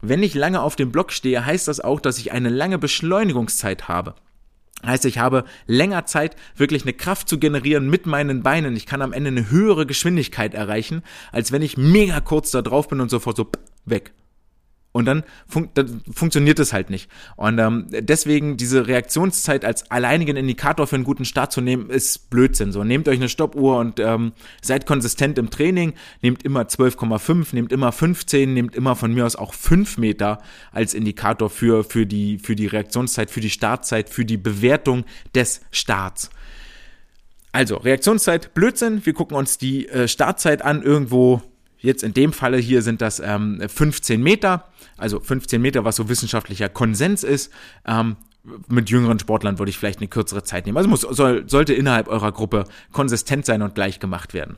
wenn 0.00 0.22
ich 0.22 0.34
lange 0.34 0.62
auf 0.62 0.76
dem 0.76 0.92
Block 0.92 1.12
stehe, 1.12 1.44
heißt 1.44 1.66
das 1.66 1.80
auch, 1.80 2.00
dass 2.00 2.18
ich 2.18 2.32
eine 2.32 2.50
lange 2.50 2.78
Beschleunigungszeit 2.78 3.88
habe. 3.88 4.14
Heißt, 4.84 5.04
ich 5.04 5.18
habe 5.18 5.44
länger 5.66 6.06
Zeit, 6.06 6.36
wirklich 6.56 6.82
eine 6.82 6.92
Kraft 6.92 7.28
zu 7.28 7.38
generieren 7.38 7.88
mit 7.90 8.06
meinen 8.06 8.42
Beinen. 8.42 8.76
Ich 8.76 8.86
kann 8.86 9.02
am 9.02 9.12
Ende 9.12 9.28
eine 9.28 9.50
höhere 9.50 9.86
Geschwindigkeit 9.86 10.54
erreichen, 10.54 11.02
als 11.32 11.52
wenn 11.52 11.62
ich 11.62 11.76
mega 11.76 12.20
kurz 12.20 12.50
da 12.50 12.62
drauf 12.62 12.88
bin 12.88 13.00
und 13.00 13.10
sofort 13.10 13.36
so 13.36 13.50
weg. 13.84 14.12
Und 14.92 15.04
dann, 15.04 15.22
fun 15.46 15.68
dann 15.74 16.02
funktioniert 16.12 16.58
es 16.58 16.72
halt 16.72 16.90
nicht. 16.90 17.08
Und 17.36 17.60
ähm, 17.60 17.86
deswegen 17.90 18.56
diese 18.56 18.88
Reaktionszeit 18.88 19.64
als 19.64 19.88
alleinigen 19.90 20.36
Indikator 20.36 20.88
für 20.88 20.96
einen 20.96 21.04
guten 21.04 21.24
Start 21.24 21.52
zu 21.52 21.60
nehmen, 21.60 21.90
ist 21.90 22.28
Blödsinn. 22.28 22.72
So, 22.72 22.82
nehmt 22.82 23.08
euch 23.08 23.18
eine 23.18 23.28
Stoppuhr 23.28 23.78
und 23.78 24.00
ähm, 24.00 24.32
seid 24.60 24.86
konsistent 24.86 25.38
im 25.38 25.50
Training. 25.50 25.92
Nehmt 26.22 26.42
immer 26.42 26.62
12,5, 26.62 27.54
nehmt 27.54 27.72
immer 27.72 27.92
15, 27.92 28.52
nehmt 28.52 28.74
immer 28.74 28.96
von 28.96 29.14
mir 29.14 29.26
aus 29.26 29.36
auch 29.36 29.54
5 29.54 29.98
Meter 29.98 30.38
als 30.72 30.94
Indikator 30.94 31.50
für, 31.50 31.84
für, 31.84 32.04
die, 32.04 32.38
für 32.38 32.56
die 32.56 32.66
Reaktionszeit, 32.66 33.30
für 33.30 33.40
die 33.40 33.50
Startzeit, 33.50 34.08
für 34.10 34.24
die 34.24 34.38
Bewertung 34.38 35.04
des 35.36 35.60
Starts. 35.70 36.30
Also, 37.52 37.76
Reaktionszeit, 37.76 38.54
Blödsinn. 38.54 39.04
Wir 39.06 39.12
gucken 39.12 39.36
uns 39.36 39.56
die 39.58 39.88
äh, 39.88 40.08
Startzeit 40.08 40.62
an, 40.62 40.82
irgendwo 40.82 41.42
Jetzt 41.80 42.02
in 42.02 42.14
dem 42.14 42.32
Falle 42.32 42.58
hier 42.58 42.82
sind 42.82 43.00
das 43.00 43.20
ähm, 43.20 43.60
15 43.66 44.22
Meter, 44.22 44.64
also 44.96 45.20
15 45.20 45.60
Meter, 45.60 45.84
was 45.84 45.96
so 45.96 46.08
wissenschaftlicher 46.08 46.68
Konsens 46.68 47.24
ist. 47.24 47.52
Ähm, 47.86 48.16
mit 48.68 48.88
jüngeren 48.88 49.18
Sportlern 49.18 49.58
würde 49.58 49.70
ich 49.70 49.78
vielleicht 49.78 50.00
eine 50.00 50.08
kürzere 50.08 50.42
Zeit 50.42 50.66
nehmen. 50.66 50.78
Also 50.78 50.88
muss, 50.88 51.02
soll, 51.02 51.48
sollte 51.48 51.74
innerhalb 51.74 52.08
eurer 52.08 52.32
Gruppe 52.32 52.64
konsistent 52.92 53.44
sein 53.44 53.62
und 53.62 53.74
gleich 53.74 54.00
gemacht 54.00 54.32
werden. 54.34 54.56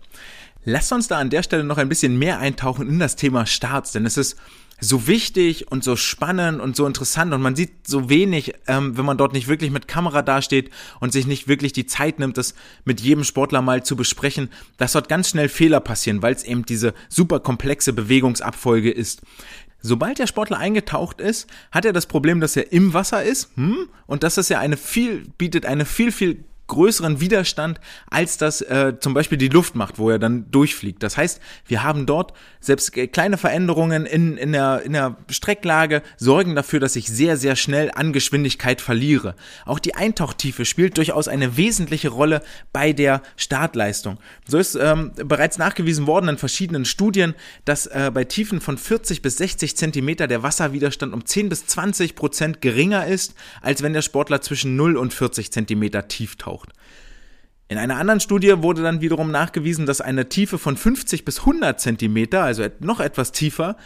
Lasst 0.64 0.92
uns 0.92 1.08
da 1.08 1.18
an 1.18 1.30
der 1.30 1.42
Stelle 1.42 1.64
noch 1.64 1.78
ein 1.78 1.88
bisschen 1.88 2.18
mehr 2.18 2.38
eintauchen 2.38 2.88
in 2.88 2.98
das 2.98 3.16
Thema 3.16 3.46
Starts, 3.46 3.92
denn 3.92 4.06
es 4.06 4.16
ist 4.16 4.36
so 4.80 5.06
wichtig 5.06 5.70
und 5.70 5.84
so 5.84 5.94
spannend 5.94 6.60
und 6.60 6.74
so 6.74 6.86
interessant 6.86 7.32
und 7.32 7.40
man 7.40 7.54
sieht 7.54 7.86
so 7.86 8.08
wenig, 8.08 8.54
ähm, 8.66 8.96
wenn 8.96 9.04
man 9.04 9.16
dort 9.16 9.32
nicht 9.32 9.46
wirklich 9.46 9.70
mit 9.70 9.86
Kamera 9.86 10.22
dasteht 10.22 10.70
und 10.98 11.12
sich 11.12 11.26
nicht 11.26 11.46
wirklich 11.46 11.72
die 11.72 11.86
Zeit 11.86 12.18
nimmt, 12.18 12.36
das 12.36 12.54
mit 12.84 13.00
jedem 13.00 13.22
Sportler 13.22 13.62
mal 13.62 13.84
zu 13.84 13.94
besprechen, 13.94 14.50
dass 14.78 14.92
dort 14.92 15.08
ganz 15.08 15.30
schnell 15.30 15.48
Fehler 15.48 15.80
passieren, 15.80 16.22
weil 16.22 16.34
es 16.34 16.42
eben 16.42 16.66
diese 16.66 16.94
super 17.08 17.38
komplexe 17.38 17.92
Bewegungsabfolge 17.92 18.90
ist. 18.90 19.22
Sobald 19.80 20.18
der 20.18 20.28
Sportler 20.28 20.58
eingetaucht 20.58 21.20
ist, 21.20 21.48
hat 21.72 21.84
er 21.84 21.92
das 21.92 22.06
Problem, 22.06 22.40
dass 22.40 22.56
er 22.56 22.72
im 22.72 22.92
Wasser 22.92 23.22
ist 23.22 23.50
hm? 23.56 23.88
und 24.06 24.22
dass 24.22 24.36
es 24.36 24.48
ja 24.48 24.60
eine 24.60 24.76
viel 24.76 25.24
bietet 25.38 25.66
eine 25.66 25.84
viel 25.84 26.12
viel 26.12 26.44
größeren 26.66 27.20
Widerstand, 27.20 27.80
als 28.08 28.38
das 28.38 28.60
äh, 28.62 28.94
zum 28.98 29.14
Beispiel 29.14 29.38
die 29.38 29.48
Luft 29.48 29.74
macht, 29.74 29.98
wo 29.98 30.10
er 30.10 30.18
dann 30.18 30.50
durchfliegt. 30.50 31.02
Das 31.02 31.16
heißt, 31.16 31.40
wir 31.66 31.82
haben 31.82 32.06
dort 32.06 32.32
selbst 32.60 32.92
kleine 33.12 33.36
Veränderungen 33.36 34.06
in, 34.06 34.36
in, 34.36 34.52
der, 34.52 34.82
in 34.82 34.92
der 34.92 35.16
Strecklage 35.28 36.02
sorgen 36.16 36.54
dafür, 36.54 36.80
dass 36.80 36.96
ich 36.96 37.08
sehr, 37.08 37.36
sehr 37.36 37.56
schnell 37.56 37.90
an 37.94 38.12
Geschwindigkeit 38.12 38.80
verliere. 38.80 39.34
Auch 39.66 39.78
die 39.78 39.94
Eintauchtiefe 39.94 40.64
spielt 40.64 40.96
durchaus 40.96 41.28
eine 41.28 41.56
wesentliche 41.56 42.08
Rolle 42.08 42.42
bei 42.72 42.92
der 42.92 43.22
Startleistung. 43.36 44.18
So 44.46 44.58
ist 44.58 44.74
ähm, 44.74 45.12
bereits 45.16 45.58
nachgewiesen 45.58 46.06
worden 46.06 46.28
in 46.28 46.38
verschiedenen 46.38 46.84
Studien, 46.84 47.34
dass 47.64 47.86
äh, 47.86 48.10
bei 48.14 48.24
Tiefen 48.24 48.60
von 48.60 48.78
40 48.78 49.20
bis 49.22 49.36
60 49.36 49.76
Zentimeter 49.76 50.26
der 50.26 50.42
Wasserwiderstand 50.42 51.12
um 51.12 51.26
10 51.26 51.48
bis 51.48 51.66
20 51.66 52.14
Prozent 52.14 52.60
geringer 52.60 53.06
ist, 53.06 53.34
als 53.60 53.82
wenn 53.82 53.92
der 53.92 54.02
Sportler 54.02 54.40
zwischen 54.40 54.76
0 54.76 54.96
und 54.96 55.12
40 55.12 55.52
Zentimeter 55.52 56.08
tief 56.08 56.36
taucht. 56.36 56.51
In 57.68 57.78
einer 57.78 57.96
anderen 57.96 58.20
Studie 58.20 58.54
wurde 58.58 58.82
dann 58.82 59.00
wiederum 59.00 59.30
nachgewiesen, 59.30 59.86
dass 59.86 60.02
eine 60.02 60.28
Tiefe 60.28 60.58
von 60.58 60.76
50 60.76 61.24
bis 61.24 61.40
100 61.40 61.80
Zentimeter, 61.80 62.42
also 62.42 62.66
noch 62.80 63.00
etwas 63.00 63.32
tiefer, 63.32 63.76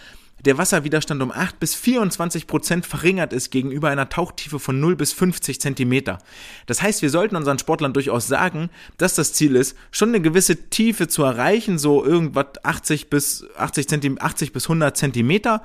der 0.44 0.58
Wasserwiderstand 0.58 1.22
um 1.22 1.32
8 1.32 1.58
bis 1.58 1.74
24 1.74 2.46
Prozent 2.46 2.84
verringert 2.84 3.32
ist 3.32 3.50
gegenüber 3.50 3.88
einer 3.88 4.08
Tauchtiefe 4.08 4.58
von 4.58 4.78
0 4.80 4.96
bis 4.96 5.12
50 5.12 5.60
Zentimeter. 5.60 6.18
Das 6.66 6.82
heißt, 6.82 7.00
wir 7.02 7.10
sollten 7.10 7.36
unseren 7.36 7.58
Sportlern 7.58 7.94
durchaus 7.94 8.26
sagen, 8.26 8.70
dass 8.98 9.14
das 9.14 9.32
Ziel 9.32 9.56
ist, 9.56 9.76
schon 9.90 10.10
eine 10.10 10.20
gewisse 10.20 10.68
Tiefe 10.68 11.08
zu 11.08 11.22
erreichen, 11.22 11.78
so 11.78 12.04
irgendwas 12.04 12.64
80 12.64 13.08
bis 13.08 13.46
80, 13.56 13.88
Zentime 13.88 14.20
80 14.20 14.52
bis 14.52 14.64
100 14.64 14.96
Zentimeter 14.96 15.62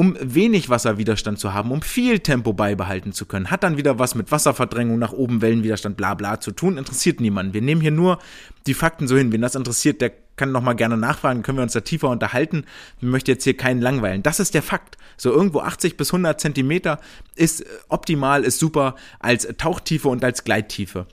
um 0.00 0.16
wenig 0.18 0.70
Wasserwiderstand 0.70 1.38
zu 1.38 1.52
haben, 1.52 1.70
um 1.70 1.82
viel 1.82 2.20
Tempo 2.20 2.54
beibehalten 2.54 3.12
zu 3.12 3.26
können. 3.26 3.50
Hat 3.50 3.62
dann 3.62 3.76
wieder 3.76 3.98
was 3.98 4.14
mit 4.14 4.32
Wasserverdrängung 4.32 4.98
nach 4.98 5.12
oben, 5.12 5.42
Wellenwiderstand, 5.42 5.98
bla 5.98 6.14
bla 6.14 6.40
zu 6.40 6.52
tun. 6.52 6.78
Interessiert 6.78 7.20
niemanden. 7.20 7.52
Wir 7.52 7.60
nehmen 7.60 7.82
hier 7.82 7.90
nur 7.90 8.18
die 8.66 8.72
Fakten 8.72 9.06
so 9.06 9.18
hin. 9.18 9.30
Wen 9.30 9.42
das 9.42 9.56
interessiert, 9.56 10.00
der 10.00 10.12
kann 10.36 10.52
nochmal 10.52 10.74
gerne 10.74 10.96
nachfragen, 10.96 11.42
können 11.42 11.58
wir 11.58 11.62
uns 11.64 11.74
da 11.74 11.80
tiefer 11.80 12.08
unterhalten. 12.08 12.64
Ich 12.96 13.02
möchte 13.02 13.30
jetzt 13.30 13.44
hier 13.44 13.58
keinen 13.58 13.82
langweilen. 13.82 14.22
Das 14.22 14.40
ist 14.40 14.54
der 14.54 14.62
Fakt. 14.62 14.96
So 15.18 15.32
irgendwo 15.32 15.60
80 15.60 15.98
bis 15.98 16.14
100 16.14 16.40
Zentimeter 16.40 16.98
ist 17.36 17.62
optimal, 17.90 18.44
ist 18.44 18.58
super 18.58 18.94
als 19.18 19.46
Tauchtiefe 19.58 20.08
und 20.08 20.24
als 20.24 20.44
Gleittiefe. 20.44 21.08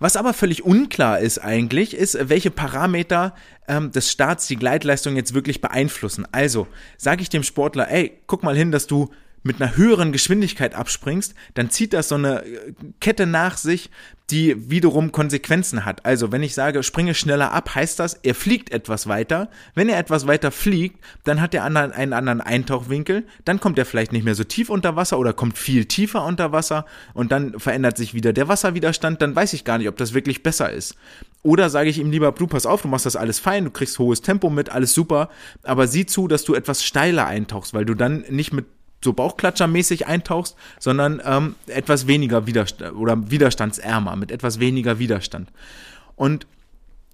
Was 0.00 0.16
aber 0.16 0.32
völlig 0.32 0.64
unklar 0.64 1.20
ist 1.20 1.38
eigentlich, 1.38 1.94
ist, 1.94 2.18
welche 2.28 2.50
Parameter 2.50 3.34
ähm, 3.68 3.92
des 3.92 4.10
Starts 4.10 4.46
die 4.46 4.56
Gleitleistung 4.56 5.14
jetzt 5.14 5.34
wirklich 5.34 5.60
beeinflussen. 5.60 6.26
Also 6.32 6.66
sage 6.96 7.20
ich 7.20 7.28
dem 7.28 7.42
Sportler, 7.42 7.90
ey, 7.90 8.18
guck 8.26 8.42
mal 8.42 8.56
hin, 8.56 8.72
dass 8.72 8.86
du 8.86 9.10
mit 9.42 9.60
einer 9.60 9.76
höheren 9.76 10.12
Geschwindigkeit 10.12 10.74
abspringst, 10.74 11.34
dann 11.54 11.70
zieht 11.70 11.92
das 11.92 12.08
so 12.08 12.16
eine 12.16 12.44
äh, 12.44 12.74
Kette 13.00 13.26
nach 13.26 13.56
sich, 13.56 13.90
die 14.30 14.70
wiederum 14.70 15.12
Konsequenzen 15.12 15.84
hat. 15.84 16.06
Also, 16.06 16.30
wenn 16.30 16.42
ich 16.42 16.54
sage, 16.54 16.82
springe 16.82 17.14
schneller 17.14 17.52
ab, 17.52 17.74
heißt 17.74 17.98
das, 17.98 18.14
er 18.14 18.34
fliegt 18.34 18.70
etwas 18.70 19.08
weiter. 19.08 19.50
Wenn 19.74 19.88
er 19.88 19.98
etwas 19.98 20.26
weiter 20.26 20.50
fliegt, 20.50 21.02
dann 21.24 21.40
hat 21.40 21.54
er 21.54 21.64
einen 21.64 22.12
anderen 22.12 22.40
Eintauchwinkel, 22.40 23.24
dann 23.44 23.60
kommt 23.60 23.78
er 23.78 23.86
vielleicht 23.86 24.12
nicht 24.12 24.24
mehr 24.24 24.34
so 24.34 24.44
tief 24.44 24.70
unter 24.70 24.94
Wasser 24.94 25.18
oder 25.18 25.32
kommt 25.32 25.58
viel 25.58 25.86
tiefer 25.86 26.24
unter 26.24 26.52
Wasser 26.52 26.86
und 27.12 27.32
dann 27.32 27.58
verändert 27.58 27.96
sich 27.96 28.14
wieder 28.14 28.32
der 28.32 28.48
Wasserwiderstand, 28.48 29.20
dann 29.20 29.34
weiß 29.34 29.52
ich 29.52 29.64
gar 29.64 29.78
nicht, 29.78 29.88
ob 29.88 29.96
das 29.96 30.14
wirklich 30.14 30.42
besser 30.42 30.70
ist. 30.70 30.94
Oder 31.42 31.70
sage 31.70 31.88
ich 31.88 31.98
ihm 31.98 32.10
lieber, 32.10 32.32
du 32.32 32.46
pass 32.46 32.66
auf, 32.66 32.82
du 32.82 32.88
machst 32.88 33.06
das 33.06 33.16
alles 33.16 33.38
fein, 33.38 33.64
du 33.64 33.70
kriegst 33.70 33.98
hohes 33.98 34.20
Tempo 34.20 34.50
mit, 34.50 34.68
alles 34.68 34.92
super, 34.94 35.30
aber 35.62 35.86
sieh 35.86 36.06
zu, 36.06 36.28
dass 36.28 36.44
du 36.44 36.54
etwas 36.54 36.84
steiler 36.84 37.26
eintauchst, 37.26 37.72
weil 37.72 37.86
du 37.86 37.94
dann 37.94 38.24
nicht 38.28 38.52
mit 38.52 38.66
so 39.02 39.12
Bauchklatschermäßig 39.12 40.06
eintauchst, 40.06 40.56
sondern 40.78 41.22
ähm, 41.24 41.54
etwas 41.66 42.06
weniger 42.06 42.46
Widerstand 42.46 42.94
oder 42.94 43.30
widerstandsärmer, 43.30 44.16
mit 44.16 44.30
etwas 44.30 44.60
weniger 44.60 44.98
Widerstand. 44.98 45.50
Und 46.16 46.46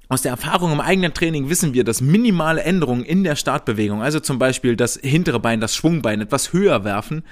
aus 0.09 0.23
der 0.23 0.31
Erfahrung 0.31 0.73
im 0.73 0.81
eigenen 0.81 1.15
Training 1.15 1.49
wissen 1.49 1.75
wir, 1.75 1.83
dass 1.83 2.01
minimale 2.01 2.63
Änderungen 2.63 3.05
in 3.05 3.25
der 3.25 3.35
Startbewegung, 3.35 4.03
also 4.03 4.21
zum 4.21 4.39
Beispiel 4.39 4.77
das 4.77 4.99
hintere 5.03 5.41
Bein, 5.41 5.61
das 5.61 5.75
Schwungbein 5.75 6.21
etwas 6.21 6.53
höher 6.53 6.85
werfen, 6.85 7.25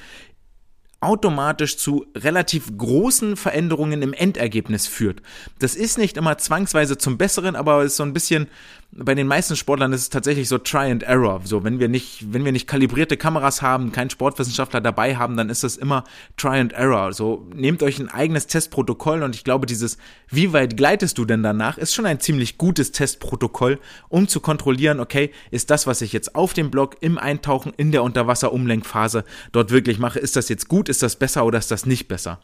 automatisch 1.01 1.77
zu 1.77 2.07
relativ 2.17 2.77
großen 2.77 3.37
Veränderungen 3.37 4.03
im 4.03 4.13
Endergebnis 4.13 4.87
führt. 4.87 5.21
Das 5.59 5.77
ist 5.77 5.99
nicht 5.99 6.17
immer 6.17 6.39
zwangsweise 6.39 6.97
zum 6.97 7.19
Besseren, 7.19 7.57
aber 7.57 7.85
ist 7.85 7.97
so 7.97 8.03
ein 8.03 8.15
bisschen 8.15 8.49
bei 8.97 9.15
den 9.15 9.27
meisten 9.27 9.57
Sportlern 9.57 9.93
ist 9.93 10.03
es 10.03 10.09
tatsächlich 10.09 10.49
so 10.49 10.59
Try 10.59 10.91
and 10.91 11.03
Error. 11.03 11.41
So, 11.45 11.65
wenn 11.65 11.81
wir 11.81 11.89
nicht, 11.89 12.33
wenn 12.33 12.45
wir 12.45 12.53
nicht 12.53 12.69
kalibrierte 12.69 13.17
Kameras 13.17 13.61
haben, 13.61 13.91
keinen 13.91 14.11
Sportwissenschaftler 14.11 14.81
dabei 14.81 15.17
haben, 15.17 15.37
dann 15.37 15.51
ist 15.51 15.65
das 15.65 15.77
immer 15.77 16.05
Try 16.37 16.61
and 16.61 16.73
Error. 16.73 17.13
So, 17.13 17.47
nehmt 17.55 17.83
euch 17.83 17.99
ein 17.99 18.09
eigenes 18.09 18.47
Testprotokoll 18.47 19.23
und 19.23 19.35
ich 19.35 19.43
glaube, 19.43 19.67
dieses, 19.67 19.99
wie 20.29 20.53
weit 20.53 20.77
gleitest 20.77 21.19
du 21.19 21.25
denn 21.25 21.43
danach, 21.43 21.77
ist 21.77 21.95
schon 21.95 22.07
ein 22.07 22.21
ziemlich 22.21 22.57
gutes 22.57 22.93
Testprotokoll, 22.93 23.81
um 24.09 24.29
zu 24.29 24.41
kontrollieren, 24.41 25.01
okay, 25.01 25.33
ist 25.51 25.71
das, 25.71 25.87
was 25.87 26.01
ich 26.01 26.13
jetzt 26.13 26.37
auf 26.37 26.53
dem 26.55 26.71
Block 26.71 26.97
im 27.01 27.19
Eintauchen 27.19 27.73
in 27.77 27.91
der 27.91 28.05
Unterwasserumlenkphase 28.05 29.25
dort 29.51 29.71
wirklich 29.71 29.99
mache, 29.99 30.21
ist 30.21 30.37
das 30.37 30.49
jetzt 30.49 30.69
gut, 30.69 30.89
ist 30.89 31.03
das 31.03 31.17
besser 31.17 31.45
oder 31.45 31.59
ist 31.59 31.71
das 31.71 31.85
nicht 31.85 32.07
besser? 32.07 32.41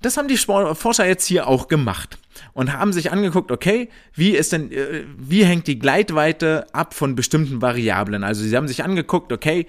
Das 0.00 0.16
haben 0.16 0.28
die 0.28 0.36
Forscher 0.36 1.06
jetzt 1.06 1.26
hier 1.26 1.48
auch 1.48 1.66
gemacht 1.66 2.18
und 2.52 2.72
haben 2.72 2.92
sich 2.92 3.10
angeguckt, 3.10 3.50
okay, 3.50 3.88
wie 4.14 4.30
ist 4.30 4.52
denn, 4.52 4.70
äh, 4.70 5.04
wie 5.16 5.44
hängt 5.44 5.66
die 5.66 5.78
Gleitweite 5.78 6.66
ab 6.72 6.94
von 6.94 7.16
bestimmten 7.16 7.60
Variablen? 7.60 8.22
Also 8.22 8.42
sie 8.44 8.56
haben 8.56 8.68
sich 8.68 8.84
angeguckt, 8.84 9.32
okay, 9.32 9.66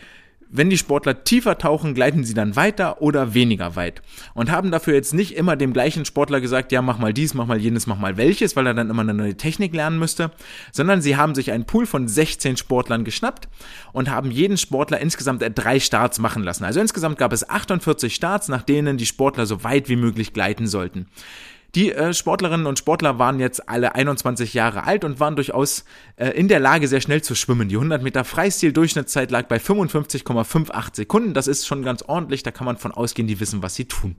wenn 0.52 0.70
die 0.70 0.78
Sportler 0.78 1.24
tiefer 1.24 1.58
tauchen, 1.58 1.94
gleiten 1.94 2.24
sie 2.24 2.34
dann 2.34 2.56
weiter 2.56 3.02
oder 3.02 3.34
weniger 3.34 3.76
weit. 3.76 4.02
Und 4.34 4.52
haben 4.52 4.72
dafür 4.72 4.96
jetzt 4.96 5.14
nicht 5.14 5.36
immer 5.36 5.56
dem 5.56 5.74
gleichen 5.74 6.06
Sportler 6.06 6.42
gesagt, 6.42 6.72
ja, 6.72 6.82
mach 6.82 6.98
mal 6.98 7.14
dies, 7.14 7.36
mach 7.36 7.46
mal 7.46 7.60
jenes, 7.60 7.86
mach 7.86 8.00
mal 8.00 8.18
welches, 8.18 8.56
weil 8.56 8.66
er 8.66 8.74
dann 8.74 8.90
immer 8.90 9.04
eine 9.04 9.14
neue 9.14 9.38
Technik 9.38 9.76
lernen 9.76 10.00
müsste, 10.00 10.32
sondern 10.72 11.02
sie 11.02 11.18
haben 11.18 11.36
sich 11.36 11.52
einen 11.52 11.66
Pool 11.66 11.86
von 11.86 12.08
16 12.08 12.58
Sportlern 12.58 13.04
geschnappt 13.04 13.48
und 13.94 14.10
haben 14.10 14.32
jeden 14.32 14.58
Sportler 14.58 15.00
insgesamt 15.00 15.44
drei 15.56 15.80
Starts 15.80 16.20
machen 16.20 16.44
lassen. 16.44 16.64
Also 16.64 16.80
insgesamt 16.80 17.20
gab 17.20 17.32
es 17.32 17.48
48 17.48 18.14
Starts, 18.14 18.48
nach 18.48 18.64
denen 18.64 18.98
die 18.98 19.06
Sportler 19.06 19.46
so 19.46 19.64
weit 19.64 19.88
wie 19.88 19.96
möglich 19.96 20.34
gleiten 20.34 20.66
sollten. 20.66 21.06
Die 21.76 21.92
äh, 21.92 22.14
Sportlerinnen 22.14 22.66
und 22.66 22.80
Sportler 22.80 23.20
waren 23.20 23.40
jetzt 23.40 23.70
alle 23.70 23.94
21 23.94 24.54
Jahre 24.54 24.86
alt 24.86 25.04
und 25.04 25.20
waren 25.20 25.36
durchaus 25.36 25.86
äh, 26.16 26.30
in 26.30 26.48
der 26.48 26.60
Lage, 26.60 26.88
sehr 26.88 27.02
schnell 27.02 27.22
zu 27.22 27.36
schwimmen. 27.36 27.70
Die 27.70 27.76
100 27.76 28.02
Meter 28.02 28.24
Freistil-Durchschnittszeit 28.24 29.30
lag 29.30 29.48
bei 29.48 29.58
55,58 29.58 30.96
Sekunden. 30.96 31.34
Das 31.34 31.48
ist 31.48 31.68
schon 31.68 31.84
ganz 31.84 32.02
ordentlich, 32.02 32.42
da 32.42 32.52
kann 32.52 32.66
man 32.66 32.78
von 32.78 32.92
ausgehen, 32.92 33.28
die 33.28 33.40
wissen, 33.40 33.62
was 33.62 33.76
sie 33.76 33.86
tun. 33.86 34.16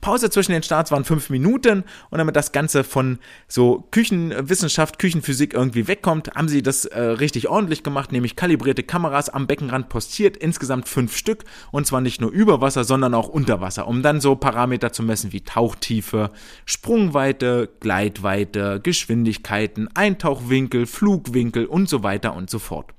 Pause 0.00 0.30
zwischen 0.30 0.52
den 0.52 0.62
Starts 0.62 0.90
waren 0.90 1.04
fünf 1.04 1.30
Minuten. 1.30 1.84
Und 2.10 2.18
damit 2.18 2.36
das 2.36 2.52
Ganze 2.52 2.84
von 2.84 3.18
so 3.46 3.86
Küchenwissenschaft, 3.90 4.98
Küchenphysik 4.98 5.54
irgendwie 5.54 5.88
wegkommt, 5.88 6.30
haben 6.34 6.48
sie 6.48 6.62
das 6.62 6.84
äh, 6.84 7.00
richtig 7.00 7.48
ordentlich 7.48 7.82
gemacht, 7.82 8.12
nämlich 8.12 8.36
kalibrierte 8.36 8.82
Kameras 8.82 9.28
am 9.28 9.46
Beckenrand 9.46 9.88
postiert, 9.88 10.36
insgesamt 10.36 10.88
fünf 10.88 11.16
Stück. 11.16 11.44
Und 11.72 11.86
zwar 11.86 12.00
nicht 12.00 12.20
nur 12.20 12.30
über 12.30 12.60
Wasser, 12.60 12.84
sondern 12.84 13.14
auch 13.14 13.28
unter 13.28 13.60
Wasser, 13.60 13.86
um 13.88 14.02
dann 14.02 14.20
so 14.20 14.36
Parameter 14.36 14.92
zu 14.92 15.02
messen 15.02 15.32
wie 15.32 15.40
Tauchtiefe, 15.40 16.30
Sprungweite, 16.64 17.68
Gleitweite, 17.80 18.80
Geschwindigkeiten, 18.82 19.88
Eintauchwinkel, 19.94 20.86
Flugwinkel 20.86 21.66
und 21.66 21.88
so 21.88 22.02
weiter 22.02 22.34
und 22.34 22.50
so 22.50 22.58
fort. 22.58 22.92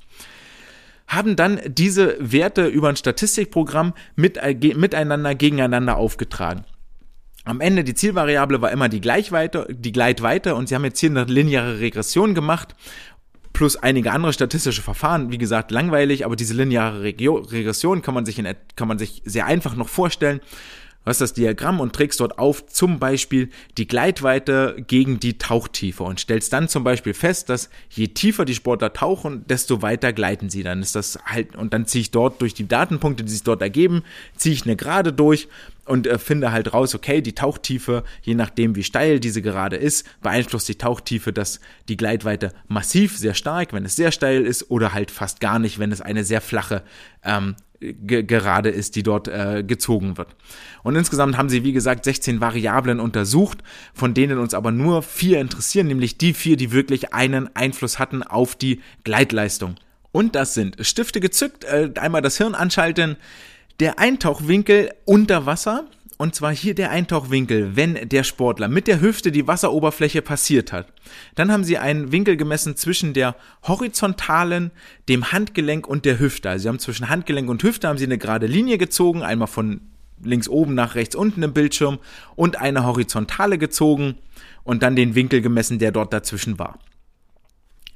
Haben 1.08 1.36
dann 1.36 1.60
diese 1.66 2.18
Werte 2.20 2.68
über 2.68 2.90
ein 2.90 2.96
Statistikprogramm 2.96 3.94
mit, 4.16 4.38
äh, 4.38 4.56
miteinander 4.76 5.34
gegeneinander 5.34 5.98
aufgetragen. 5.98 6.66
Am 7.46 7.62
Ende 7.62 7.84
die 7.84 7.94
Zielvariable 7.94 8.62
war 8.62 8.72
immer 8.72 8.90
die 8.90 9.02
Gleichweite, 9.02 9.68
die 9.70 9.92
Gleitweite 9.92 10.56
und 10.56 10.70
sie 10.70 10.76
haben 10.76 10.84
jetzt 10.84 11.00
hier 11.00 11.10
eine 11.10 11.24
lineare 11.24 11.80
Regression 11.80 12.36
gemacht 12.36 12.76
plus 13.54 13.76
einige 13.76 14.12
andere 14.12 14.32
statistische 14.32 14.82
Verfahren. 14.82 15.32
Wie 15.32 15.38
gesagt, 15.38 15.72
langweilig, 15.72 16.26
aber 16.26 16.36
diese 16.36 16.54
lineare 16.54 17.02
Regression 17.04 18.02
kann 18.02 18.14
man 18.14 18.26
sich 18.26 18.40
in, 18.40 18.48
kann 18.76 18.88
man 18.88 18.98
sich 19.00 19.22
sehr 19.26 19.48
einfach 19.48 19.76
noch 19.76 19.90
vorstellen. 19.90 20.40
Du 21.06 21.10
hast 21.10 21.22
das 21.22 21.34
Diagramm 21.34 21.80
und 21.80 21.94
trägst 21.94 22.20
dort 22.20 22.38
auf 22.38 22.66
zum 22.68 23.00
Beispiel 23.00 23.50
die 23.78 23.88
Gleitweite 23.88 24.84
gegen 24.86 25.20
die 25.20 25.38
Tauchtiefe 25.38 26.04
und 26.04 26.20
stellst 26.20 26.52
dann 26.52 26.68
zum 26.68 26.84
Beispiel 26.84 27.14
fest, 27.14 27.50
dass 27.50 27.70
je 27.90 28.10
tiefer 28.10 28.44
die 28.44 28.54
Sportler 28.54 28.92
tauchen, 28.92 29.46
desto 29.48 29.82
weiter 29.82 30.12
gleiten 30.12 30.50
sie. 30.50 30.62
Dann 30.62 30.82
ist 30.82 30.96
das 30.96 31.18
halt, 31.26 31.56
und 31.56 31.74
dann 31.74 31.86
ziehe 31.86 32.02
ich 32.02 32.12
dort 32.12 32.42
durch 32.42 32.54
die 32.54 32.68
Datenpunkte, 32.68 33.24
die 33.24 33.32
sich 33.32 33.44
dort 33.44 33.62
ergeben, 33.62 34.04
ziehe 34.36 34.54
ich 34.54 34.66
eine 34.66 34.76
Gerade 34.76 35.14
durch 35.14 35.48
und 35.86 36.06
äh, 36.06 36.20
finde 36.20 36.52
halt 36.52 36.74
raus, 36.74 36.94
okay, 36.94 37.22
die 37.22 37.34
Tauchtiefe, 37.34 38.04
je 38.22 38.36
nachdem 38.36 38.76
wie 38.76 38.84
steil 38.84 39.20
diese 39.20 39.42
gerade 39.42 39.78
ist, 39.78 40.06
beeinflusst 40.22 40.68
die 40.68 40.78
Tauchtiefe 40.78 41.34
dass 41.34 41.60
die 41.88 41.98
Gleitweite 41.98 42.54
massiv, 42.68 43.18
sehr 43.18 43.34
stark, 43.34 43.74
wenn 43.74 43.86
es 43.86 43.96
sehr 43.96 44.12
steil 44.12 44.46
ist, 44.46 44.70
oder 44.70 44.94
halt 44.94 45.12
fast 45.12 45.40
gar 45.40 45.60
nicht, 45.60 45.80
wenn 45.80 45.92
es 45.92 46.02
eine 46.02 46.24
sehr 46.24 46.42
flache 46.42 46.84
ähm, 47.24 47.56
gerade 47.80 48.70
ist, 48.70 48.96
die 48.96 49.04
dort 49.04 49.28
äh, 49.28 49.64
gezogen 49.66 50.18
wird. 50.18 50.36
Und 50.84 50.96
insgesamt 50.96 51.38
haben 51.38 51.50
sie, 51.50 51.64
wie 51.64 51.72
gesagt, 51.72 52.04
16 52.06 52.42
Variablen 52.42 53.00
untersucht, 53.00 53.60
von 53.94 54.14
denen 54.14 54.38
uns 54.38 54.54
aber 54.54 54.72
nur 54.72 55.02
vier 55.02 55.40
interessieren, 55.40 55.88
nämlich 55.88 56.18
die 56.18 56.34
vier, 56.34 56.58
die 56.58 56.72
wirklich 56.72 57.14
einen 57.14 57.56
Einfluss 57.56 58.00
hatten 58.00 58.24
auf 58.24 58.56
die 58.56 58.82
Gleitleistung. 59.04 59.76
Und 60.12 60.36
das 60.36 60.54
sind 60.54 60.78
Stifte 60.86 61.20
gezückt, 61.20 61.64
äh, 61.64 61.92
einmal 61.96 62.22
das 62.22 62.38
Hirn 62.38 62.56
anschalten, 62.56 63.16
der 63.80 64.00
Eintauchwinkel 64.00 64.92
unter 65.06 65.46
Wasser, 65.46 65.86
und 66.22 66.36
zwar 66.36 66.54
hier 66.54 66.76
der 66.76 66.92
Eintauchwinkel, 66.92 67.78
wenn 67.78 68.10
der 68.10 68.26
Sportler 68.26 68.68
mit 68.68 68.88
der 68.88 69.00
Hüfte 69.00 69.32
die 69.32 69.48
Wasseroberfläche 69.48 70.22
passiert 70.22 70.74
hat. 70.74 70.92
Dann 71.36 71.50
haben 71.50 71.64
sie 71.64 71.78
einen 71.78 72.12
Winkel 72.12 72.36
gemessen 72.36 72.76
zwischen 72.76 73.14
der 73.14 73.38
horizontalen, 73.64 74.72
dem 75.08 75.32
Handgelenk 75.32 75.88
und 75.88 76.04
der 76.04 76.20
Hüfte. 76.20 76.50
Also 76.50 76.64
sie 76.64 76.68
haben 76.68 76.80
zwischen 76.80 77.08
Handgelenk 77.08 77.50
und 77.50 77.64
Hüfte 77.64 77.88
haben 77.88 77.98
sie 77.98 78.04
eine 78.04 78.18
gerade 78.18 78.48
Linie 78.48 78.78
gezogen, 78.78 79.24
einmal 79.24 79.48
von 79.48 79.80
links 80.22 80.50
oben 80.50 80.76
nach 80.76 80.96
rechts 80.96 81.16
unten 81.16 81.42
im 81.42 81.54
Bildschirm 81.54 82.00
und 82.36 82.60
eine 82.60 82.86
horizontale 82.86 83.58
gezogen 83.58 84.16
und 84.66 84.84
dann 84.84 84.98
den 84.98 85.16
Winkel 85.16 85.40
gemessen, 85.40 85.80
der 85.80 85.94
dort 85.94 86.12
dazwischen 86.12 86.60
war. 86.60 86.80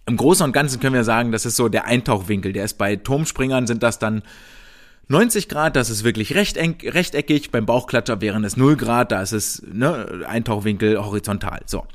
Im 0.06 0.16
Großen 0.16 0.46
und 0.46 0.54
Ganzen 0.54 0.80
können 0.80 0.96
wir 0.96 1.04
sagen, 1.04 1.34
das 1.34 1.46
ist 1.46 1.58
so 1.58 1.68
der 1.68 1.88
Eintauchwinkel. 1.88 2.54
Der 2.54 2.64
ist 2.64 2.78
bei 2.78 2.96
Turmspringern 2.96 3.68
sind 3.68 3.84
das 3.84 4.00
dann 4.00 4.24
90 5.08 5.50
Grad, 5.50 5.76
das 5.76 5.90
ist 5.90 6.04
wirklich 6.04 6.34
rechteckig, 6.34 7.52
beim 7.52 7.66
Bauchklatscher 7.66 8.22
wären 8.22 8.44
es 8.44 8.58
0 8.58 8.78
Grad, 8.78 9.12
da 9.12 9.22
ist 9.22 9.34
es 9.34 9.62
ne, 9.72 10.24
Eintauchwinkel 10.28 11.04
horizontal. 11.04 11.62
So. 11.66 11.86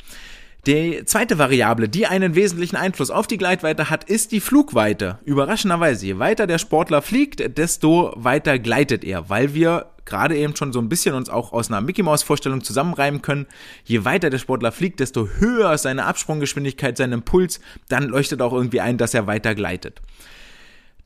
Die 0.66 1.02
zweite 1.06 1.38
Variable, 1.38 1.88
die 1.88 2.06
einen 2.06 2.34
wesentlichen 2.34 2.76
Einfluss 2.76 3.11
auf 3.11 3.26
die 3.26 3.38
Gleitweite 3.38 3.88
hat, 3.88 4.04
ist 4.04 4.32
die 4.32 4.40
Flugweite. 4.40 5.18
Überraschenderweise, 5.24 6.04
je 6.04 6.18
weiter 6.18 6.46
der 6.46 6.59
Sportler 6.59 7.00
fliegt, 7.00 7.56
desto 7.56 8.12
weiter 8.16 8.59
gleitet 8.59 9.04
er, 9.04 9.30
weil 9.30 9.54
wir 9.54 9.86
gerade 10.04 10.36
eben 10.36 10.56
schon 10.56 10.72
so 10.72 10.80
ein 10.80 10.88
bisschen 10.88 11.14
uns 11.14 11.30
auch 11.30 11.52
aus 11.52 11.70
einer 11.70 11.80
Mickey 11.80 12.02
Maus 12.02 12.22
Vorstellung 12.22 12.62
zusammenreimen 12.62 13.22
können. 13.22 13.46
Je 13.84 14.04
weiter 14.04 14.30
der 14.30 14.38
Sportler 14.38 14.72
fliegt, 14.72 15.00
desto 15.00 15.28
höher 15.38 15.72
ist 15.72 15.82
seine 15.82 16.04
Absprunggeschwindigkeit, 16.04 16.96
sein 16.96 17.12
Impuls, 17.12 17.61
dann 17.88 18.04
leuchtet 18.04 18.42
auch 18.42 18.52
irgendwie 18.52 18.80
ein, 18.80 18.98
dass 18.98 19.14
er 19.14 19.26
weiter 19.26 19.54
gleitet. 19.54 20.02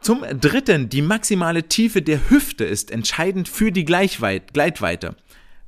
Zum 0.02 0.24
dritten, 0.40 0.88
die 0.88 1.00
maximale 1.00 1.68
Tiefe 1.68 2.02
der 2.02 2.28
Hüfte 2.28 2.64
ist 2.64 2.90
entscheidend 2.90 3.48
für 3.48 3.70
die 3.70 3.84
Gleichweit 3.84 4.52
Gleitweite. 4.52 5.14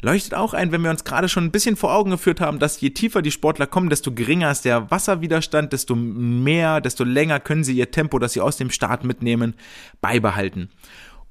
Leuchtet 0.03 0.35
auch 0.35 0.55
ein, 0.55 0.72
wenn 0.72 0.82
wir 0.82 0.91
uns 0.91 1.05
gerade 1.05 1.28
schon 1.28 1.45
ein 1.45 1.51
bisschen 1.53 1.76
vor 1.76 1.95
Augen 1.95 2.11
geführt 2.11 2.41
haben, 2.41 2.59
dass 2.59 2.80
je 2.80 2.91
tiefer 2.91 3.22
die 3.22 3.30
Sportler 3.30 3.68
kommen, 3.68 3.91
desto 3.91 4.11
geringer 4.11 4.51
ist 4.51 4.64
der 4.64 4.91
Wasserwiderstand, 4.91 5.72
desto 5.72 5.95
mehr, 5.95 6.80
desto 6.80 7.05
länger 7.05 7.39
können 7.39 7.62
sie 7.62 7.76
ihr 7.76 7.93
Tempo, 7.93 8.18
das 8.18 8.32
sie 8.32 8.41
aus 8.41 8.57
dem 8.57 8.70
Start 8.70 9.05
mitnehmen, 9.05 9.55
beibehalten. 10.01 10.68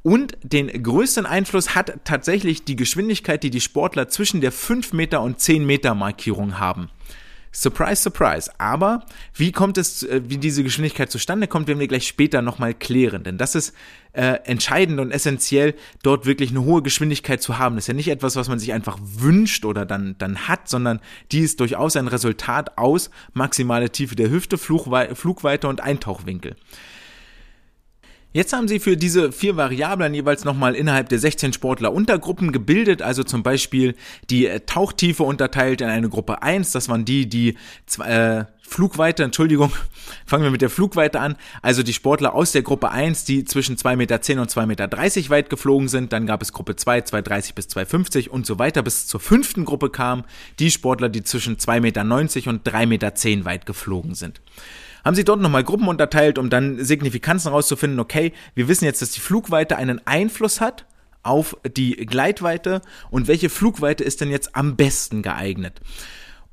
Und 0.02 0.38
den 0.42 0.68
größten 0.82 1.26
Einfluss 1.26 1.76
hat 1.76 2.06
tatsächlich 2.06 2.64
die 2.64 2.78
Geschwindigkeit, 2.78 3.44
die 3.44 3.50
die 3.50 3.62
Sportler 3.62 4.08
zwischen 4.08 4.40
der 4.40 4.54
5 4.54 4.94
Meter 4.94 5.22
und 5.22 5.42
10 5.42 5.66
Meter 5.66 5.94
Markierung 5.94 6.58
haben. 6.58 6.90
Surprise, 7.56 8.02
surprise. 8.02 8.52
Aber 8.58 9.06
wie 9.36 9.52
kommt 9.52 9.78
es, 9.78 10.02
äh, 10.02 10.22
wie 10.26 10.38
diese 10.38 10.64
Geschwindigkeit 10.64 11.12
zustande 11.12 11.48
kommt, 11.48 11.68
werden 11.68 11.80
wir 11.80 11.88
gleich 11.88 12.08
später 12.08 12.42
nochmal 12.42 12.74
klären. 12.74 13.24
Denn 13.24 13.38
das 13.38 13.54
ist 13.54 13.76
äh, 14.14 14.40
entscheidend 14.46 15.00
und 15.00 15.12
essentiell, 15.12 15.76
dort 16.02 16.26
wirklich 16.26 16.50
eine 16.50 16.64
hohe 16.64 16.82
Geschwindigkeit 16.82 17.44
zu 17.44 17.60
haben. 17.60 17.76
Das 17.76 17.84
ist 17.84 17.90
ja 17.90 17.94
nicht 17.94 18.08
etwas, 18.08 18.36
was 18.36 18.50
man 18.50 18.58
sich 18.58 18.74
einfach 18.74 18.98
wünscht 19.02 19.66
oder 19.66 19.86
dann, 19.86 20.16
dann 20.18 20.48
hat, 20.48 20.68
sondern 20.68 21.00
die 21.32 21.42
ist 21.42 21.60
durchaus 21.60 21.96
ein 21.96 22.08
Resultat 22.08 22.78
aus 22.80 23.12
maximale 23.34 23.92
Tiefe 23.92 24.16
der 24.16 24.32
Hüfte, 24.32 24.58
Flugweite 24.58 25.68
und 25.68 25.80
Eintauchwinkel. 25.80 26.56
Jetzt 28.36 28.52
haben 28.52 28.68
sie 28.68 28.80
für 28.80 28.98
diese 28.98 29.32
vier 29.32 29.58
Variablen 29.58 30.16
jeweils 30.16 30.44
nochmal 30.44 30.74
innerhalb 30.74 31.08
der 31.08 31.20
16 31.20 31.54
Sportler 31.54 31.94
Untergruppen 31.94 32.52
gebildet, 32.52 33.04
also 33.04 33.24
zum 33.24 33.44
Beispiel 33.44 33.94
die 34.32 34.48
äh, 34.48 34.60
Tauchtiefe 34.62 35.22
unterteilt 35.22 35.82
in 35.82 35.88
eine 35.88 36.10
Gruppe 36.10 36.42
1, 36.42 36.72
das 36.72 36.90
waren 36.90 37.06
die, 37.06 37.30
die 37.30 37.56
äh, 38.04 38.46
Flugweite, 38.68 39.24
Entschuldigung, 39.24 39.72
fangen 40.26 40.44
wir 40.44 40.50
mit 40.50 40.64
der 40.64 40.72
Flugweite 40.72 41.20
an, 41.20 41.36
also 41.62 41.84
die 41.84 41.94
Sportler 41.94 42.34
aus 42.34 42.52
der 42.54 42.64
Gruppe 42.64 42.90
1, 42.90 43.24
die 43.26 43.46
zwischen 43.46 43.78
2,10 43.78 43.96
Meter 43.98 44.16
und 44.42 44.50
2,30 44.50 44.66
Meter 44.66 45.30
weit 45.30 45.52
geflogen 45.52 45.88
sind, 45.88 46.12
dann 46.12 46.26
gab 46.26 46.42
es 46.42 46.54
Gruppe 46.54 46.76
2, 46.76 47.02
2,30 47.02 47.54
bis 47.54 47.68
2,50 47.68 48.30
und 48.30 48.48
so 48.48 48.58
weiter, 48.58 48.82
bis 48.82 49.06
zur 49.06 49.20
fünften 49.20 49.64
Gruppe 49.64 49.92
kamen 49.92 50.24
die 50.58 50.72
Sportler, 50.72 51.10
die 51.10 51.24
zwischen 51.24 51.58
2,90 51.58 51.82
Meter 51.82 52.02
und 52.50 52.68
3,10 52.68 52.86
Meter 52.88 53.46
weit 53.46 53.68
geflogen 53.68 54.16
sind 54.16 54.42
haben 55.04 55.16
sie 55.16 55.24
dort 55.24 55.42
nochmal 55.42 55.64
Gruppen 55.64 55.88
unterteilt, 55.88 56.38
um 56.38 56.50
dann 56.50 56.84
Signifikanzen 56.84 57.52
rauszufinden, 57.52 58.00
okay, 58.00 58.34
wir 58.56 58.68
wissen 58.68 58.86
jetzt, 58.86 59.02
dass 59.02 59.12
die 59.12 59.20
Flugweite 59.20 59.78
einen 59.78 60.06
Einfluss 60.06 60.62
hat 60.62 60.86
auf 61.24 61.58
die 61.66 61.96
Gleitweite. 61.96 62.82
Und 63.10 63.28
welche 63.28 63.50
Flugweite 63.50 64.04
ist 64.04 64.22
denn 64.22 64.30
jetzt 64.30 64.56
am 64.56 64.76
besten 64.76 65.22
geeignet 65.22 65.82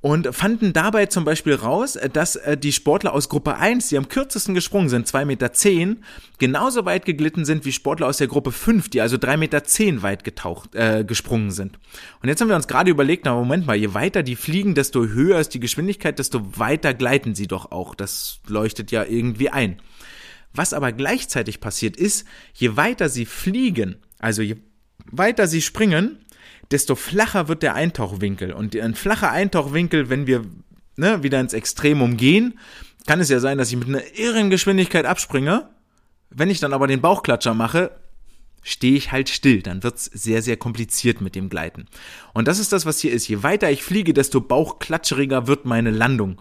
und 0.03 0.34
fanden 0.34 0.72
dabei 0.72 1.07
zum 1.07 1.24
Beispiel 1.24 1.55
raus, 1.55 1.98
dass 2.12 2.36
äh, 2.36 2.57
die 2.57 2.72
Sportler 2.72 3.12
aus 3.12 3.28
Gruppe 3.28 3.57
1, 3.57 3.88
die 3.90 3.98
am 3.98 4.09
kürzesten 4.09 4.55
gesprungen 4.55 4.88
sind, 4.88 5.07
2,10 5.07 5.24
Meter, 5.26 5.51
genauso 6.38 6.86
weit 6.86 7.05
geglitten 7.05 7.44
sind 7.44 7.66
wie 7.66 7.72
Sportler 7.72 8.07
aus 8.07 8.16
der 8.16 8.26
Gruppe 8.26 8.51
5, 8.51 8.88
die 8.88 9.03
also 9.03 9.16
3,10 9.16 9.36
Meter 9.36 10.03
weit 10.03 10.24
getaucht, 10.24 10.74
äh, 10.74 11.05
gesprungen 11.05 11.51
sind. 11.51 11.78
Und 12.22 12.30
jetzt 12.30 12.40
haben 12.40 12.48
wir 12.48 12.57
uns 12.57 12.68
gerade 12.68 12.90
überlegt, 12.90 13.26
na 13.26 13.34
Moment 13.34 13.66
mal, 13.66 13.76
je 13.76 13.92
weiter 13.92 14.22
die 14.22 14.36
fliegen, 14.36 14.74
desto 14.74 15.05
höher 15.05 15.38
ist 15.38 15.53
die 15.53 15.61
Geschwindigkeit, 15.61 16.18
desto 16.18 16.59
weiter 16.59 16.94
gleiten 16.94 17.34
sie 17.34 17.46
doch 17.46 17.70
auch. 17.70 17.94
Das 17.94 18.40
leuchtet 18.46 18.90
ja 18.90 19.05
irgendwie 19.05 19.51
ein. 19.51 19.80
Was 20.55 20.72
aber 20.72 20.92
gleichzeitig 20.92 21.61
passiert 21.61 21.96
ist, 21.96 22.26
je 22.55 22.76
weiter 22.76 23.11
sie 23.11 23.26
fliegen, 23.26 23.96
also 24.18 24.40
je 24.40 24.57
weiter 25.12 25.46
sie 25.46 25.61
springen, 25.61 26.24
desto 26.71 26.95
flacher 26.95 27.49
wird 27.49 27.62
der 27.62 27.75
Eintauchwinkel. 27.75 28.53
Und 28.53 28.77
ein 28.77 28.95
flacher 28.95 29.31
Eintauchwinkel, 29.31 30.09
wenn 30.09 30.27
wir 30.27 30.45
ne, 30.97 31.23
wieder 31.23 31.41
ins 31.41 31.53
Extremum 31.53 32.16
gehen, 32.16 32.59
kann 33.07 33.21
es 33.21 33.29
ja 33.29 33.41
sein, 33.41 33.59
dass 33.59 33.71
ich 33.71 33.77
mit 33.77 33.89
einer 33.89 34.03
irren 34.16 34.51
Geschwindigkeit 34.51 35.07
abspringe. 35.07 35.68
Wenn 36.31 36.51
ich 36.51 36.61
dann 36.61 36.73
aber 36.73 36.87
den 36.87 37.01
Bauchklatscher 37.01 37.55
mache, 37.55 37.91
stehe 38.62 38.97
ich 38.97 39.11
halt 39.11 39.29
still. 39.29 39.62
Dann 39.62 39.83
wird's 39.83 40.05
sehr, 40.05 40.43
sehr 40.43 40.57
kompliziert 40.57 41.21
mit 41.21 41.35
dem 41.35 41.49
Gleiten. 41.49 41.87
Und 42.35 42.47
das 42.47 42.59
ist 42.59 42.73
das, 42.73 42.87
was 42.87 43.01
hier 43.01 43.12
ist. 43.12 43.27
Je 43.27 43.43
weiter 43.43 43.71
ich 43.71 43.83
fliege, 43.83 44.14
desto 44.14 44.41
bauchklatscheriger 44.41 45.47
wird 45.47 45.64
meine 45.64 45.91
Landung. 45.91 46.41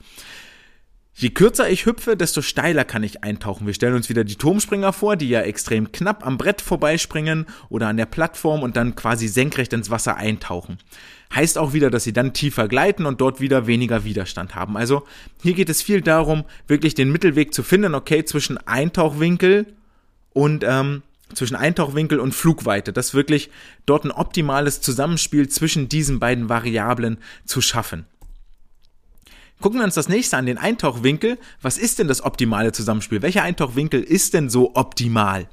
Je 1.19 1.31
kürzer 1.31 1.69
ich 1.69 1.85
hüpfe, 1.85 2.15
desto 2.15 2.41
steiler 2.41 2.85
kann 2.85 3.03
ich 3.03 3.25
eintauchen. 3.25 3.67
Wir 3.67 3.73
stellen 3.73 3.95
uns 3.95 4.07
wieder 4.07 4.23
die 4.23 4.37
Turmspringer 4.37 4.93
vor, 4.93 5.17
die 5.17 5.27
ja 5.27 5.41
extrem 5.41 5.91
knapp 5.91 6.25
am 6.25 6.37
Brett 6.37 6.61
vorbeispringen 6.61 7.45
oder 7.67 7.89
an 7.89 7.97
der 7.97 8.05
Plattform 8.05 8.63
und 8.63 8.77
dann 8.77 8.95
quasi 8.95 9.27
senkrecht 9.27 9.73
ins 9.73 9.89
Wasser 9.89 10.15
eintauchen. 10.15 10.77
Heißt 11.35 11.57
auch 11.57 11.73
wieder, 11.73 11.89
dass 11.89 12.05
sie 12.05 12.13
dann 12.13 12.31
tiefer 12.31 12.69
gleiten 12.69 13.05
und 13.05 13.19
dort 13.19 13.41
wieder 13.41 13.67
weniger 13.67 14.05
Widerstand 14.05 14.55
haben. 14.55 14.77
Also 14.77 15.05
hier 15.43 15.55
geht 15.55 15.67
es 15.67 15.81
viel 15.81 15.99
darum, 15.99 16.45
wirklich 16.67 16.95
den 16.95 17.11
Mittelweg 17.11 17.53
zu 17.53 17.63
finden, 17.63 17.95
okay, 17.95 18.23
zwischen 18.23 18.57
Eintauchwinkel 18.57 19.65
und 20.31 20.63
ähm, 20.65 21.01
zwischen 21.33 21.57
Eintauchwinkel 21.57 22.21
und 22.21 22.33
Flugweite, 22.33 22.93
das 22.93 23.13
wirklich 23.13 23.49
dort 23.85 24.05
ein 24.05 24.11
optimales 24.11 24.79
Zusammenspiel 24.79 25.49
zwischen 25.49 25.89
diesen 25.89 26.19
beiden 26.19 26.47
Variablen 26.47 27.17
zu 27.43 27.59
schaffen. 27.59 28.05
Gucken 29.61 29.79
wir 29.79 29.83
uns 29.83 29.95
das 29.95 30.07
nächste 30.07 30.37
an, 30.37 30.45
den 30.45 30.57
Eintauchwinkel. 30.57 31.37
Was 31.61 31.77
ist 31.77 31.99
denn 31.99 32.07
das 32.07 32.23
optimale 32.23 32.71
Zusammenspiel? 32.71 33.21
Welcher 33.21 33.43
Eintauchwinkel 33.43 34.01
ist 34.01 34.33
denn 34.33 34.49
so 34.49 34.75
optimal? 34.75 35.47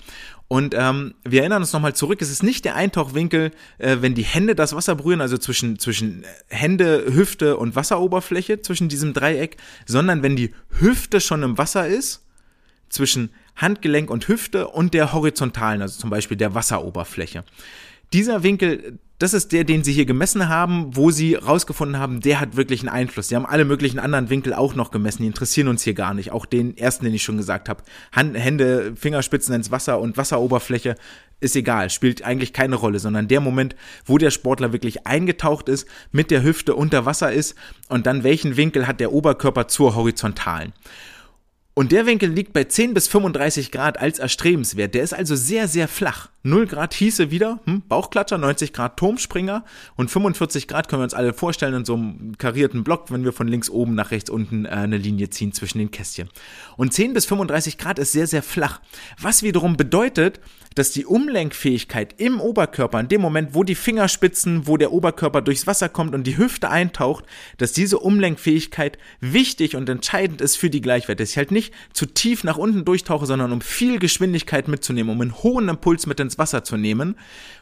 Und 0.48 0.74
ähm, 0.78 1.14
wir 1.24 1.40
erinnern 1.40 1.62
uns 1.62 1.72
nochmal 1.72 1.96
zurück, 1.96 2.22
es 2.22 2.30
ist 2.30 2.44
nicht 2.44 2.64
der 2.64 2.76
Eintauchwinkel, 2.76 3.50
äh, 3.78 3.96
wenn 4.00 4.14
die 4.14 4.22
Hände 4.22 4.54
das 4.54 4.76
Wasser 4.76 4.94
berühren, 4.94 5.20
also 5.20 5.38
zwischen, 5.38 5.80
zwischen 5.80 6.24
Hände, 6.46 7.04
Hüfte 7.12 7.56
und 7.56 7.74
Wasseroberfläche, 7.74 8.62
zwischen 8.62 8.88
diesem 8.88 9.12
Dreieck, 9.12 9.56
sondern 9.86 10.22
wenn 10.22 10.36
die 10.36 10.54
Hüfte 10.78 11.20
schon 11.20 11.42
im 11.42 11.58
Wasser 11.58 11.88
ist, 11.88 12.22
zwischen 12.88 13.30
Handgelenk 13.56 14.08
und 14.08 14.28
Hüfte 14.28 14.68
und 14.68 14.94
der 14.94 15.12
horizontalen, 15.12 15.82
also 15.82 15.98
zum 15.98 16.10
Beispiel 16.10 16.36
der 16.36 16.54
Wasseroberfläche. 16.54 17.42
Dieser 18.12 18.44
Winkel, 18.44 19.00
das 19.18 19.32
ist 19.32 19.52
der, 19.52 19.64
den 19.64 19.82
sie 19.82 19.92
hier 19.92 20.04
gemessen 20.04 20.48
haben, 20.48 20.94
wo 20.94 21.10
sie 21.10 21.34
rausgefunden 21.34 21.98
haben, 21.98 22.20
der 22.20 22.38
hat 22.38 22.56
wirklich 22.56 22.80
einen 22.80 22.90
Einfluss. 22.90 23.28
Sie 23.28 23.36
haben 23.36 23.46
alle 23.46 23.64
möglichen 23.64 23.98
anderen 23.98 24.28
Winkel 24.28 24.52
auch 24.52 24.74
noch 24.74 24.90
gemessen, 24.90 25.22
die 25.22 25.28
interessieren 25.28 25.68
uns 25.68 25.82
hier 25.82 25.94
gar 25.94 26.12
nicht. 26.12 26.32
Auch 26.32 26.44
den 26.44 26.76
ersten, 26.76 27.04
den 27.06 27.14
ich 27.14 27.22
schon 27.22 27.38
gesagt 27.38 27.68
habe. 27.68 27.82
Hand, 28.12 28.36
Hände, 28.36 28.94
Fingerspitzen 28.94 29.54
ins 29.54 29.70
Wasser 29.70 30.00
und 30.00 30.18
Wasseroberfläche 30.18 30.96
ist 31.40 31.56
egal, 31.56 31.90
spielt 31.90 32.24
eigentlich 32.24 32.52
keine 32.52 32.76
Rolle, 32.76 32.98
sondern 32.98 33.28
der 33.28 33.40
Moment, 33.40 33.76
wo 34.04 34.18
der 34.18 34.30
Sportler 34.30 34.72
wirklich 34.72 35.06
eingetaucht 35.06 35.68
ist, 35.68 35.86
mit 36.10 36.30
der 36.30 36.42
Hüfte 36.42 36.74
unter 36.74 37.04
Wasser 37.04 37.32
ist 37.32 37.54
und 37.88 38.06
dann 38.06 38.22
welchen 38.22 38.56
Winkel 38.56 38.86
hat 38.86 39.00
der 39.00 39.12
Oberkörper 39.12 39.68
zur 39.68 39.94
horizontalen. 39.94 40.72
Und 41.78 41.92
der 41.92 42.06
Winkel 42.06 42.30
liegt 42.30 42.54
bei 42.54 42.64
10 42.64 42.94
bis 42.94 43.06
35 43.06 43.70
Grad 43.70 44.00
als 44.00 44.18
erstrebenswert. 44.18 44.94
Der 44.94 45.02
ist 45.02 45.12
also 45.12 45.36
sehr, 45.36 45.68
sehr 45.68 45.88
flach. 45.88 46.30
0 46.42 46.66
Grad 46.66 46.94
hieße 46.94 47.30
wieder 47.30 47.60
hm, 47.66 47.82
Bauchklatscher, 47.86 48.38
90 48.38 48.72
Grad 48.72 48.96
Turmspringer 48.96 49.62
und 49.94 50.10
45 50.10 50.68
Grad 50.68 50.88
können 50.88 51.00
wir 51.00 51.04
uns 51.04 51.12
alle 51.12 51.34
vorstellen 51.34 51.74
in 51.74 51.84
so 51.84 51.92
einem 51.92 52.38
karierten 52.38 52.82
Block, 52.82 53.10
wenn 53.10 53.24
wir 53.24 53.34
von 53.34 53.46
links 53.46 53.68
oben 53.68 53.94
nach 53.94 54.10
rechts 54.10 54.30
unten 54.30 54.64
äh, 54.64 54.70
eine 54.70 54.96
Linie 54.96 55.28
ziehen 55.28 55.52
zwischen 55.52 55.76
den 55.76 55.90
Kästchen. 55.90 56.30
Und 56.78 56.94
10 56.94 57.12
bis 57.12 57.26
35 57.26 57.76
Grad 57.76 57.98
ist 57.98 58.12
sehr, 58.12 58.26
sehr 58.26 58.42
flach. 58.42 58.80
Was 59.20 59.42
wiederum 59.42 59.76
bedeutet, 59.76 60.40
dass 60.76 60.92
die 60.92 61.06
Umlenkfähigkeit 61.06 62.14
im 62.18 62.38
Oberkörper, 62.40 63.00
in 63.00 63.08
dem 63.08 63.22
Moment, 63.22 63.54
wo 63.54 63.64
die 63.64 63.74
Fingerspitzen, 63.74 64.66
wo 64.66 64.76
der 64.76 64.92
Oberkörper 64.92 65.40
durchs 65.40 65.66
Wasser 65.66 65.88
kommt 65.88 66.14
und 66.14 66.26
die 66.26 66.36
Hüfte 66.36 66.70
eintaucht, 66.70 67.24
dass 67.56 67.72
diese 67.72 67.98
Umlenkfähigkeit 67.98 68.98
wichtig 69.20 69.74
und 69.74 69.88
entscheidend 69.88 70.40
ist 70.42 70.56
für 70.56 70.70
die 70.70 70.82
Gleichwert. 70.82 71.18
Dass 71.18 71.30
ich 71.30 71.38
halt 71.38 71.50
nicht 71.50 71.72
zu 71.94 72.04
tief 72.04 72.44
nach 72.44 72.58
unten 72.58 72.84
durchtauche, 72.84 73.26
sondern 73.26 73.52
um 73.52 73.62
viel 73.62 73.98
Geschwindigkeit 73.98 74.68
mitzunehmen, 74.68 75.10
um 75.10 75.20
einen 75.20 75.34
hohen 75.42 75.68
Impuls 75.68 76.06
mit 76.06 76.20
ins 76.20 76.38
Wasser 76.38 76.62
zu 76.62 76.76
nehmen, 76.76 77.16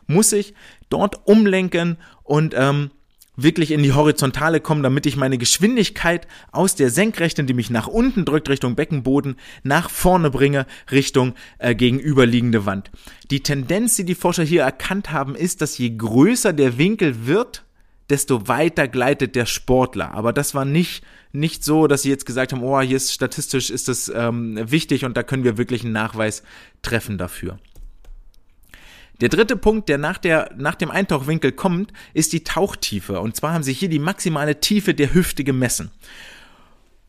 muss 0.09 0.33
ich 0.33 0.53
dort 0.91 1.27
umlenken 1.27 1.99
und 2.25 2.55
ähm, 2.57 2.91
wirklich 3.37 3.71
in 3.71 3.83
die 3.83 3.93
Horizontale 3.93 4.61
kommen, 4.61 4.83
damit 4.83 5.07
ich 5.07 5.17
meine 5.17 5.39
Geschwindigkeit 5.39 6.27
aus 6.53 6.75
der 6.75 6.91
Senkrechten, 6.91 7.47
die 7.47 7.55
mich 7.55 7.71
nach 7.71 7.87
unten 7.87 8.25
drückt, 8.25 8.49
Richtung 8.49 8.75
Beckenboden, 8.77 9.37
nach 9.63 9.91
vorne 9.91 10.31
bringe, 10.31 10.67
Richtung 10.91 11.35
äh, 11.59 11.75
gegenüberliegende 11.75 12.67
Wand. 12.67 12.91
Die 13.31 13.43
Tendenz, 13.43 13.97
die 13.97 14.05
die 14.05 14.15
Forscher 14.15 14.45
hier 14.45 14.63
erkannt 14.63 15.11
haben, 15.11 15.35
ist, 15.35 15.61
dass 15.61 15.79
je 15.79 15.91
größer 15.91 16.53
der 16.53 16.79
Winkel 16.79 17.27
wird, 17.27 17.65
desto 18.11 18.49
weiter 18.49 18.87
gleitet 18.89 19.35
der 19.35 19.47
Sportler. 19.47 20.13
Aber 20.13 20.33
das 20.33 20.55
war 20.55 20.65
nicht, 20.65 21.05
nicht 21.33 21.65
so, 21.65 21.87
dass 21.87 22.03
sie 22.03 22.11
jetzt 22.11 22.27
gesagt 22.27 22.53
haben, 22.53 22.63
oh, 22.63 22.81
hier 22.81 22.97
ist 22.97 23.13
statistisch 23.13 23.71
ist 23.71 23.89
das 23.89 24.13
ähm, 24.15 24.59
wichtig 24.71 25.05
und 25.05 25.17
da 25.17 25.23
können 25.23 25.45
wir 25.45 25.57
wirklich 25.57 25.83
einen 25.85 25.93
Nachweis 25.93 26.43
treffen 26.83 27.19
dafür. 27.19 27.59
Der 29.21 29.29
dritte 29.29 29.57
Punkt, 29.57 29.89
der 29.89 29.99
nach, 29.99 30.19
der 30.19 30.51
nach 30.57 30.75
dem 30.75 30.91
Eintauchwinkel 30.91 31.53
kommt, 31.53 31.93
ist 32.15 32.33
die 32.33 32.45
Tauchtiefe. 32.45 33.21
Und 33.21 33.37
zwar 33.37 33.53
haben 33.53 33.63
sie 33.63 33.73
hier 33.73 33.89
die 33.89 33.99
maximale 34.01 34.61
Tiefe 34.61 34.95
der 34.95 35.15
Hüfte 35.15 35.45
gemessen 35.45 35.91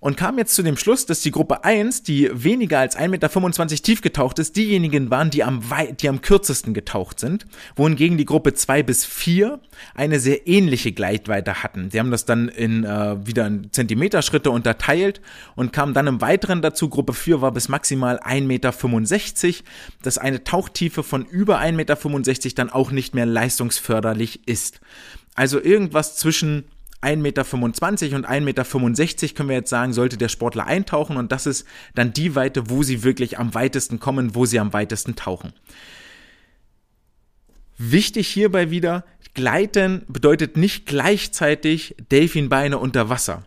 und 0.05 0.17
kam 0.17 0.37
jetzt 0.37 0.53
zu 0.53 0.61
dem 0.61 0.77
Schluss, 0.77 1.07
dass 1.07 1.21
die 1.21 1.31
Gruppe 1.31 1.63
1, 1.63 2.03
die 2.03 2.29
weniger 2.31 2.77
als 2.77 2.95
1,25 2.95 3.09
Meter 3.09 3.75
tief 3.81 4.01
getaucht 4.01 4.37
ist, 4.37 4.55
diejenigen 4.55 5.09
waren, 5.09 5.31
die 5.31 5.43
am, 5.43 5.63
die 5.99 6.07
am 6.07 6.21
kürzesten 6.21 6.75
getaucht 6.75 7.19
sind, 7.19 7.47
wohingegen 7.75 8.15
die 8.15 8.25
Gruppe 8.25 8.53
2 8.53 8.83
bis 8.83 9.03
4 9.03 9.59
eine 9.95 10.19
sehr 10.19 10.47
ähnliche 10.47 10.91
Gleitweite 10.91 11.63
hatten. 11.63 11.89
Sie 11.89 11.99
haben 11.99 12.11
das 12.11 12.25
dann 12.25 12.49
in 12.49 12.83
äh, 12.83 13.25
wieder 13.25 13.47
in 13.47 13.71
Zentimeterschritte 13.71 14.51
unterteilt 14.51 15.21
und 15.55 15.73
kam 15.73 15.95
dann 15.95 16.05
im 16.05 16.21
Weiteren 16.21 16.61
dazu, 16.61 16.87
Gruppe 16.87 17.13
4 17.13 17.41
war 17.41 17.51
bis 17.51 17.67
maximal 17.67 18.19
1,65 18.19 18.43
Meter, 19.47 19.63
dass 20.03 20.19
eine 20.19 20.43
Tauchtiefe 20.43 21.01
von 21.01 21.25
über 21.25 21.59
1,65 21.59 22.43
Meter 22.43 22.55
dann 22.57 22.69
auch 22.69 22.91
nicht 22.91 23.15
mehr 23.15 23.25
leistungsförderlich 23.25 24.47
ist. 24.47 24.81
Also 25.33 25.59
irgendwas 25.59 26.15
zwischen 26.15 26.65
1,25 27.01 27.17
Meter 27.17 28.15
und 28.15 28.27
1,65 28.27 28.41
Meter 28.41 29.33
können 29.35 29.49
wir 29.49 29.55
jetzt 29.55 29.69
sagen, 29.69 29.93
sollte 29.93 30.17
der 30.17 30.29
Sportler 30.29 30.65
eintauchen 30.65 31.17
und 31.17 31.31
das 31.31 31.45
ist 31.45 31.65
dann 31.93 32.13
die 32.13 32.35
Weite, 32.35 32.69
wo 32.69 32.83
sie 32.83 33.03
wirklich 33.03 33.37
am 33.37 33.53
weitesten 33.53 33.99
kommen, 33.99 34.35
wo 34.35 34.45
sie 34.45 34.59
am 34.59 34.73
weitesten 34.73 35.15
tauchen. 35.15 35.53
Wichtig 37.77 38.27
hierbei 38.27 38.71
wieder, 38.71 39.03
Gleiten 39.33 40.03
bedeutet 40.07 40.55
nicht 40.55 40.85
gleichzeitig 40.85 41.95
Delfinbeine 42.09 42.77
unter 42.77 43.09
Wasser. 43.09 43.43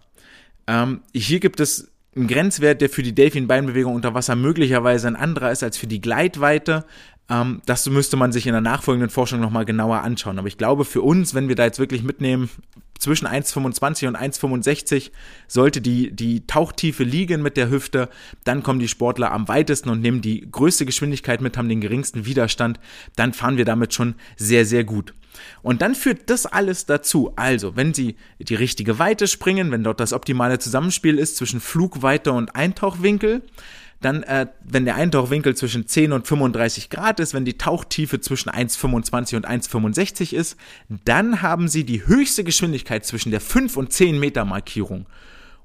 Ähm, 0.67 1.01
hier 1.15 1.41
gibt 1.41 1.61
es 1.61 1.91
einen 2.15 2.29
Grenzwert, 2.29 2.81
der 2.81 2.91
für 2.91 3.03
die 3.03 3.15
Delfinbeinbewegung 3.15 3.95
unter 3.95 4.15
Wasser 4.15 4.37
möglicherweise 4.37 5.09
ein 5.09 5.17
anderer 5.17 5.51
ist 5.51 5.63
als 5.63 5.79
für 5.79 5.87
die 5.87 6.01
Gleitweite. 6.01 6.85
Ähm, 7.31 7.63
das 7.65 7.89
müsste 7.89 8.17
man 8.17 8.33
sich 8.33 8.47
in 8.47 8.53
der 8.53 8.61
nachfolgenden 8.61 9.11
Forschung 9.11 9.41
nochmal 9.41 9.65
genauer 9.65 10.03
anschauen. 10.03 10.39
Aber 10.39 10.49
ich 10.49 10.59
glaube, 10.59 10.85
für 10.85 11.01
uns, 11.01 11.35
wenn 11.35 11.49
wir 11.49 11.57
da 11.57 11.65
jetzt 11.65 11.79
wirklich 11.79 12.03
mitnehmen, 12.03 12.51
zwischen 12.99 13.27
1,25 13.27 14.09
und 14.09 14.17
1,65 14.17 15.11
sollte 15.47 15.81
die, 15.81 16.11
die 16.11 16.47
Tauchtiefe 16.47 17.05
liegen 17.05 17.43
mit 17.43 17.57
der 17.57 17.71
Hüfte. 17.71 18.09
Dann 18.45 18.63
kommen 18.63 18.81
die 18.81 18.89
Sportler 18.89 19.33
am 19.33 19.49
weitesten 19.49 19.89
und 19.89 20.01
nehmen 20.01 20.21
die 20.21 20.49
größte 20.51 20.85
Geschwindigkeit 20.85 21.41
mit, 21.41 21.57
haben 21.57 21.69
den 21.69 21.81
geringsten 21.81 22.27
Widerstand. 22.27 22.81
Dann 23.17 23.33
fahren 23.33 23.57
wir 23.57 23.65
damit 23.65 23.95
schon 23.95 24.15
sehr, 24.37 24.67
sehr 24.67 24.85
gut. 24.85 25.15
Und 25.63 25.83
dann 25.83 25.95
führt 25.95 26.31
das 26.31 26.47
alles 26.47 26.87
dazu. 26.87 27.33
Also, 27.37 27.77
wenn 27.77 27.95
Sie 27.95 28.17
die 28.39 28.55
richtige 28.55 28.99
Weite 28.99 29.29
springen, 29.29 29.71
wenn 29.71 29.85
dort 29.85 30.01
das 30.01 30.13
optimale 30.13 30.59
Zusammenspiel 30.59 31.19
ist 31.19 31.37
zwischen 31.37 31.61
Flugweite 31.61 32.33
und 32.33 32.57
Eintauchwinkel, 32.57 33.43
dann, 34.01 34.23
äh, 34.23 34.47
wenn 34.63 34.85
der 34.85 34.95
Eintauchwinkel 34.95 35.57
zwischen 35.57 35.87
10 35.87 36.13
und 36.13 36.27
35 36.27 36.89
Grad 36.91 37.19
ist, 37.21 37.35
wenn 37.35 37.45
die 37.45 37.59
Tauchtiefe 37.59 38.21
zwischen 38.21 38.51
1,25 38.51 39.37
und 39.37 39.49
1,65 39.49 40.35
ist, 40.35 40.57
dann 41.05 41.43
haben 41.43 41.69
Sie 41.69 41.85
die 41.85 42.07
höchste 42.07 42.45
Geschwindigkeit 42.45 43.05
zwischen 43.05 43.31
der 43.31 43.41
5 43.41 43.77
und 43.77 43.93
10 43.93 44.19
Meter 44.19 44.45
Markierung. 44.45 45.07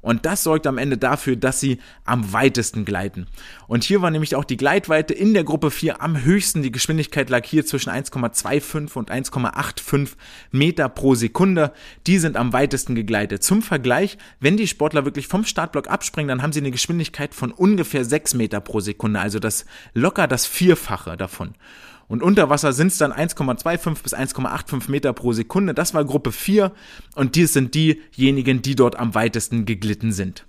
Und 0.03 0.25
das 0.25 0.43
sorgt 0.43 0.67
am 0.67 0.77
Ende 0.77 0.97
dafür, 0.97 1.37
dass 1.37 1.61
sie 1.61 1.79
am 2.03 2.33
weitesten 2.33 2.83
gleiten. 2.83 3.25
Und 3.67 3.85
hier 3.85 4.01
war 4.01 4.11
nämlich 4.11 4.35
auch 4.35 4.43
die 4.43 4.57
Gleitweite 4.57 5.13
in 5.13 5.33
der 5.33 5.45
Gruppe 5.45 5.71
4 5.71 6.01
am 6.01 6.23
höchsten. 6.23 6.61
Die 6.61 6.73
Geschwindigkeit 6.73 7.29
lag 7.29 7.45
hier 7.45 7.65
zwischen 7.65 7.89
1,25 7.89 8.95
und 8.95 9.09
1,85 9.09 10.09
Meter 10.51 10.89
pro 10.89 11.15
Sekunde. 11.15 11.71
Die 12.05 12.19
sind 12.19 12.35
am 12.35 12.51
weitesten 12.51 12.95
gegleitet. 12.95 13.43
Zum 13.43 13.61
Vergleich, 13.61 14.17
wenn 14.41 14.57
die 14.57 14.67
Sportler 14.67 15.05
wirklich 15.05 15.27
vom 15.27 15.45
Startblock 15.45 15.89
abspringen, 15.89 16.27
dann 16.27 16.41
haben 16.43 16.51
sie 16.51 16.59
eine 16.59 16.71
Geschwindigkeit 16.71 17.33
von 17.33 17.53
ungefähr 17.53 18.03
6 18.03 18.33
Meter 18.33 18.59
pro 18.59 18.81
Sekunde. 18.81 19.21
Also 19.21 19.39
das 19.39 19.65
locker 19.93 20.27
das 20.27 20.45
Vierfache 20.45 21.15
davon. 21.15 21.55
Und 22.07 22.21
unter 22.21 22.49
Wasser 22.49 22.73
sind 22.73 22.87
es 22.87 22.97
dann 22.97 23.13
1,25 23.13 24.03
bis 24.03 24.13
1,85 24.13 24.91
Meter 24.91 25.13
pro 25.13 25.33
Sekunde. 25.33 25.73
Das 25.73 25.93
war 25.93 26.05
Gruppe 26.05 26.31
4 26.31 26.71
und 27.15 27.35
die 27.35 27.45
sind 27.45 27.73
diejenigen, 27.75 28.61
die 28.61 28.75
dort 28.75 28.97
am 28.97 29.15
weitesten 29.15 29.65
geglitten 29.65 30.11
sind. 30.11 30.45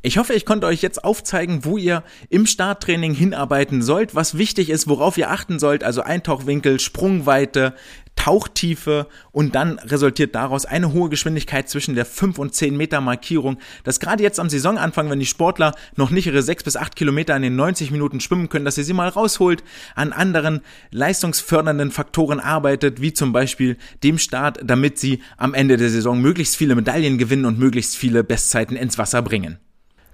Ich 0.00 0.16
hoffe, 0.16 0.32
ich 0.32 0.46
konnte 0.46 0.68
euch 0.68 0.80
jetzt 0.80 1.02
aufzeigen, 1.02 1.64
wo 1.64 1.76
ihr 1.76 2.04
im 2.28 2.46
Starttraining 2.46 3.14
hinarbeiten 3.14 3.82
sollt, 3.82 4.14
was 4.14 4.38
wichtig 4.38 4.70
ist, 4.70 4.86
worauf 4.86 5.18
ihr 5.18 5.28
achten 5.28 5.58
sollt, 5.58 5.82
also 5.82 6.02
Eintauchwinkel, 6.02 6.78
Sprungweite, 6.78 7.74
Tauchtiefe 8.14 9.08
und 9.32 9.56
dann 9.56 9.80
resultiert 9.80 10.36
daraus 10.36 10.66
eine 10.66 10.92
hohe 10.92 11.08
Geschwindigkeit 11.08 11.68
zwischen 11.68 11.96
der 11.96 12.04
5 12.04 12.38
und 12.38 12.54
10 12.54 12.76
Meter 12.76 13.00
Markierung, 13.00 13.58
dass 13.82 13.98
gerade 13.98 14.22
jetzt 14.22 14.38
am 14.38 14.48
Saisonanfang, 14.48 15.10
wenn 15.10 15.18
die 15.18 15.26
Sportler 15.26 15.74
noch 15.96 16.10
nicht 16.10 16.26
ihre 16.26 16.42
6 16.42 16.62
bis 16.62 16.76
8 16.76 16.94
Kilometer 16.94 17.34
in 17.34 17.42
den 17.42 17.56
90 17.56 17.90
Minuten 17.90 18.20
schwimmen 18.20 18.48
können, 18.48 18.64
dass 18.64 18.78
ihr 18.78 18.84
sie 18.84 18.92
mal 18.92 19.08
rausholt, 19.08 19.64
an 19.96 20.12
anderen 20.12 20.60
leistungsfördernden 20.92 21.90
Faktoren 21.90 22.38
arbeitet, 22.38 23.00
wie 23.00 23.12
zum 23.12 23.32
Beispiel 23.32 23.76
dem 24.04 24.18
Start, 24.18 24.60
damit 24.62 24.98
sie 24.98 25.22
am 25.36 25.54
Ende 25.54 25.76
der 25.76 25.90
Saison 25.90 26.20
möglichst 26.20 26.56
viele 26.56 26.76
Medaillen 26.76 27.18
gewinnen 27.18 27.46
und 27.46 27.58
möglichst 27.58 27.96
viele 27.96 28.22
Bestzeiten 28.22 28.76
ins 28.76 28.96
Wasser 28.96 29.22
bringen. 29.22 29.58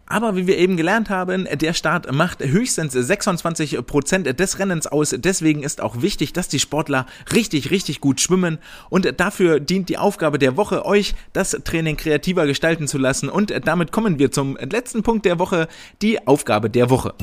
Aber 0.06 0.36
wie 0.36 0.46
wir 0.46 0.58
eben 0.58 0.76
gelernt 0.76 1.08
haben, 1.10 1.48
der 1.50 1.72
Start 1.72 2.12
macht 2.12 2.42
höchstens 2.42 2.92
26 2.92 3.86
Prozent 3.86 4.38
des 4.38 4.58
Rennens 4.58 4.86
aus. 4.86 5.14
Deswegen 5.16 5.62
ist 5.62 5.80
auch 5.80 6.02
wichtig, 6.02 6.32
dass 6.32 6.48
die 6.48 6.60
Sportler 6.60 7.06
richtig, 7.32 7.70
richtig 7.70 8.00
gut 8.00 8.20
schwimmen. 8.20 8.58
Und 8.90 9.18
dafür 9.18 9.60
dient 9.60 9.88
die 9.88 9.98
Aufgabe 9.98 10.38
der 10.38 10.56
Woche, 10.56 10.84
euch 10.84 11.14
das 11.32 11.58
Training 11.64 11.96
kreativer 11.96 12.46
gestalten 12.46 12.86
zu 12.86 12.98
lassen. 12.98 13.28
Und 13.28 13.52
damit 13.64 13.92
kommen 13.92 14.18
wir 14.18 14.30
zum 14.30 14.56
letzten 14.56 15.02
Punkt 15.02 15.24
der 15.24 15.38
Woche, 15.38 15.68
die 16.02 16.26
Aufgabe 16.26 16.68
der 16.68 16.90
Woche. 16.90 17.14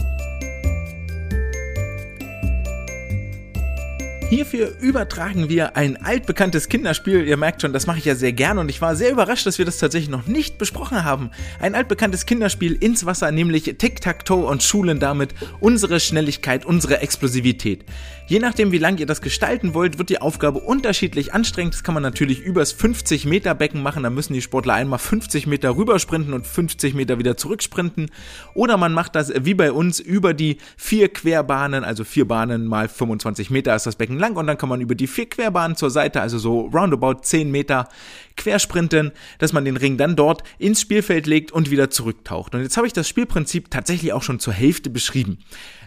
Hierfür 4.32 4.78
übertragen 4.80 5.50
wir 5.50 5.76
ein 5.76 6.02
altbekanntes 6.02 6.70
Kinderspiel. 6.70 7.28
Ihr 7.28 7.36
merkt 7.36 7.62
schon, 7.62 7.74
das 7.74 7.86
mache 7.86 7.98
ich 7.98 8.06
ja 8.06 8.16
sehr 8.16 8.32
gerne 8.32 8.62
und 8.62 8.70
ich 8.70 8.82
war 8.82 8.96
sehr 8.96 9.12
überrascht, 9.12 9.46
dass 9.46 9.58
wir 9.58 9.66
das 9.66 9.78
tatsächlich 9.78 10.10
noch 10.10 10.26
nicht 10.26 10.58
besprochen 10.58 11.04
haben. 11.04 11.32
Ein 11.60 11.76
altbekanntes 11.76 12.26
Kinderspiel 12.26 12.78
ins 12.82 13.06
Wasser, 13.06 13.30
nämlich 13.34 13.64
Tic-Tac-Toe 13.64 14.46
und 14.46 14.64
schulen 14.64 15.02
damit 15.02 15.36
unsere 15.60 16.00
Schnelligkeit, 16.00 16.64
unsere 16.64 17.02
Explosivität. 17.02 17.84
Je 18.32 18.40
nachdem, 18.40 18.72
wie 18.72 18.78
lang 18.78 18.98
ihr 19.00 19.06
das 19.06 19.20
gestalten 19.20 19.74
wollt, 19.74 20.00
wird 20.00 20.10
die 20.10 20.22
Aufgabe 20.22 20.60
unterschiedlich 20.60 21.34
anstrengend. 21.34 21.74
Das 21.74 21.84
kann 21.84 21.94
man 21.94 22.02
natürlich 22.02 22.40
übers 22.40 22.72
50 22.72 23.26
Meter 23.26 23.54
Becken 23.54 23.84
machen. 23.84 24.04
Da 24.04 24.10
müssen 24.10 24.32
die 24.32 24.42
Sportler 24.42 24.76
einmal 24.76 25.00
50 25.00 25.48
Meter 25.48 25.76
rübersprinten 25.76 26.34
und 26.34 26.48
50 26.48 26.94
Meter 26.94 27.20
wieder 27.20 27.36
zurücksprinten. 27.36 28.10
Oder 28.54 28.78
man 28.78 28.94
macht 28.94 29.18
das 29.18 29.34
wie 29.44 29.56
bei 29.56 29.74
uns 29.74 30.00
über 30.00 30.34
die 30.34 30.60
vier 30.78 31.10
Querbahnen, 31.10 31.84
also 31.84 32.06
vier 32.06 32.26
Bahnen 32.26 32.66
mal 32.68 32.88
25 32.88 33.50
Meter 33.50 33.76
ist 33.76 33.86
das 33.86 33.98
Becken 33.98 34.21
lang 34.22 34.38
und 34.38 34.48
dann 34.48 34.58
kann 34.58 34.70
man 34.70 34.80
über 34.80 34.96
die 34.96 35.08
vier 35.08 35.28
Querbahnen 35.28 35.76
zur 35.76 35.92
Seite, 35.92 36.22
also 36.22 36.38
so 36.38 36.62
roundabout 36.68 37.22
10 37.24 37.52
Meter 37.52 37.90
quersprinten, 38.38 39.12
dass 39.40 39.54
man 39.54 39.66
den 39.66 39.78
Ring 39.78 39.98
dann 39.98 40.16
dort 40.16 40.44
ins 40.58 40.82
Spielfeld 40.82 41.28
legt 41.28 41.52
und 41.52 41.70
wieder 41.70 41.90
zurücktaucht. 41.90 42.56
Und 42.56 42.62
jetzt 42.62 42.78
habe 42.78 42.88
ich 42.88 42.94
das 42.94 43.08
Spielprinzip 43.08 43.70
tatsächlich 43.70 44.14
auch 44.14 44.24
schon 44.24 44.40
zur 44.40 44.54
Hälfte 44.54 44.90
beschrieben. 44.90 45.40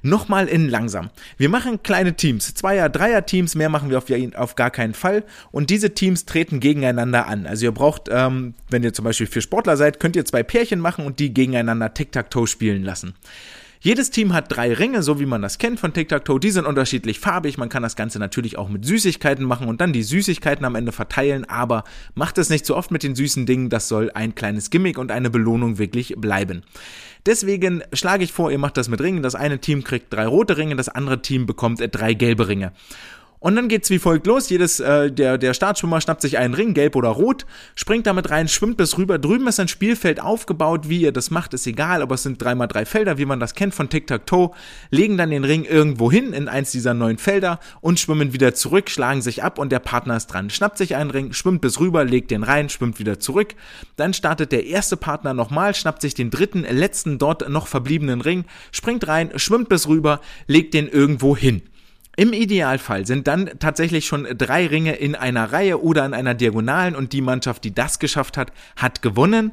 Nochmal 0.03 0.49
in 0.49 0.69
langsam. 0.69 1.11
Wir 1.39 1.49
machen 1.49 1.83
kleine 1.83 2.15
Teams, 2.15 2.55
Zweier-, 2.55 2.91
Dreier-Teams, 2.91 3.55
mehr 3.55 3.71
machen 3.71 3.89
wir 3.89 3.99
auf, 3.99 4.05
auf, 4.37 4.55
gar 4.55 4.71
keinen 4.71 4.95
Fall. 4.95 5.25
Und 5.51 5.71
diese 5.71 5.95
Teams 5.95 6.27
treten 6.27 6.61
gegeneinander 6.61 7.27
an. 7.27 7.47
Also 7.47 7.65
ihr 7.65 7.73
braucht, 7.73 8.09
ähm, 8.11 8.55
wenn 8.69 8.83
ihr 8.83 8.93
zum 8.93 9.07
Beispiel 9.07 9.27
vier 9.27 9.43
Sportler 9.43 9.77
seid, 9.77 10.01
könnt 10.01 10.17
ihr 10.17 10.25
zwei 10.25 10.43
Pärchen 10.43 10.81
machen 10.81 11.07
und 11.07 11.21
die 11.21 11.33
gegeneinander 11.33 11.95
Tic-Tac-Toe 11.95 12.47
spielen 12.47 12.85
lassen. 12.85 13.15
Jedes 13.85 14.11
Team 14.11 14.33
hat 14.33 14.47
drei 14.49 14.73
Ringe, 14.73 15.03
so 15.03 15.21
wie 15.21 15.27
man 15.27 15.43
das 15.43 15.59
kennt 15.59 15.79
von 15.79 15.93
Tic-Tac-Toe. 15.93 16.41
Die 16.41 16.51
sind 16.51 16.65
unterschiedlich 16.65 17.21
farbig. 17.21 17.59
Man 17.59 17.69
kann 17.69 17.83
das 17.83 17.97
Ganze 17.97 18.19
natürlich 18.19 18.57
auch 18.57 18.71
mit 18.71 18.87
Süßigkeiten 18.87 19.45
machen 19.45 19.69
und 19.69 19.83
dann 19.83 19.93
die 19.93 20.03
Süßigkeiten 20.03 20.65
am 20.65 20.75
Ende 20.75 20.91
verteilen. 20.91 21.45
Aber 21.45 21.85
macht 22.15 22.39
es 22.39 22.49
nicht 22.49 22.65
zu 22.65 22.73
so 22.73 22.79
oft 22.79 22.91
mit 22.91 23.03
den 23.03 23.15
süßen 23.15 23.45
Dingen. 23.45 23.69
Das 23.69 23.87
soll 23.89 24.11
ein 24.15 24.35
kleines 24.35 24.71
Gimmick 24.71 24.97
und 24.97 25.11
eine 25.11 25.29
Belohnung 25.29 25.77
wirklich 25.77 26.15
bleiben. 26.17 26.63
Deswegen 27.27 27.83
schlage 27.93 28.25
ich 28.25 28.33
vor, 28.33 28.51
ihr 28.51 28.57
macht 28.57 28.79
das 28.79 28.89
mit 28.89 29.03
Ringen. 29.03 29.23
Das 29.23 29.35
eine 29.35 29.59
Team 29.59 29.85
kriegt 29.85 30.11
drei 30.11 30.27
rote 30.27 30.57
Ringe, 30.57 30.77
das 30.77 30.89
andere 30.89 31.21
Team 31.21 31.45
bekommt 31.45 31.87
drei 31.93 32.15
gelbe 32.15 32.49
Ringe. 32.49 32.73
Und 33.45 33.57
dann 33.57 33.69
geht's 33.69 33.91
wie 33.91 33.99
folgt 33.99 34.27
los. 34.27 34.49
Jedes, 34.49 34.81
äh, 34.81 35.13
der, 35.13 35.37
der 35.37 35.53
Startschwimmer 35.53 36.01
schnappt 36.01 36.23
sich 36.23 36.39
einen 36.39 36.55
Ring, 36.55 36.73
gelb 36.73 36.97
oder 36.97 37.11
rot, 37.11 37.45
springt 37.77 38.07
damit 38.07 38.31
rein, 38.31 38.49
schwimmt 38.49 38.79
bis 38.79 38.97
rüber. 38.97 39.19
Drüben 39.19 39.47
ist 39.47 39.61
ein 39.61 39.69
Spielfeld 39.69 40.19
aufgebaut. 40.19 40.89
Wie 40.89 41.03
ihr 41.03 41.13
das 41.13 41.31
macht, 41.31 41.53
ist 41.53 41.67
egal, 41.67 42.01
aber 42.01 42.15
es 42.15 42.23
sind 42.23 42.41
dreimal 42.41 42.69
drei 42.69 42.87
Felder, 42.87 43.19
wie 43.19 43.27
man 43.27 43.41
das 43.41 43.55
kennt 43.55 43.75
von 43.75 43.91
Tic-Tac-Toe. 43.91 44.53
Legen 44.89 45.19
dann 45.19 45.29
den 45.29 45.45
Ring 45.45 45.67
irgendwo 45.67 46.11
hin 46.11 46.33
in 46.33 46.49
eins 46.49 46.71
dieser 46.71 46.95
neun 46.95 47.19
Felder 47.19 47.61
und 47.83 48.01
schwimmen 48.01 48.33
wieder 48.33 48.55
zurück, 48.55 48.89
schlagen 48.89 49.21
sich 49.21 49.43
ab 49.43 49.59
und 49.59 49.71
der 49.71 49.79
Partner 49.79 50.17
ist 50.17 50.29
dran. 50.29 50.49
Schnappt 50.49 50.79
sich 50.79 50.97
einen 50.97 51.11
Ring, 51.11 51.35
schwimmt 51.35 51.61
bis 51.61 51.79
rüber, 51.81 52.07
legt 52.07 52.31
den 52.31 52.45
rein, 52.45 52.71
schwimmt 52.71 52.99
wieder 52.99 53.21
zurück. 53.21 53.49
Dann 53.97 54.15
startet 54.15 54.53
der 54.53 54.65
erste 54.65 54.97
Partner 54.97 55.35
nochmal, 55.35 55.75
schnappt 55.75 56.01
sich 56.01 56.15
den 56.15 56.31
dritten, 56.31 56.63
letzten 56.63 57.19
dort 57.19 57.47
noch 57.51 57.67
verbliebenen 57.67 58.23
Ring, 58.23 58.47
springt 58.73 59.07
rein, 59.07 59.33
schwimmt 59.37 59.69
bis 59.69 59.87
rüber, 59.87 60.23
legt 60.47 60.73
den 60.73 60.89
irgendwo 60.89 61.37
hin. 61.37 61.61
Im 62.17 62.33
Idealfall 62.33 63.07
sind 63.07 63.27
dann 63.27 63.51
tatsächlich 63.59 64.07
schon 64.07 64.27
drei 64.37 64.67
Ringe 64.67 64.95
in 64.95 65.15
einer 65.15 65.53
Reihe 65.53 65.83
oder 65.83 66.05
in 66.07 66.15
einer 66.15 66.35
Diagonalen 66.35 66.95
und 66.95 67.13
die 67.13 67.21
Mannschaft, 67.21 67.65
die 67.65 67.75
das 67.75 67.99
geschafft 67.99 68.37
hat, 68.37 68.53
hat 68.77 69.03
gewonnen. 69.03 69.53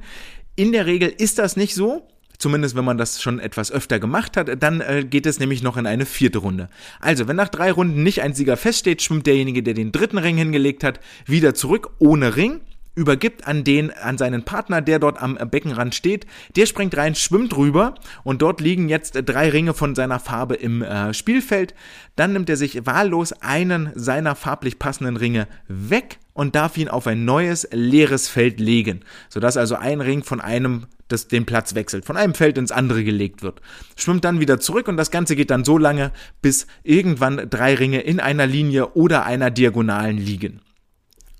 In 0.55 0.71
der 0.71 0.85
Regel 0.85 1.09
ist 1.09 1.39
das 1.39 1.55
nicht 1.57 1.73
so. 1.73 2.07
Zumindest 2.37 2.75
wenn 2.75 2.85
man 2.85 2.97
das 2.97 3.21
schon 3.21 3.39
etwas 3.39 3.71
öfter 3.71 3.99
gemacht 3.99 4.35
hat, 4.35 4.63
dann 4.63 4.81
äh, 4.81 5.05
geht 5.07 5.27
es 5.27 5.39
nämlich 5.39 5.61
noch 5.61 5.77
in 5.77 5.85
eine 5.85 6.07
vierte 6.07 6.39
Runde. 6.39 6.69
Also, 6.99 7.27
wenn 7.27 7.35
nach 7.35 7.49
drei 7.49 7.71
Runden 7.71 8.01
nicht 8.01 8.23
ein 8.23 8.33
Sieger 8.33 8.57
feststeht, 8.57 9.03
schwimmt 9.03 9.27
derjenige, 9.27 9.61
der 9.61 9.75
den 9.75 9.91
dritten 9.91 10.17
Ring 10.17 10.37
hingelegt 10.37 10.83
hat, 10.83 10.99
wieder 11.27 11.53
zurück 11.53 11.91
ohne 11.99 12.35
Ring 12.35 12.61
übergibt 12.95 13.47
an 13.47 13.63
den, 13.63 13.91
an 13.91 14.17
seinen 14.17 14.43
Partner, 14.43 14.81
der 14.81 14.99
dort 14.99 15.21
am 15.21 15.35
Beckenrand 15.35 15.95
steht. 15.95 16.25
Der 16.55 16.65
springt 16.65 16.95
rein, 16.97 17.15
schwimmt 17.15 17.55
rüber 17.55 17.95
und 18.23 18.41
dort 18.41 18.61
liegen 18.61 18.89
jetzt 18.89 19.17
drei 19.25 19.49
Ringe 19.49 19.73
von 19.73 19.95
seiner 19.95 20.19
Farbe 20.19 20.55
im 20.55 20.81
äh, 20.81 21.13
Spielfeld. 21.13 21.73
Dann 22.15 22.33
nimmt 22.33 22.49
er 22.49 22.57
sich 22.57 22.85
wahllos 22.85 23.33
einen 23.33 23.91
seiner 23.95 24.35
farblich 24.35 24.79
passenden 24.79 25.17
Ringe 25.17 25.47
weg 25.67 26.19
und 26.33 26.55
darf 26.55 26.77
ihn 26.77 26.89
auf 26.89 27.07
ein 27.07 27.25
neues 27.25 27.67
leeres 27.71 28.27
Feld 28.27 28.59
legen, 28.59 29.01
sodass 29.29 29.57
also 29.57 29.75
ein 29.75 30.01
Ring 30.01 30.23
von 30.23 30.41
einem 30.41 30.87
das 31.07 31.27
den 31.27 31.45
Platz 31.45 31.75
wechselt, 31.75 32.05
von 32.05 32.15
einem 32.15 32.33
Feld 32.33 32.57
ins 32.57 32.71
andere 32.71 33.03
gelegt 33.03 33.41
wird. 33.41 33.61
Schwimmt 33.97 34.23
dann 34.23 34.39
wieder 34.39 34.61
zurück 34.61 34.87
und 34.87 34.95
das 34.95 35.11
Ganze 35.11 35.35
geht 35.35 35.51
dann 35.51 35.65
so 35.65 35.77
lange, 35.77 36.11
bis 36.41 36.67
irgendwann 36.83 37.49
drei 37.49 37.75
Ringe 37.75 37.99
in 37.99 38.21
einer 38.21 38.47
Linie 38.47 38.93
oder 38.93 39.25
einer 39.25 39.51
Diagonalen 39.51 40.17
liegen. 40.17 40.61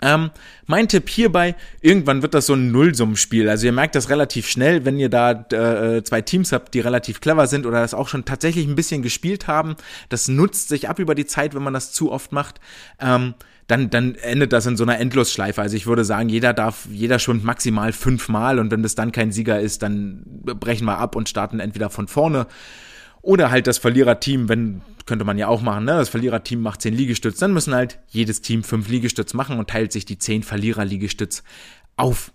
Ähm, 0.02 0.32
mein 0.66 0.88
Tipp 0.88 1.10
hierbei, 1.10 1.56
irgendwann 1.82 2.22
wird 2.22 2.34
das 2.34 2.48
so 2.48 2.54
ein 2.54 2.72
Nullsummenspiel. 2.72 3.48
Also 3.48 3.68
ihr 3.68 3.72
merkt 3.72 3.96
das 3.96 4.10
relativ 4.10 4.48
schnell, 4.48 4.84
wenn 4.84 4.98
ihr 4.98 5.10
da 5.10 5.32
äh, 5.32 6.04
zwei 6.04 6.22
Teams 6.22 6.52
habt, 6.52 6.74
die 6.74 6.80
relativ 6.80 7.22
clever 7.22 7.46
sind 7.48 7.66
oder 7.66 7.82
das 7.82 7.94
auch 7.94 8.08
schon 8.08 8.26
tatsächlich 8.26 8.68
ein 8.68 8.76
bisschen 8.76 9.04
gespielt 9.04 9.48
haben. 9.48 9.76
Das 10.10 10.28
nutzt 10.28 10.70
sich 10.70 10.90
ab 10.90 11.00
über 11.00 11.14
die 11.14 11.26
Zeit, 11.26 11.54
wenn 11.54 11.64
man 11.64 11.74
das 11.74 11.92
zu 11.92 12.12
oft 12.12 12.32
macht. 12.32 12.60
Ähm, 13.00 13.36
dann, 13.68 13.90
dann 13.90 14.16
endet 14.16 14.52
das 14.52 14.66
in 14.66 14.76
so 14.76 14.84
einer 14.84 15.00
Endlosschleife. 15.00 15.62
Also 15.62 15.78
ich 15.78 15.86
würde 15.86 16.04
sagen, 16.04 16.30
jeder 16.30 16.54
darf, 16.54 16.88
jeder 16.92 17.20
schwimmt 17.20 17.44
maximal 17.44 17.94
fünfmal 17.94 18.60
und 18.60 18.72
wenn 18.72 18.84
das 18.84 18.96
dann 18.96 19.12
kein 19.12 19.32
Sieger 19.32 19.62
ist, 19.62 19.82
dann 19.84 20.24
brechen 20.26 20.86
wir 20.86 20.98
ab 20.98 21.16
und 21.16 21.30
starten 21.30 21.60
entweder 21.60 21.90
von 21.90 22.08
vorne 22.08 22.48
oder 23.22 23.52
halt 23.52 23.68
das 23.68 23.78
Verliererteam, 23.78 24.50
wenn, 24.50 24.82
könnte 25.06 25.26
man 25.26 25.38
ja 25.38 25.48
auch 25.48 25.62
machen, 25.62 25.86
ne? 25.86 25.94
Das 25.94 26.10
Verliererteam 26.10 26.62
macht 26.62 26.82
zehn 26.82 26.94
Liegestütz, 26.94 27.40
dann 27.40 27.54
müssen 27.54 27.74
halt 27.74 28.00
jedes 28.10 28.42
Team 28.42 28.64
fünf 28.64 28.90
Liegestütz 28.90 29.34
machen 29.34 29.60
und 29.60 29.70
teilt 29.70 29.92
sich 29.92 30.06
die 30.06 30.18
zehn 30.18 30.44
Verlierer-Liegestütz 30.44 31.44
auf. 31.98 32.32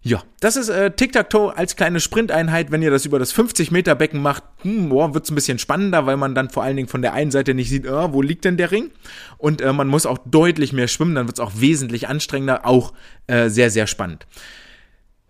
Ja, 0.00 0.22
das 0.40 0.56
ist 0.56 0.68
äh, 0.68 0.92
Tic-Tac-Toe 0.92 1.56
als 1.56 1.74
kleine 1.74 1.98
Sprinteinheit. 1.98 2.70
Wenn 2.70 2.82
ihr 2.82 2.90
das 2.90 3.04
über 3.04 3.18
das 3.18 3.34
50-Meter-Becken 3.34 4.22
macht, 4.22 4.44
hm, 4.62 4.90
wird 4.90 5.24
es 5.24 5.30
ein 5.30 5.34
bisschen 5.34 5.58
spannender, 5.58 6.06
weil 6.06 6.16
man 6.16 6.36
dann 6.36 6.50
vor 6.50 6.62
allen 6.62 6.76
Dingen 6.76 6.88
von 6.88 7.02
der 7.02 7.14
einen 7.14 7.32
Seite 7.32 7.52
nicht 7.52 7.68
sieht, 7.68 7.84
äh, 7.84 8.12
wo 8.12 8.22
liegt 8.22 8.44
denn 8.44 8.56
der 8.56 8.70
Ring? 8.70 8.90
Und 9.38 9.60
äh, 9.60 9.72
man 9.72 9.88
muss 9.88 10.06
auch 10.06 10.18
deutlich 10.24 10.72
mehr 10.72 10.88
schwimmen, 10.88 11.16
dann 11.16 11.26
wird 11.26 11.38
es 11.38 11.44
auch 11.44 11.52
wesentlich 11.56 12.08
anstrengender, 12.08 12.64
auch 12.64 12.92
äh, 13.26 13.48
sehr, 13.48 13.70
sehr 13.70 13.86
spannend. 13.88 14.26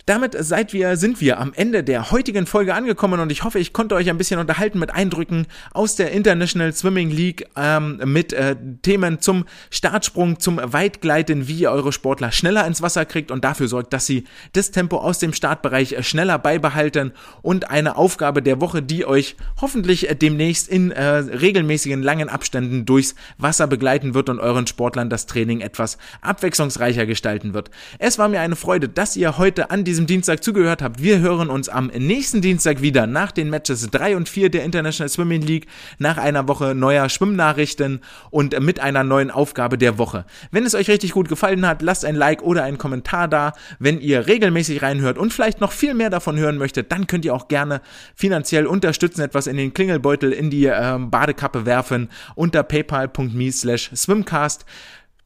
Damit 0.09 0.35
seid 0.39 0.73
wir, 0.73 0.97
sind 0.97 1.21
wir 1.21 1.39
am 1.39 1.53
Ende 1.55 1.85
der 1.85 2.11
heutigen 2.11 2.47
Folge 2.47 2.75
angekommen 2.75 3.21
und 3.21 3.31
ich 3.31 3.45
hoffe, 3.45 3.59
ich 3.59 3.75
konnte 3.75 3.95
euch 3.95 4.09
ein 4.09 4.17
bisschen 4.17 4.41
unterhalten 4.41 4.79
mit 4.79 4.91
Eindrücken 4.95 5.47
aus 5.73 5.97
der 5.97 6.13
International 6.13 6.73
Swimming 6.73 7.11
League 7.11 7.47
ähm, 7.57 8.01
mit 8.07 8.33
äh, 8.33 8.57
Themen 8.81 9.21
zum 9.21 9.45
Startsprung, 9.69 10.41
zum 10.41 10.59
Weitgleiten, 10.63 11.47
wie 11.47 11.59
ihr 11.59 11.71
eure 11.71 11.93
Sportler 11.93 12.33
schneller 12.33 12.67
ins 12.67 12.81
Wasser 12.81 13.05
kriegt 13.05 13.31
und 13.31 13.45
dafür 13.45 13.69
sorgt, 13.69 13.93
dass 13.93 14.07
sie 14.07 14.25
das 14.55 14.71
Tempo 14.71 14.97
aus 14.97 15.19
dem 15.19 15.35
Startbereich 15.35 15.93
äh, 15.93 16.03
schneller 16.03 16.39
beibehalten 16.39 17.13
und 17.43 17.69
eine 17.69 17.97
Aufgabe 17.99 18.41
der 18.41 18.63
Woche, 18.63 18.81
die 18.81 19.05
euch 19.05 19.37
hoffentlich 19.61 20.09
äh, 20.09 20.15
demnächst 20.15 20.69
in 20.69 20.91
äh, 20.91 21.05
regelmäßigen 21.05 22.03
langen 22.03 22.31
Abständen 22.31 22.87
durchs 22.87 23.15
Wasser 23.37 23.67
begleiten 23.67 24.15
wird 24.15 24.31
und 24.31 24.41
euren 24.41 24.67
Sportlern 24.67 25.11
das 25.11 25.27
Training 25.27 25.61
etwas 25.61 25.99
abwechslungsreicher 26.23 27.05
gestalten 27.05 27.53
wird. 27.53 27.71
Es 27.99 28.19
war 28.19 28.29
mir 28.29 28.41
eine 28.41 28.57
Freude, 28.57 28.89
dass 28.89 29.15
ihr 29.15 29.37
heute 29.37 29.71
an 29.71 29.85
diesem 29.85 29.98
diesem 29.99 30.07
Dienstag 30.07 30.45
zugehört 30.45 30.81
habt. 30.81 31.03
Wir 31.03 31.19
hören 31.19 31.51
uns 31.51 31.69
am 31.69 31.89
nächsten 31.89 32.41
Dienstag 32.41 32.83
wieder 32.83 33.09
nach 33.09 33.33
den 33.33 33.51
Matches 33.51 33.91
3 33.91 34.17
und 34.17 34.29
4 34.29 34.49
der 34.49 34.63
International 34.63 35.09
Swimming 35.09 35.43
League, 35.43 35.67
nach 35.99 36.19
einer 36.19 36.47
Woche 36.47 36.77
neuer 36.77 37.09
Schwimmnachrichten 37.09 37.99
und 38.31 38.61
mit 38.61 38.79
einer 38.79 39.03
neuen 39.03 39.33
Aufgabe 39.33 39.77
der 39.77 39.99
Woche. 39.99 40.25
Wenn 40.53 40.65
es 40.65 40.77
euch 40.77 40.89
richtig 40.89 41.11
gut 41.11 41.29
gefallen 41.29 41.67
hat, 41.67 41.83
lasst 41.83 42.05
ein 42.05 42.15
Like 42.15 42.43
oder 42.43 42.63
einen 42.63 42.79
Kommentar 42.79 43.27
da. 43.27 43.55
Wenn 43.81 44.01
ihr 44.01 44.29
regelmäßig 44.29 44.83
reinhört 44.83 45.19
und 45.19 45.33
vielleicht 45.33 45.61
noch 45.61 45.73
viel 45.73 45.95
mehr 45.95 46.11
davon 46.11 46.39
hören 46.39 46.59
möchtet, 46.59 46.93
dann 46.93 47.09
könnt 47.09 47.25
ihr 47.25 47.35
auch 47.35 47.49
gerne 47.49 47.81
finanziell 48.15 48.69
unterstützen, 48.69 49.23
etwas 49.23 49.49
in 49.49 49.57
den 49.57 49.75
Klingelbeutel, 49.75 50.31
in 50.31 50.49
die 50.49 50.67
äh, 50.67 50.97
Badekappe 50.97 51.67
werfen 51.67 52.09
unter 52.37 52.63
paypal.me 52.63 53.51
slash 53.51 53.91
swimcast 53.97 54.65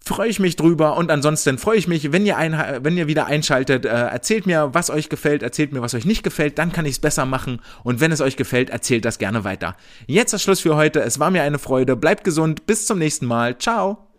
freue 0.05 0.28
ich 0.28 0.40
mich 0.40 0.57
drüber 0.57 0.96
und 0.96 1.11
ansonsten 1.11 1.59
freue 1.59 1.78
ich 1.78 1.88
mich, 1.88 2.12
wenn 2.12 2.26
ihr, 2.26 2.36
ein, 2.36 2.53
wenn 2.82 2.96
ihr 2.96 3.07
wieder 3.07 3.26
einschaltet, 3.26 3.84
äh, 3.84 3.88
erzählt 3.88 4.46
mir, 4.46 4.70
was 4.72 4.90
euch 4.90 5.09
gefällt, 5.09 5.42
erzählt 5.42 5.72
mir, 5.72 5.82
was 5.82 5.94
euch 5.94 6.05
nicht 6.05 6.22
gefällt, 6.22 6.59
dann 6.59 6.72
kann 6.72 6.86
ich 6.86 6.92
es 6.92 6.98
besser 6.98 7.26
machen 7.26 7.61
und 7.84 8.00
wenn 8.00 8.12
es 8.12 8.20
euch 8.20 8.36
gefällt, 8.36 8.70
erzählt 8.70 9.05
das 9.05 9.18
gerne 9.18 9.44
weiter. 9.44 9.76
Jetzt 10.07 10.32
das 10.32 10.42
Schluss 10.42 10.61
für 10.61 10.76
heute, 10.76 11.00
es 11.00 11.18
war 11.18 11.30
mir 11.30 11.42
eine 11.42 11.59
Freude, 11.59 11.96
bleibt 11.96 12.24
gesund, 12.24 12.66
bis 12.66 12.86
zum 12.86 12.98
nächsten 12.98 13.26
Mal, 13.26 13.59
ciao! 13.59 14.11